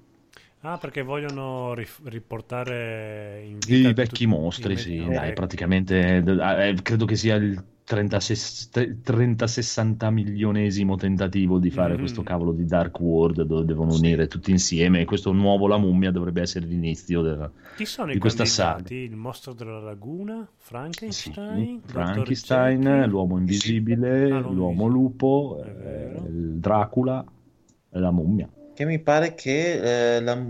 [0.67, 6.75] Ah, perché vogliono rif- riportare in vita i vecchi mostri, sì, me- dai, praticamente eh,
[6.81, 11.99] credo che sia il 30-60 milionesimo tentativo di fare mm-hmm.
[11.99, 13.99] questo cavolo di Dark World dove devono sì.
[13.99, 18.19] unire tutti insieme e questo nuovo La Mummia dovrebbe essere l'inizio della, Chi sono di
[18.19, 18.95] questa saga.
[18.95, 27.23] Il mostro della laguna, Frankenstein, sì, Frankenstein l'uomo invisibile, ah, l'uomo lupo, eh, Dracula
[27.91, 28.49] e la mummia.
[28.75, 30.43] Che mi pare che eh, la...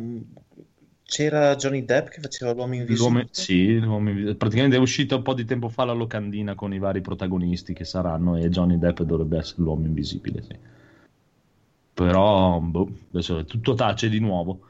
[1.02, 3.09] c'era Johnny Depp che faceva l'uomo invisibile.
[3.10, 3.26] L'uomo...
[3.30, 4.34] Sì, l'uomo invisibile.
[4.36, 7.84] praticamente è uscita un po' di tempo fa la locandina con i vari protagonisti che
[7.84, 10.56] saranno e Johnny Depp dovrebbe essere l'uomo invisibile, sì.
[11.94, 14.60] Però boh, adesso è tutto tace di nuovo.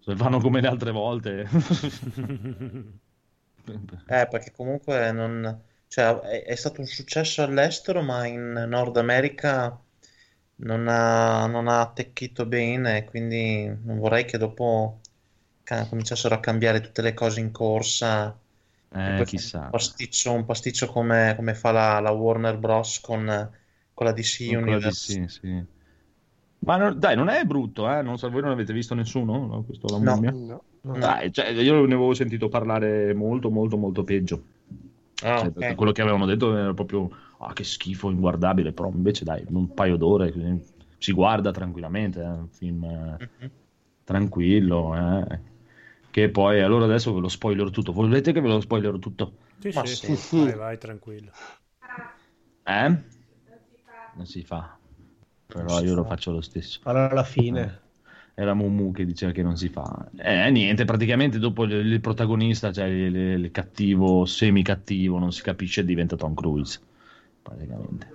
[0.00, 1.46] Se fanno come le altre volte.
[4.06, 9.78] eh, perché comunque non cioè, è, è, stato un successo all'estero, ma in Nord America
[10.56, 15.00] non ha, non ha attecchito bene, quindi non vorrei che dopo
[15.88, 18.36] cominciassero a cambiare tutte le cose in corsa.
[18.94, 19.62] Eh, chissà.
[19.64, 23.00] Un pasticcio, un pasticcio come, come, fa la, la, Warner Bros.
[23.00, 23.50] con,
[23.94, 25.20] con la DC con Universe.
[25.20, 25.64] DC, sì.
[26.64, 28.02] Ma non, dai, non è brutto, eh?
[28.02, 29.46] Non so, voi non avete visto nessuno?
[29.46, 30.98] No, questo, la no, no, no.
[30.98, 34.42] Dai, cioè, io ne avevo sentito parlare molto, molto, molto peggio.
[35.22, 35.74] Ah, cioè, okay.
[35.74, 37.08] Quello che avevano detto era proprio
[37.46, 40.60] ah, che schifo, inguardabile, però invece dai, un paio d'ore
[40.98, 43.50] si guarda tranquillamente, è eh, un film mm-hmm.
[44.04, 45.40] tranquillo, eh.
[46.10, 49.34] che poi allora adesso ve lo spoiler tutto, volete che ve lo spoiler tutto?
[49.58, 50.44] Sì, Ma sì, sì.
[50.44, 51.30] vai, vai, tranquillo.
[52.64, 52.96] Eh?
[54.14, 54.76] Non si fa,
[55.46, 56.80] però io lo faccio lo stesso.
[56.84, 57.60] Allora alla fine.
[57.62, 57.82] Eh
[58.34, 60.08] era Mumu che diceva che non si fa.
[60.16, 65.84] Eh, niente, praticamente dopo il, il protagonista, cioè il, il, cattivo, semi-cattivo, non si capisce,
[65.84, 66.80] diventa Tom Cruise.
[67.42, 68.06] Praticamente.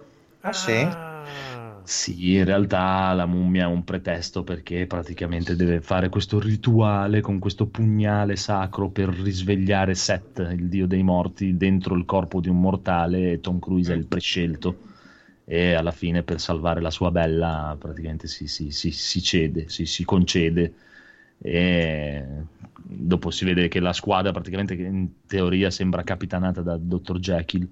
[0.41, 0.89] Ah, sì?
[1.83, 7.39] Sì, in realtà la mummia è un pretesto perché praticamente deve fare questo rituale con
[7.39, 12.59] questo pugnale sacro per risvegliare Seth, il dio dei morti, dentro il corpo di un
[12.59, 14.79] mortale e Tom Cruise è il prescelto
[15.45, 20.03] e alla fine per salvare la sua bella praticamente si, si, si, si cede, si,
[20.03, 20.73] concede
[21.37, 22.21] e
[22.83, 27.17] dopo si vede che la squadra praticamente in teoria sembra capitanata da Dr.
[27.19, 27.65] Jekyll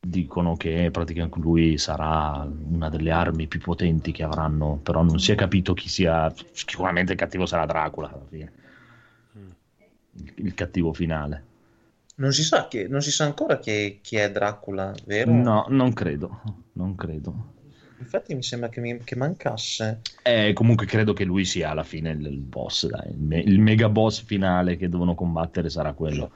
[0.00, 5.32] dicono che praticamente lui sarà una delle armi più potenti che avranno però non si
[5.32, 8.52] è capito chi sia sicuramente il cattivo sarà Dracula alla fine
[10.12, 11.48] il, il cattivo finale
[12.18, 15.30] non si sa, che, non si sa ancora chi, chi è Dracula, vero?
[15.30, 17.54] No, non credo, non credo.
[18.00, 20.00] Infatti mi sembra che, mi, che mancasse.
[20.22, 23.10] Eh, comunque credo che lui sia alla fine il, boss, dai.
[23.10, 26.30] Il, me, il, mega boss finale che devono combattere sarà quello.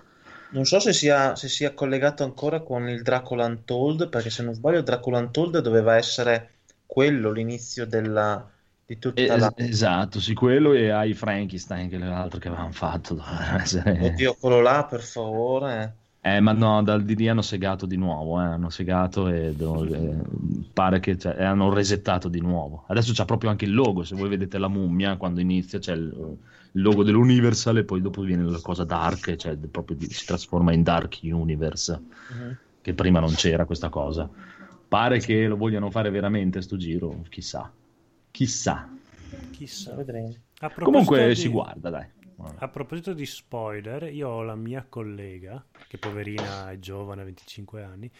[0.52, 4.54] Non so se sia, se sia collegato ancora con il Dracula Untold, perché se non
[4.54, 6.50] sbaglio Dracula Untold doveva essere
[6.84, 8.50] quello l'inizio della,
[8.84, 9.52] di tutta es- la...
[9.56, 13.16] Esatto, sì, quello e hai Frankenstein, che l'altro che avevano fatto.
[13.22, 15.96] Oddio, quello là, per favore.
[16.20, 20.14] Eh, ma no, dal DD hanno segato di nuovo, eh, hanno segato e eh,
[20.72, 22.84] pare che cioè, hanno resettato di nuovo.
[22.86, 26.36] Adesso c'è proprio anche il logo, se voi vedete la mummia, quando inizia c'è il,
[26.72, 30.82] il logo dell'Universal e poi dopo viene la cosa dark, cioè proprio si trasforma in
[30.82, 32.56] Dark Universe, uh-huh.
[32.80, 34.28] che prima non c'era questa cosa.
[34.88, 37.72] Pare che lo vogliano fare veramente sto giro, chissà.
[38.30, 38.88] Chissà.
[39.50, 39.94] Chissà.
[39.94, 40.34] Vedremo.
[40.74, 41.34] Comunque di...
[41.34, 42.06] si guarda, dai.
[42.56, 48.10] A proposito di spoiler, io ho la mia collega, che poverina è giovane, 25 anni,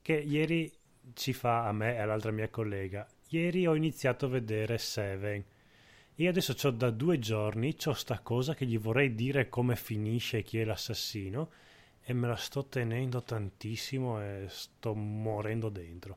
[0.00, 0.72] che ieri
[1.14, 3.06] ci fa a me e all'altra mia collega.
[3.28, 5.44] Ieri ho iniziato a vedere Seven.
[6.20, 10.42] E adesso ho da due giorni, ho sta cosa che gli vorrei dire come finisce
[10.42, 11.48] chi è l'assassino
[12.02, 16.16] e me la sto tenendo tantissimo e sto morendo dentro.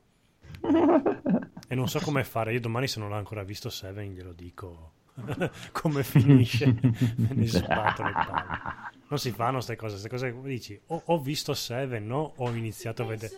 [1.68, 2.52] e non so come fare.
[2.52, 4.94] Io domani, se non l'ho ancora visto Seven, glielo dico
[5.72, 6.65] come finisce.
[6.82, 8.60] Me ne sbatto le palle.
[9.07, 9.91] Non si fanno queste cose.
[9.91, 12.34] Queste cose come dici, ho, ho visto Seven, no?
[12.38, 13.34] Ho iniziato a vedere.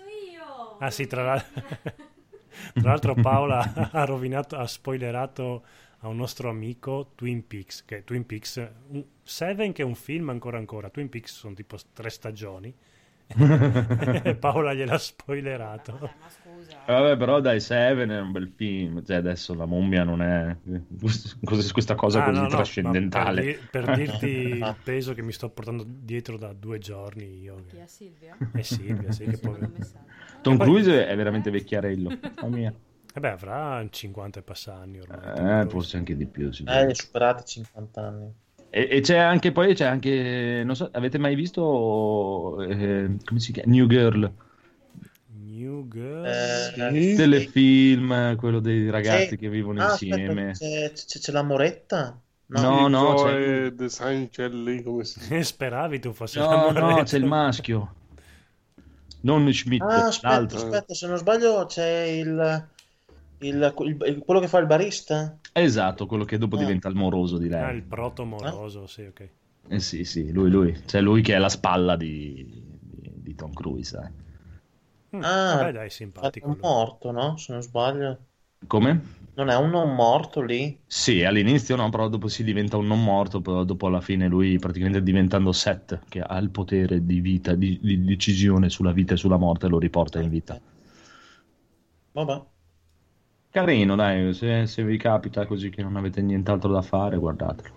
[0.79, 1.61] Ah, sì, tra l'altro.
[2.73, 5.65] Tra l'altro Paola ha rovinato, ha spoilerato
[6.03, 8.69] a un nostro amico Twin Peaks, che Twin Peaks,
[9.23, 12.73] Seven che è un film ancora ancora, Twin Peaks sono tipo tre stagioni,
[14.39, 15.93] Paola gliel'ha spoilerato.
[15.93, 16.77] Vabbè, ma scusa.
[16.85, 19.03] Vabbè, però dai, Seven è un bel film.
[19.03, 20.55] Cioè, adesso la mummia non è
[21.71, 23.41] questa cosa ah, così no, trascendentale.
[23.71, 24.27] Per, per, dirti
[24.59, 27.63] il peso che mi sto portando dietro da due giorni io.
[27.69, 28.37] Chi è Silvia?
[28.51, 29.57] È Silvia, sì, che poi...
[30.41, 32.09] Tom Cruise è veramente vecchiarello.
[32.35, 32.73] La mia.
[33.15, 35.61] Eh beh, avrà 50 e passa anni ormai.
[35.61, 36.49] Eh, forse anche di più.
[36.65, 38.33] Eh, superati 50 anni.
[38.75, 43.51] E, e, c'è anche poi c'è anche non so avete mai visto eh, come si
[43.51, 44.33] chiama New Girl
[45.45, 47.15] New Girl eh, sì.
[47.15, 49.37] telefilm quello dei ragazzi c'è...
[49.37, 55.03] che vivono ah, insieme aspetta, c'è, c'è, l'amoretta no no, no c'è De Sancelli come
[55.03, 57.93] si eh, speravi tu fossi no no c'è il maschio
[59.21, 60.57] non Schmidt ah, aspetta, l'altro.
[60.57, 62.71] aspetta se non sbaglio c'è il
[63.47, 63.73] il,
[64.05, 65.37] il, quello che fa il barista?
[65.51, 66.59] Esatto, quello che dopo ah.
[66.59, 67.61] diventa il moroso di lei.
[67.61, 68.87] Ah, il proto moroso, ah?
[68.87, 69.29] sì, ok.
[69.67, 70.81] Eh sì, sì, lui, lui.
[70.85, 73.97] Cioè lui che è la spalla di, di, di Tom Cruise.
[73.97, 75.17] Eh.
[75.17, 76.47] Mm, ah, vabbè, dai, simpatico.
[76.47, 77.37] È un morto, no?
[77.37, 78.17] Se non sbaglio.
[78.67, 79.21] Come?
[79.35, 80.79] Non è un non morto lì?
[80.85, 84.59] Sì, all'inizio no, però dopo si diventa un non morto, però dopo alla fine lui
[84.59, 89.17] praticamente diventando Seth, che ha il potere di vita, di, di decisione sulla vita e
[89.17, 90.59] sulla morte, lo riporta in vita.
[92.11, 92.43] Vabbè.
[93.53, 97.75] Carino, dai, se, se, vi capita così che non avete nient'altro da fare, guardatelo.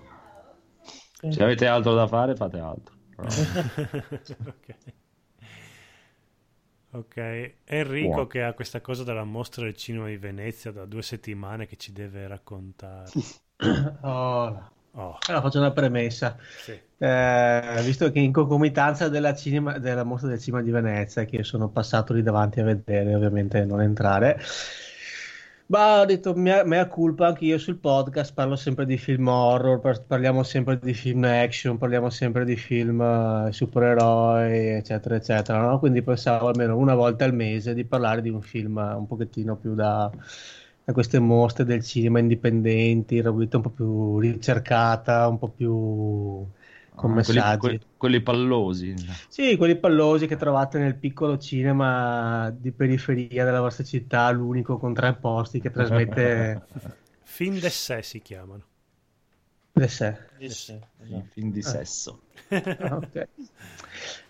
[1.28, 2.94] Se avete altro da fare, fate altro.
[3.20, 4.76] okay.
[6.92, 8.26] Ok, Enrico wow.
[8.26, 11.92] che ha questa cosa della mostra del cinema di Venezia da due settimane che ci
[11.92, 13.10] deve raccontare.
[14.00, 14.70] oh.
[14.92, 15.18] Oh.
[15.26, 16.38] Allora faccio una premessa.
[16.56, 16.72] Sì.
[16.96, 21.68] Eh, visto che in concomitanza della, cinema, della mostra del cinema di Venezia, che sono
[21.68, 24.40] passato lì davanti a vedere, ovviamente non entrare,
[25.66, 29.80] ma ho detto mea, mea culpa anche io sul podcast, parlo sempre di film horror,
[30.06, 35.60] parliamo sempre di film action, parliamo sempre di film uh, supereroi, eccetera, eccetera.
[35.60, 35.78] No?
[35.78, 39.74] Quindi pensavo almeno una volta al mese di parlare di un film un pochettino più
[39.74, 40.10] da
[40.88, 46.46] a queste mostre del cinema indipendenti, una un po' più ricercata, un po' più
[46.96, 47.58] con ah, messaggi.
[47.58, 48.94] Quelli, quelli, pallosi.
[49.28, 54.92] Sì, quelli pallosi che trovate nel piccolo cinema di periferia della vostra città, l'unico con
[54.92, 56.66] tre posti che trasmette...
[57.22, 58.62] Film de sé si chiamano.
[59.72, 60.16] De sé.
[60.38, 60.80] De sé.
[61.02, 61.26] Esatto.
[61.32, 61.62] Film di ah.
[61.62, 62.22] sesso.
[62.48, 63.28] ok.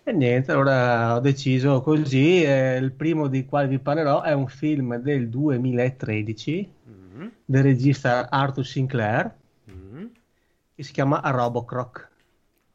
[0.03, 2.43] E niente, allora ho deciso così.
[2.43, 7.29] Eh, il primo di quale vi parlerò è un film del 2013 mm-hmm.
[7.45, 9.35] del regista Arthur Sinclair
[9.71, 10.07] mm-hmm.
[10.75, 12.06] che si chiama Robocroc.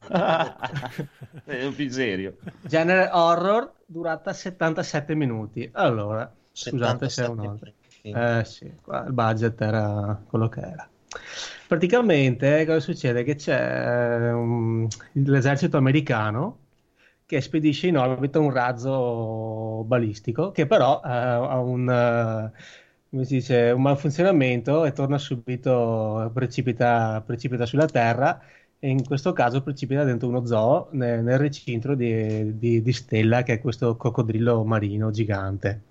[0.09, 2.37] È un film serio.
[2.61, 5.69] Genere horror, durata 77 minuti.
[5.73, 7.59] Allora, scusate se è un
[8.01, 10.89] Eh sì, il budget era quello che era.
[11.67, 13.23] Praticamente cosa succede?
[13.23, 16.57] Che c'è um, l'esercito americano
[17.25, 22.51] che spedisce in orbita un razzo balistico che però uh, ha un,
[23.09, 28.41] uh, dice, un, malfunzionamento e torna subito, precipita, precipita, sulla Terra
[28.83, 33.43] e in questo caso precipita dentro uno zoo nel, nel recinto di, di, di Stella
[33.43, 35.81] che è questo coccodrillo marino gigante.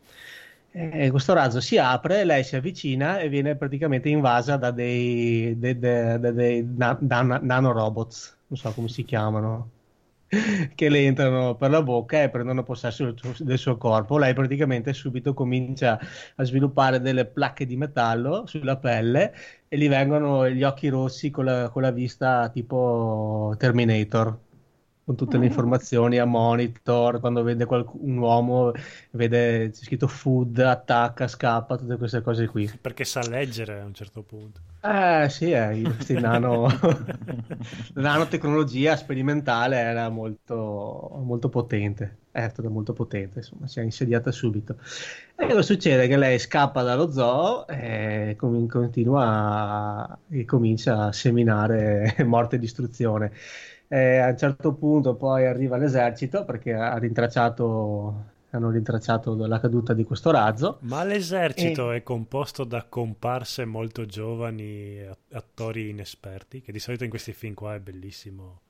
[0.73, 5.79] E questo razzo si apre, lei si avvicina e viene praticamente invasa da dei, dei,
[5.79, 9.71] dei, dei nanorobots, non so come si chiamano
[10.75, 14.19] che le entrano per la bocca e prendono possesso del suo corpo.
[14.19, 15.99] Lei praticamente subito comincia
[16.37, 19.35] a sviluppare delle placche di metallo sulla pelle
[19.69, 24.50] e gli vengono gli occhi rossi con la, con la vista tipo Terminator
[25.05, 28.73] con tutte le informazioni a monitor, quando vede qualc- un uomo,
[29.13, 32.71] vede c'è scritto food, attacca, scappa, tutte queste cose qui.
[32.81, 34.61] Perché sa leggere a un certo punto.
[34.83, 36.67] Eh sì, eh, questa nano...
[37.95, 44.79] nanotecnologia sperimentale era molto, molto potente, è stata molto potente, insomma, si è insediata subito.
[45.37, 46.07] E cosa succede?
[46.09, 49.25] Che lei scappa dallo zoo e continua
[50.09, 50.19] a...
[50.31, 53.33] e comincia a seminare morte e distruzione
[53.93, 59.93] e a un certo punto poi arriva l'esercito perché ha rintracciato hanno rintracciato la caduta
[59.95, 60.79] di questo razzo.
[60.83, 61.97] Ma l'esercito e...
[61.97, 65.01] è composto da comparse molto giovani,
[65.33, 68.61] attori inesperti, che di solito in questi film qua è bellissimo.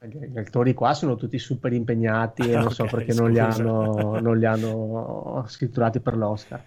[0.00, 4.20] Gli attori qua sono tutti super impegnati e non okay, so perché non li, hanno,
[4.20, 6.62] non li, hanno, scritturati per l'Oscar.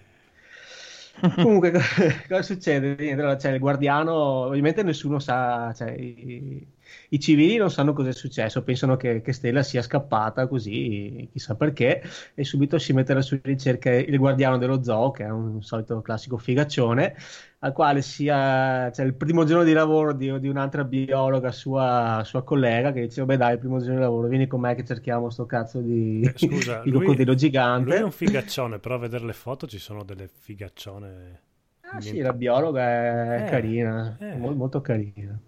[1.36, 1.72] Comunque,
[2.28, 2.96] cosa succede?
[3.36, 6.66] C'è il guardiano, ovviamente nessuno sa, cioè, i,
[7.10, 11.54] i civili non sanno cosa è successo, pensano che, che, Stella sia scappata così, chissà
[11.54, 12.02] perché,
[12.34, 16.00] e subito si mette alla sua ricerca il guardiano dello zoo, che è un solito
[16.00, 17.14] classico figaccione,
[17.60, 22.42] al quale sia cioè, il primo giorno di lavoro di, di un'altra biologa, sua, sua,
[22.42, 25.30] collega, che dice, beh dai, il primo giorno di lavoro, vieni con me che cerchiamo
[25.30, 27.90] sto cazzo di, eh, Scusa, di crocodilo gigante.
[27.90, 31.44] Lui è un figaccione, però a vedere le foto ci sono delle figaccione...
[31.88, 34.36] Ah sì, la biologa è eh, carina, eh.
[34.36, 35.38] Molto, molto carina.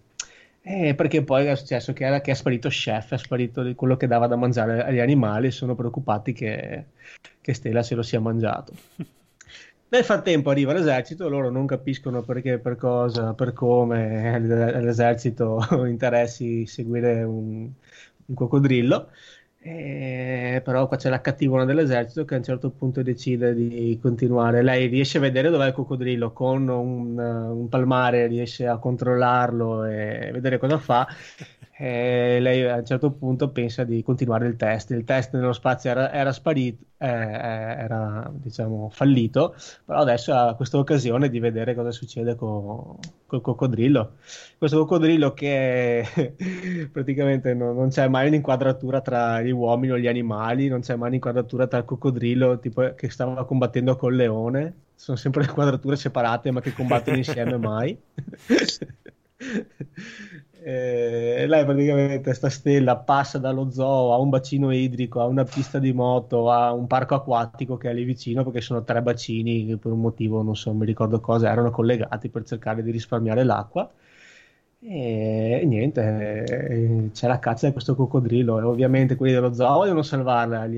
[0.71, 4.05] Eh, perché poi è successo che, era, che è sparito chef, è sparito quello che
[4.05, 6.85] dava da mangiare agli animali e sono preoccupati che,
[7.41, 8.73] che Stella se lo sia mangiato.
[9.89, 15.59] Nel frattempo arriva l'esercito, loro non capiscono perché, per cosa, per come l'esercito
[15.89, 17.67] interessi seguire un,
[18.27, 19.09] un coccodrillo
[19.61, 24.61] eh, però qua c'è la cattivona dell'esercito che a un certo punto decide di continuare.
[24.63, 30.29] Lei riesce a vedere dov'è il coccodrillo con un, un palmare, riesce a controllarlo e
[30.31, 31.07] vedere cosa fa
[31.81, 34.91] e lei a un certo punto pensa di continuare il test.
[34.91, 40.55] Il test nello spazio era, era sparito, eh, eh, era diciamo fallito, però adesso ha
[40.55, 44.15] questa occasione di vedere cosa succede con, col coccodrillo.
[44.57, 46.03] Questo coccodrillo che
[46.91, 51.07] praticamente non, non, c'è mai un'inquadratura tra gli uomini o gli animali, non c'è mai
[51.07, 56.59] un'inquadratura tra il coccodrillo tipo, che stava combattendo col leone, sono sempre inquadrature separate ma
[56.59, 57.97] che combattono insieme mai.
[60.61, 65.79] Eh, lei praticamente sta stella passa dallo zoo a un bacino idrico, a una pista
[65.79, 69.77] di moto, a un parco acquatico che è lì vicino perché sono tre bacini che
[69.77, 73.89] per un motivo non so, mi ricordo cosa, erano collegati per cercare di risparmiare l'acqua.
[74.81, 80.65] E, niente, c'è la caccia di questo coccodrillo e ovviamente quelli dello zoo vogliono salvarla,
[80.65, 80.77] li,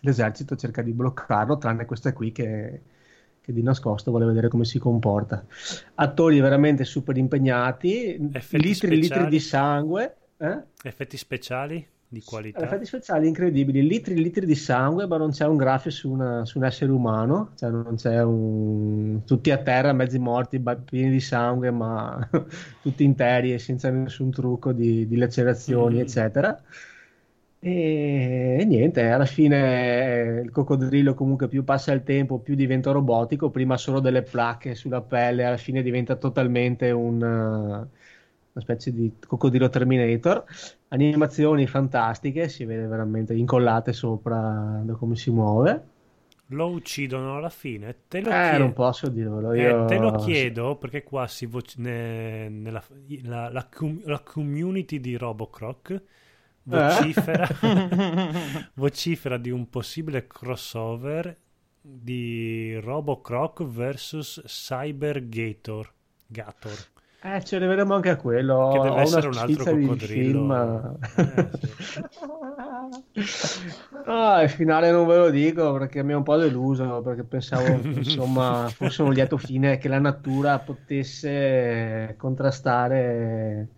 [0.00, 2.82] l'esercito cerca di bloccarlo, tranne questa qui che,
[3.50, 5.44] che di nascosto vuole vedere come si comporta.
[5.94, 10.16] Attori veramente super impegnati, Effetti litri e litri di sangue.
[10.38, 10.58] Eh?
[10.82, 11.86] Effetti speciali?
[12.12, 12.64] di qualità.
[12.64, 16.44] Effetti speciali incredibili, litri e litri di sangue, ma non c'è un graffio su, una,
[16.44, 19.20] su, un essere umano, cioè non c'è un...
[19.24, 22.28] tutti a terra, mezzi morti, pieni di sangue, ma
[22.82, 26.00] tutti interi e senza nessun trucco di, di lacerazioni, mm.
[26.00, 26.60] eccetera.
[27.62, 33.76] E, niente, alla fine il coccodrillo comunque più passa il tempo, più diventa robotico, prima
[33.76, 37.88] solo delle placche sulla pelle, alla fine diventa totalmente un
[38.52, 40.44] una specie di coccodrillo Terminator.
[40.88, 45.84] Animazioni fantastiche, si vede veramente incollate sopra da come si muove.
[46.52, 47.94] Lo uccidono alla fine?
[48.08, 48.58] Te lo eh, chiedo.
[48.58, 49.52] non posso dirvelo.
[49.52, 49.84] Eh, io...
[49.84, 51.76] Eh, te lo chiedo perché qua si voce...
[51.78, 52.48] ne...
[52.48, 52.82] nella...
[53.22, 54.00] la, la, com...
[54.04, 56.02] la, community di Robocroc
[56.62, 57.48] vocifera...
[57.48, 58.66] Eh?
[58.74, 61.36] vocifera di un possibile crossover
[61.80, 65.92] di Robocroc vs Cyber Gator.
[66.26, 66.98] Gator.
[67.22, 68.70] Eh, ce ne vedremo anche a quello.
[68.72, 70.98] Che deve essere un altro coccodrillo.
[73.12, 73.60] Eh, sì.
[74.06, 77.66] no, il finale non ve lo dico perché mi è un po' deluso, perché pensavo
[77.88, 83.68] insomma fosse un lieto fine che la natura potesse contrastare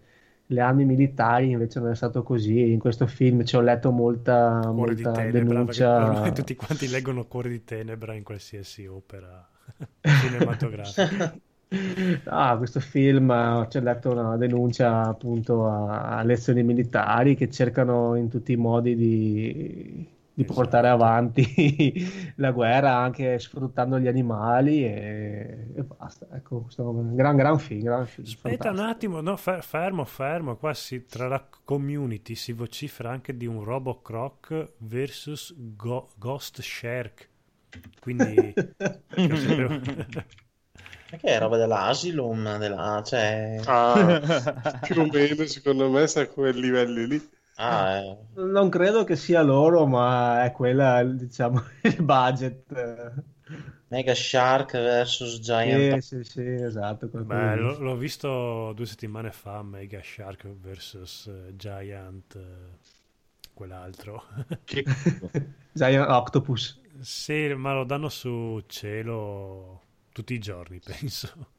[0.53, 2.71] le armi militari, invece non è stato così.
[2.71, 6.31] In questo film ci ho letto molta, Cuore molta di tenebra, denuncia.
[6.33, 9.49] Tutti quanti leggono Cuore di Tenebra in qualsiasi opera
[10.01, 11.35] cinematografica.
[12.25, 18.29] Ah, questo film c'è letto una denuncia appunto a, a lezioni militari che cercano in
[18.29, 20.55] tutti i modi di, di esatto.
[20.55, 26.27] portare avanti la guerra anche sfruttando gli animali e, e basta.
[26.33, 27.83] Ecco, questo è un gran, gran film.
[27.83, 28.83] Gran film Aspetta fantastico.
[28.83, 30.57] un attimo, no, fermo, fermo.
[30.57, 37.29] Qua si, tra la community si vocifera anche di un Robocroc versus Go- Ghost Shark.
[38.01, 38.55] Quindi...
[41.13, 43.03] Che è roba dell'Asilum, della...
[43.05, 43.61] cioè...
[43.67, 47.31] Ah, più o meno secondo me sta a quei livelli lì.
[47.57, 48.17] Ah, eh.
[48.35, 52.65] Non credo che sia loro, ma è quella, diciamo, il budget.
[53.91, 55.93] Mega Shark vs Giant.
[55.93, 57.09] Sì, sì, sì, esatto.
[57.15, 62.39] Beh, l- l'ho visto due settimane fa, Mega Shark vs Giant,
[63.55, 64.25] quell'altro.
[65.75, 66.79] Giant Octopus.
[67.01, 69.81] Sì, ma lo danno su cielo
[70.13, 71.51] tutti i giorni, penso.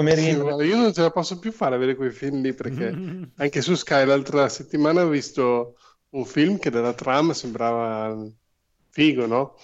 [0.00, 3.28] Come sì, io non ce la posso più fare a vedere quei film lì perché
[3.36, 5.76] anche su Sky l'altra settimana ho visto
[6.10, 8.16] un film che dalla trama sembrava
[8.90, 9.56] figo, no?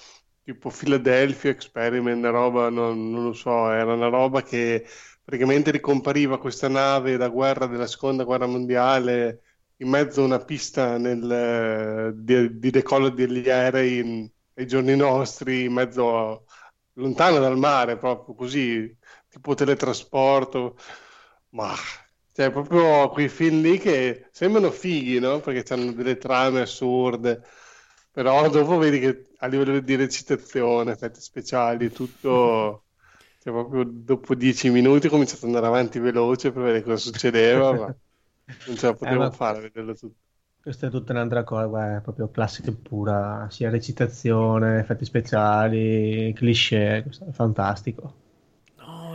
[0.45, 4.87] Tipo Philadelphia Experiment, roba, non, non lo so, era una roba che
[5.25, 9.41] praticamente ricompariva questa nave da guerra della seconda guerra mondiale
[9.79, 15.73] in mezzo a una pista nel, di, di, decollo degli aerei ai giorni nostri, in
[15.73, 16.41] mezzo a,
[16.95, 18.97] lontano dal mare, proprio così,
[19.37, 20.77] tipo teletrasporto,
[21.51, 21.75] ma
[22.33, 25.41] cioè proprio quei film lì che sembrano fighi, no?
[25.41, 27.43] Perché hanno delle trame assurde,
[28.11, 32.85] però dopo vedi che a livello di recitazione, effetti speciali, tutto,
[33.43, 37.73] cioè proprio dopo dieci minuti ho cominciato ad andare avanti veloce per vedere cosa succedeva,
[37.73, 37.97] ma
[38.67, 39.31] non ce la potevo eh, ma...
[39.31, 40.21] fare a vederlo tutto.
[40.63, 47.31] Questa è tutta un'altra cosa, è proprio classica pura, sia recitazione, effetti speciali, cliché, è
[47.31, 48.25] fantastico.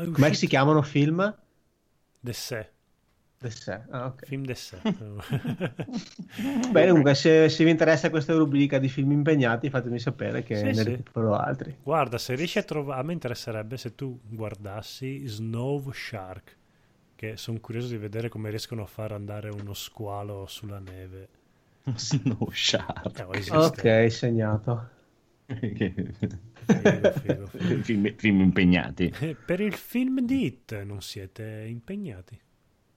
[0.02, 1.36] È Come si chiamano film?
[2.20, 2.70] D'essè.
[3.38, 4.26] D'essè, ah, ok.
[4.26, 4.78] Film d'essè.
[6.72, 10.64] Bene, comunque, se, se, vi interessa questa rubrica di film impegnati, fatemi sapere che sì,
[10.66, 10.84] ne sì.
[10.84, 11.76] recupero altri.
[11.82, 16.56] Guarda, se riesci a trovare, a me interesserebbe se tu guardassi Snow Shark,
[17.16, 21.28] che sono curioso di vedere come riescono a far andare uno squalo sulla neve.
[21.96, 23.18] Snow Shark.
[23.18, 24.90] Eh, ok, segnato.
[25.60, 27.82] Figo, figo, figo.
[27.84, 29.14] Film, film, impegnati.
[29.20, 32.40] Eh, per il film di It non siete impegnati.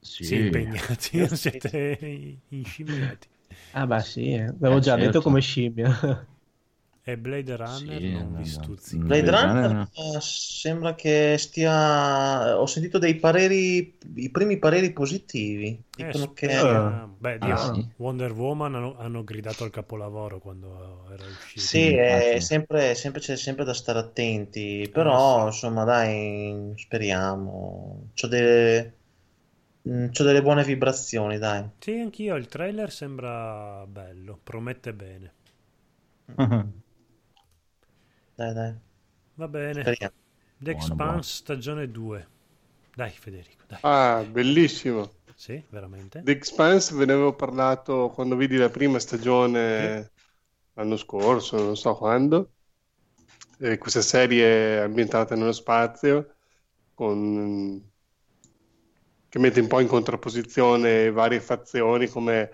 [0.00, 3.28] Sì, sì impegnati, non siete inscimmiati.
[3.72, 4.42] Ah, beh, sì, eh.
[4.42, 5.04] avevo già certo.
[5.06, 6.26] detto come scimmia.
[7.06, 9.04] E Blade Runner sì, non vi stuzzica.
[9.04, 10.20] Blade, Blade Runner, Runner no.
[10.20, 12.58] sembra che stia.
[12.58, 15.84] Ho sentito dei pareri, i primi pareri positivi.
[15.98, 16.56] Eh, Dicono eh, che.
[16.56, 17.86] Uh, beh, Dio, ah, sì.
[17.96, 21.60] Wonder Woman hanno, hanno, gridato al capolavoro quando era uscito.
[21.60, 24.88] Sì, è sempre, sempre, c'è sempre da stare attenti.
[24.90, 28.12] Però, eh, insomma, dai, speriamo.
[28.14, 28.94] C'ho delle.
[29.86, 31.68] Mm, c'ho delle buone vibrazioni, dai.
[31.80, 32.34] Sì, anch'io.
[32.36, 35.32] Il trailer sembra bello, promette bene.
[38.34, 38.74] Dai, dai.
[39.34, 39.80] Va bene.
[39.80, 40.14] Speriamo.
[40.58, 42.28] The Expanse stagione 2.
[42.94, 43.78] Dai Federico, dai.
[43.82, 45.10] Ah, bellissimo.
[45.34, 46.22] Sì, veramente.
[46.22, 50.10] The Expanse ve ne avevo parlato quando vidi la prima stagione.
[50.74, 52.52] l'anno scorso, non so quando.
[53.58, 56.34] E questa serie ambientata nello spazio
[56.92, 57.82] con...
[59.28, 62.50] che mette un po' in contrapposizione varie fazioni come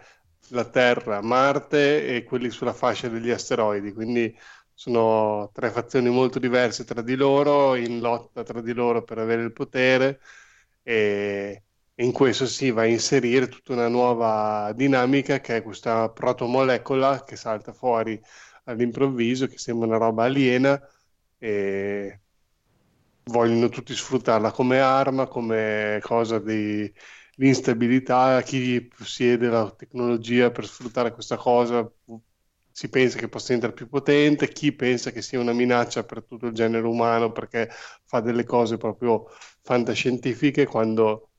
[0.48, 3.93] la Terra, Marte e quelli sulla fascia degli asteroidi.
[3.93, 4.36] Quindi
[4.81, 9.43] sono tre fazioni molto diverse tra di loro, in lotta tra di loro per avere
[9.43, 10.20] il potere
[10.82, 11.65] e
[11.97, 17.36] in questo si va a inserire tutta una nuova dinamica che è questa protomolecola che
[17.36, 18.19] salta fuori
[18.65, 20.81] all'improvviso, che sembra una roba aliena
[21.36, 22.20] e
[23.24, 26.90] vogliono tutti sfruttarla come arma, come cosa di,
[27.36, 28.40] di instabilità.
[28.43, 31.86] Chi possiede la tecnologia per sfruttare questa cosa
[32.81, 36.47] si pensa che possa diventare più potente, chi pensa che sia una minaccia per tutto
[36.47, 37.69] il genere umano perché
[38.07, 39.27] fa delle cose proprio
[39.61, 41.32] fantascientifiche quando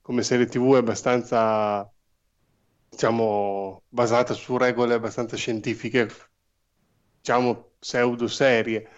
[0.00, 1.86] come serie tv è abbastanza
[2.88, 6.08] diciamo basata su regole abbastanza scientifiche
[7.20, 8.88] diciamo pseudo serie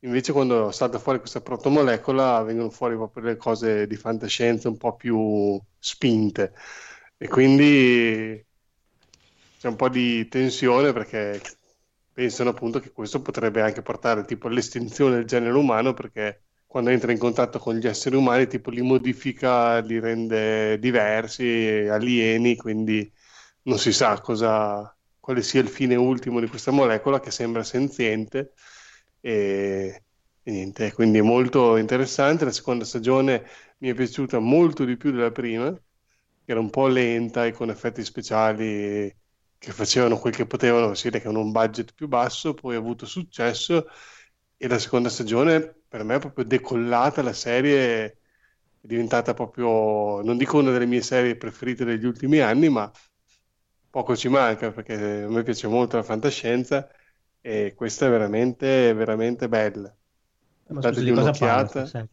[0.00, 4.96] invece quando salta fuori questa protomolecola vengono fuori proprio le cose di fantascienza un po'
[4.96, 6.52] più spinte.
[7.16, 8.44] E quindi
[9.64, 11.40] c'è un po' di tensione perché
[12.12, 17.12] pensano appunto che questo potrebbe anche portare tipo all'estinzione del genere umano perché quando entra
[17.12, 23.10] in contatto con gli esseri umani tipo li modifica, li rende diversi, alieni, quindi
[23.62, 28.52] non si sa cosa, quale sia il fine ultimo di questa molecola che sembra senziente
[29.20, 30.04] e,
[30.42, 32.44] e niente, quindi è molto interessante.
[32.44, 35.74] La seconda stagione mi è piaciuta molto di più della prima,
[36.44, 39.22] era un po' lenta e con effetti speciali
[39.64, 42.78] che facevano quel che potevano, si vede che hanno un budget più basso, poi ha
[42.78, 43.86] avuto successo
[44.56, 48.16] e la seconda stagione per me è proprio decollata, la serie è
[48.80, 52.90] diventata proprio, non dico una delle mie serie preferite degli ultimi anni, ma
[53.90, 56.88] poco ci manca perché a me piace molto la fantascienza
[57.40, 59.94] e questa è veramente, veramente bella.
[60.68, 61.82] Ma Dategli un'occhiata.
[61.90, 62.08] Parla,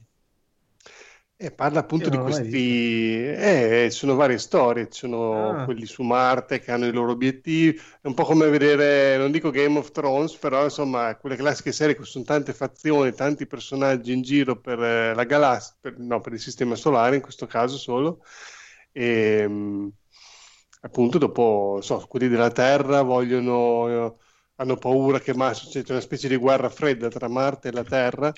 [1.43, 5.63] e parla appunto di questi, eh, sono varie storie, ci sono ah.
[5.63, 9.49] quelli su Marte che hanno i loro obiettivi, è un po' come vedere, non dico
[9.49, 14.21] Game of Thrones, però insomma quelle classiche serie che sono tante fazioni, tanti personaggi in
[14.21, 18.23] giro per eh, la galassia, per, no, per il sistema solare in questo caso solo,
[18.91, 19.91] e ehm,
[20.81, 24.19] appunto dopo, so, quelli della Terra vogliono,
[24.57, 28.31] hanno paura che ma, c'è una specie di guerra fredda tra Marte e la Terra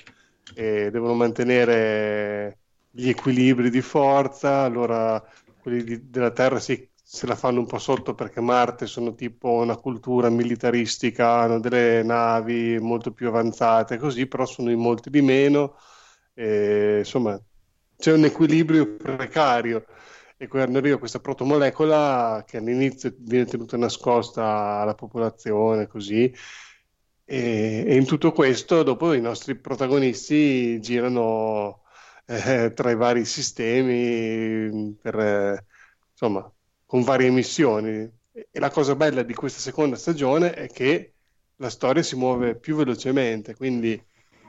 [0.54, 2.60] e devono mantenere
[2.94, 5.22] gli equilibri di forza, allora
[5.60, 9.50] quelli di, della Terra si, se la fanno un po' sotto perché Marte sono tipo
[9.50, 15.22] una cultura militaristica, hanno delle navi molto più avanzate, così, però sono in molti di
[15.22, 15.76] meno,
[16.34, 17.40] e, insomma
[17.96, 19.84] c'è un equilibrio precario.
[20.36, 26.32] E quando arriva questa protomolecola che all'inizio viene tenuta nascosta alla popolazione così
[27.24, 31.83] e, e in tutto questo dopo i nostri protagonisti girano
[32.26, 35.64] eh, tra i vari sistemi per, eh,
[36.10, 36.50] insomma,
[36.86, 38.10] con varie missioni.
[38.32, 41.14] E la cosa bella di questa seconda stagione è che
[41.56, 44.02] la storia si muove più velocemente, quindi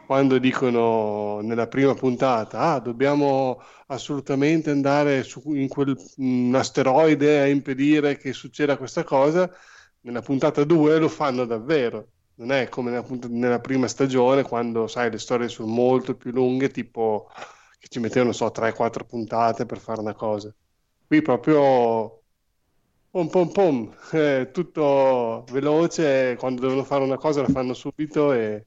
[0.05, 7.47] quando dicono nella prima puntata, ah, dobbiamo assolutamente andare su, in quel un asteroide a
[7.47, 9.49] impedire che succeda questa cosa,
[10.01, 12.09] nella puntata 2 lo fanno davvero.
[12.35, 16.69] Non è come nella, nella prima stagione, quando sai, le storie sono molto più lunghe,
[16.69, 17.29] tipo
[17.85, 20.51] che ci mettevano, so, 3-4 puntate per fare una cosa.
[21.05, 22.21] Qui proprio
[23.11, 28.65] pom pom pom, eh, tutto veloce, quando devono fare una cosa la fanno subito e,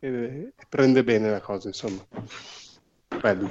[0.00, 2.04] e, e prende bene la cosa, insomma.
[3.20, 3.48] Bello.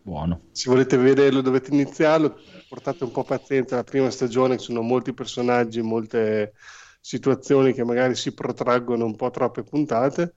[0.00, 0.42] Buono.
[0.52, 2.38] Se volete vederlo dovete iniziarlo,
[2.68, 6.54] portate un po' pazienza, la prima stagione ci sono molti personaggi, molte
[7.00, 10.34] situazioni che magari si protraggono un po' troppe puntate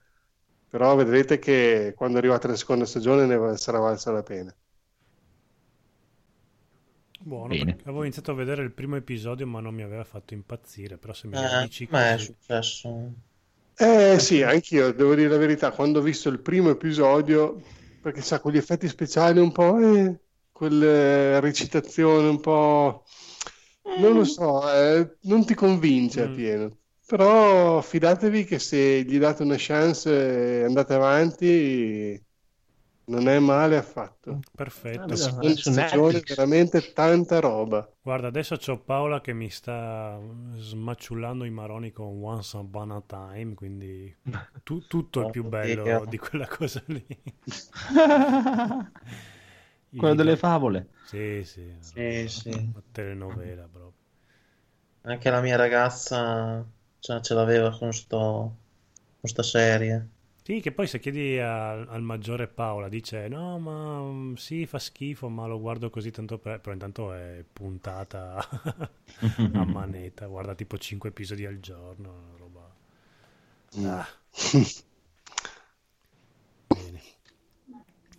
[0.72, 4.54] però vedrete che quando arrivate alla seconda stagione ne sarà valsa la pena.
[7.18, 11.12] Buono, avevo iniziato a vedere il primo episodio ma non mi aveva fatto impazzire, però
[11.12, 13.12] se mi eh, dici ma è successo.
[13.76, 17.60] Eh sì, anch'io devo dire la verità, quando ho visto il primo episodio,
[18.00, 20.20] perché sa, quegli effetti speciali un po', eh,
[20.50, 23.04] quelle recitazioni un po'...
[23.98, 26.30] Non lo so, eh, non ti convince mm.
[26.30, 26.76] a pieno.
[27.12, 32.24] Però fidatevi che se gli date una chance e andate avanti,
[33.04, 34.40] non è male affatto.
[34.54, 35.12] Perfetto.
[35.12, 37.86] Ah, stagione veramente tanta roba.
[38.00, 40.18] Guarda, adesso c'ho Paola che mi sta
[40.56, 44.16] smacciullando i maroni con Once Upon a Time, quindi
[44.64, 47.04] tu, tutto è più bello di quella cosa lì.
[49.94, 50.88] Quello delle favole.
[51.04, 51.70] Sì, sì.
[51.80, 52.48] sì, sì.
[52.50, 53.92] Una telenovela proprio.
[55.02, 56.64] Anche la mia ragazza
[57.02, 58.56] cioè, ce l'aveva con sto,
[59.18, 60.08] questa serie.
[60.44, 64.78] Sì, che poi se chiedi a, al maggiore Paola dice no, ma mm, sì, fa
[64.78, 66.60] schifo, ma lo guardo così tanto per...
[66.60, 72.72] Però intanto è puntata a manetta, guarda tipo 5 episodi al giorno, roba...
[73.78, 73.84] Mm.
[73.84, 74.06] Ah.
[76.68, 77.00] bene.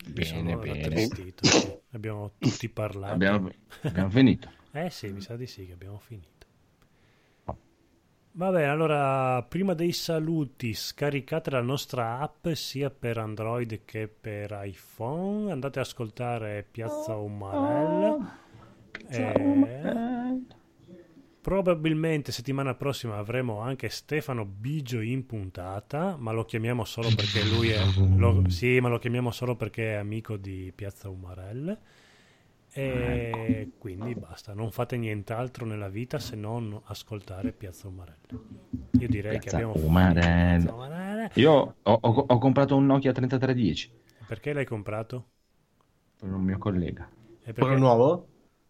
[0.08, 1.10] Bene, bene.
[1.92, 3.14] Abbiamo tutti parlato.
[3.14, 3.50] Abbiamo,
[3.84, 4.52] abbiamo finito.
[4.74, 6.33] eh sì, mi sa di sì che abbiamo finito.
[8.36, 14.60] Va bene, allora prima dei saluti scaricate la nostra app sia per Android che per
[14.64, 18.28] iPhone, andate ad ascoltare Piazza Umarell.
[19.08, 20.42] E...
[21.42, 27.70] Probabilmente settimana prossima avremo anche Stefano Bigio in puntata, ma lo chiamiamo solo perché lui
[27.70, 27.82] è,
[28.16, 31.78] lo, sì, ma lo chiamiamo solo perché è amico di Piazza Umarell.
[32.76, 33.78] E ecco.
[33.78, 38.46] quindi basta, non fate nient'altro nella vita se non ascoltare Piazza Umarello.
[39.00, 40.74] Io direi Piazza che abbiamo Umarello.
[40.74, 41.30] Umarello.
[41.36, 43.92] Io ho, ho, ho, comprato un Nokia 3310.
[44.28, 45.28] Perché l'hai comprato?
[46.20, 47.08] Per un mio collega.
[47.44, 47.76] E perché...
[47.76, 48.28] nuovo?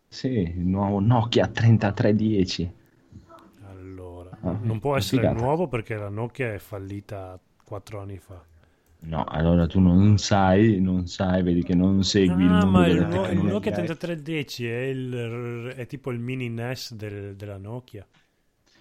[0.10, 2.74] Sì, il nuovo Nokia 3310.
[3.70, 5.40] Allora, ah, non può essere figata.
[5.40, 8.44] nuovo perché la Nokia è fallita quattro anni fa.
[9.06, 13.08] No, allora tu non sai, non sai, vedi che non segui ah, il mondo il,
[13.08, 18.06] no, il Nokia 3310 è, il, è tipo il mini NES del, della Nokia.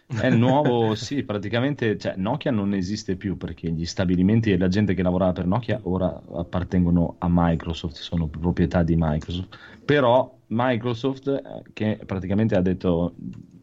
[0.07, 4.95] È nuovo, sì, praticamente cioè, Nokia non esiste più perché gli stabilimenti e la gente
[4.95, 9.59] che lavorava per Nokia ora appartengono a Microsoft, sono proprietà di Microsoft.
[9.85, 13.15] Però Microsoft eh, che praticamente ha detto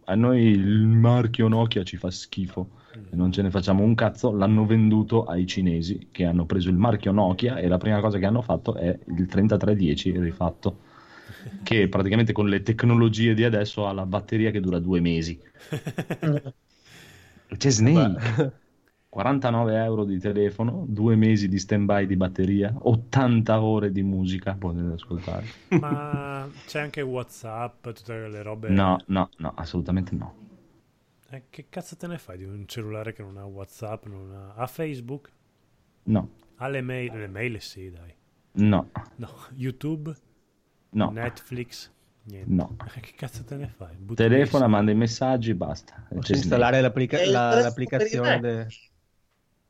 [0.10, 2.72] a noi il marchio Nokia ci fa schifo
[3.12, 6.76] e non ce ne facciamo un cazzo, l'hanno venduto ai cinesi che hanno preso il
[6.76, 10.80] marchio Nokia e la prima cosa che hanno fatto è il 3310 rifatto
[11.62, 15.40] che praticamente con le tecnologie di adesso ha la batteria che dura due mesi.
[17.56, 18.52] C'è Snake.
[19.10, 24.54] 49 euro di telefono, due mesi di stand by di batteria, 80 ore di musica
[24.54, 25.46] potete ascoltare.
[25.70, 28.70] Ma c'è anche WhatsApp, tutte le robe.
[28.70, 30.36] No, no, no, assolutamente no.
[31.32, 34.06] Eh, che cazzo te ne fai di un cellulare che non ha WhatsApp?
[34.06, 34.54] Non ha...
[34.54, 35.32] ha Facebook?
[36.04, 36.30] No.
[36.58, 37.12] Ha le mail?
[37.18, 38.14] Le mail sì, dai.
[38.54, 38.90] No.
[39.16, 39.30] No.
[39.56, 40.16] YouTube?
[40.92, 41.10] No.
[41.10, 41.92] Netflix?
[42.24, 42.52] Niente.
[42.52, 42.76] No.
[43.00, 43.96] Che cazzo te ne fai?
[44.14, 46.08] Telefona, manda i messaggi, basta.
[46.20, 48.40] C'è installare l'applica- la, l'applicazione.
[48.40, 48.68] De...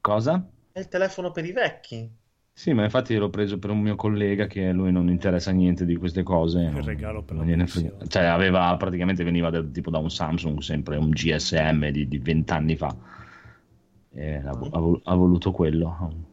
[0.10, 0.44] Cosa?
[0.72, 2.12] È il telefono per i vecchi.
[2.52, 5.86] Sì, ma infatti l'ho preso per un mio collega che a lui non interessa niente
[5.86, 6.62] di queste cose.
[6.62, 8.08] Il non, regalo per non frega.
[8.08, 12.52] Cioè, aveva praticamente veniva da, tipo da un Samsung, sempre un GSM di, di 20
[12.52, 12.94] anni fa.
[14.12, 16.28] E ha, ha, ha voluto quello.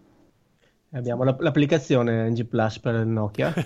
[0.97, 3.53] Abbiamo l'applicazione NG Plus per il Nokia.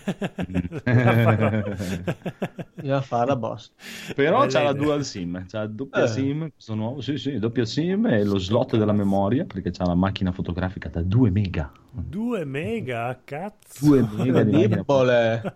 [2.83, 3.71] Io a fare la boss.
[4.17, 6.09] Però Bella c'ha la dual SIM, c'ha la doppia eh.
[6.09, 9.95] SIM, questo nuovo, sì sì, doppia SIM e lo slot della memoria perché c'ha la
[9.95, 11.71] macchina fotografica da 2 mega.
[11.93, 13.87] 2 mega, cazzo.
[13.87, 15.55] 2 mega di macchina.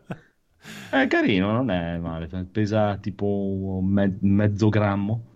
[0.91, 5.33] È carino, non è male, pesa tipo me- mezzo grammo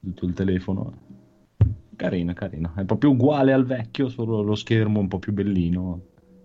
[0.00, 1.06] tutto il telefono
[1.98, 2.72] Carino, carino.
[2.76, 6.00] È proprio uguale al vecchio, solo lo schermo un po' più bellino,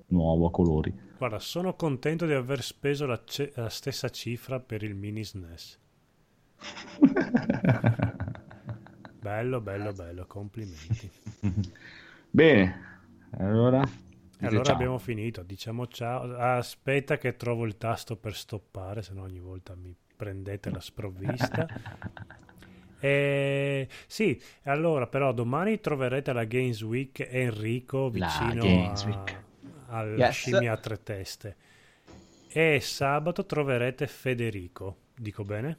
[0.08, 0.92] nuovo a colori.
[1.16, 5.80] Guarda, sono contento di aver speso la, ce- la stessa cifra per il mini SNES.
[9.22, 11.12] bello, bello, bello, complimenti.
[12.32, 12.82] Bene,
[13.38, 13.88] allora...
[14.40, 14.74] allora ciao.
[14.74, 16.36] abbiamo finito, diciamo ciao.
[16.36, 21.68] Aspetta che trovo il tasto per stoppare, se no ogni volta mi prendete la sprovvista.
[23.04, 29.24] Eh, sì, allora però domani troverete la Games Week Enrico vicino a,
[29.88, 30.30] al yes.
[30.32, 31.56] scimmia a tre teste
[32.48, 35.78] e sabato troverete Federico, dico bene?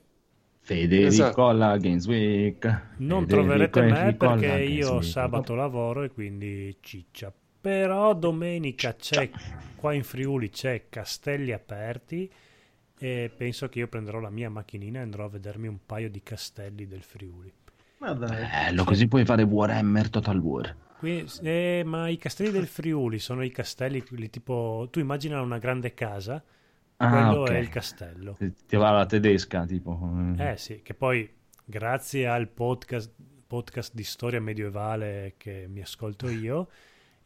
[0.60, 1.48] Federico esatto.
[1.48, 2.64] alla Games Week.
[2.98, 7.32] Non Federico troverete me perché io sabato lavoro e quindi ciccia.
[7.58, 9.30] Però domenica c'è
[9.76, 12.30] qua in Friuli c'è Castelli Aperti
[13.04, 16.22] e penso che io prenderò la mia macchinina e andrò a vedermi un paio di
[16.22, 17.52] castelli del Friuli.
[17.98, 18.46] Ma dai.
[18.46, 20.74] Bello, così puoi fare Warhammer Total War.
[21.00, 24.88] Qui, eh, ma i castelli del Friuli sono i castelli quelli tipo...
[24.90, 26.42] Tu immagina una grande casa,
[26.96, 27.56] ah, quello okay.
[27.56, 28.38] è il castello.
[28.38, 30.32] Ti va la tedesca, tipo.
[30.38, 31.30] Eh sì, che poi
[31.62, 33.12] grazie al podcast,
[33.46, 36.68] podcast di storia medievale che mi ascolto io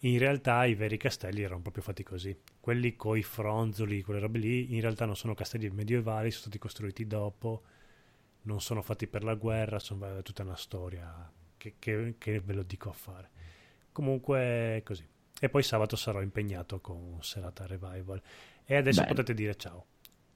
[0.01, 2.37] in realtà i veri castelli erano proprio fatti così.
[2.69, 7.07] Quelli coi fronzoli, quelle robe lì, in realtà non sono castelli medievali, sono stati costruiti
[7.07, 7.63] dopo,
[8.43, 12.63] non sono fatti per la guerra, sono tutta una storia che, che, che ve lo
[12.63, 13.31] dico a fare.
[13.91, 15.03] Comunque così.
[15.41, 18.21] E poi sabato sarò impegnato con Serata Revival.
[18.67, 19.07] E adesso Beh.
[19.07, 19.87] potete dire ciao.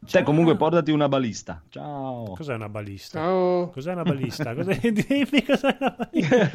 [0.03, 1.63] Te comunque portati una balista.
[1.69, 2.33] Ciao.
[2.33, 3.19] Cos'è una balista?
[3.19, 3.69] Ciao.
[3.69, 4.55] Cos'è una balista?
[4.55, 4.79] Cos'è...
[4.91, 6.51] Dimmi cos'è una balista.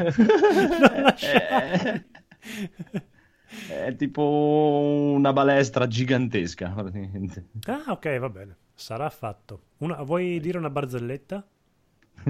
[1.22, 2.04] è...
[3.70, 6.70] è tipo una balestra gigantesca.
[6.70, 7.46] Praticamente.
[7.66, 8.56] Ah, ok, va bene.
[8.74, 9.62] Sarà fatto.
[9.78, 10.02] Una...
[10.04, 11.46] Vuoi dire una barzelletta?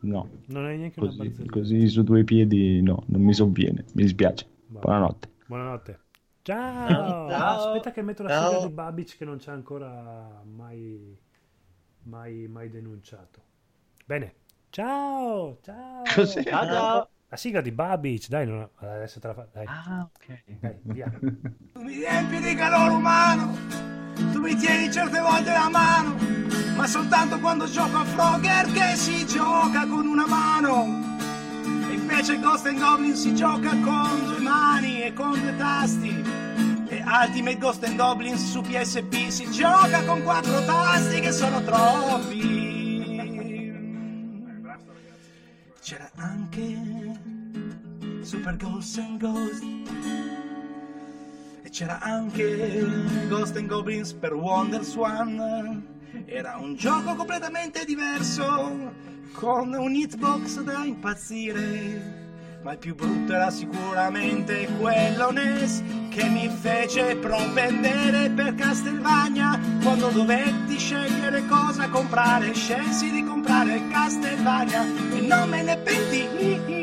[0.00, 0.28] no.
[0.46, 1.52] Non hai neanche così, una barzelletta.
[1.52, 3.84] Così su due piedi, no, non mi sovviene.
[3.92, 4.46] Mi dispiace.
[4.68, 4.80] Va.
[4.80, 5.28] Buonanotte.
[5.46, 6.00] Buonanotte.
[6.42, 7.28] Ciao.
[7.28, 7.68] Ciao.
[7.68, 8.50] Aspetta che metto la Ciao.
[8.52, 11.18] sigla di Babic che non ci ha ancora mai,
[12.04, 13.42] mai, mai denunciato.
[14.04, 14.34] Bene.
[14.70, 15.58] Ciao.
[15.62, 16.02] Ciao.
[16.14, 16.44] Così.
[16.44, 16.64] Ciao.
[16.66, 17.08] ciao.
[17.36, 18.66] La sigla di Babic, dai, non...
[18.76, 19.46] adesso te la fa.
[19.52, 19.66] Dai.
[19.66, 20.42] Ah, ok.
[20.58, 21.12] Dai, via.
[21.20, 23.54] Tu mi riempi di calore umano,
[24.32, 26.16] tu mi tieni certe volte la mano,
[26.76, 30.86] ma soltanto quando gioco a Frogger che si gioca con una mano.
[31.90, 36.24] E invece Ghost and Goblin si gioca con due mani e con due tasti.
[36.88, 42.64] Ultimate Ghost and Goblins su PSP si gioca con quattro tasti che sono troppi.
[45.86, 47.25] C'era anche
[48.26, 49.62] Super Ghost and Ghost.
[51.62, 52.84] E c'era anche
[53.28, 54.82] Ghost and Goblins per Wonder.
[56.24, 58.92] Era un gioco completamente diverso,
[59.30, 62.24] con un hitbox da impazzire
[62.62, 70.08] ma il più brutto era sicuramente quello NES che mi fece propendere per Castelvania quando
[70.08, 76.75] dovetti scegliere cosa comprare scelsi di comprare Castelvania e non me ne pentii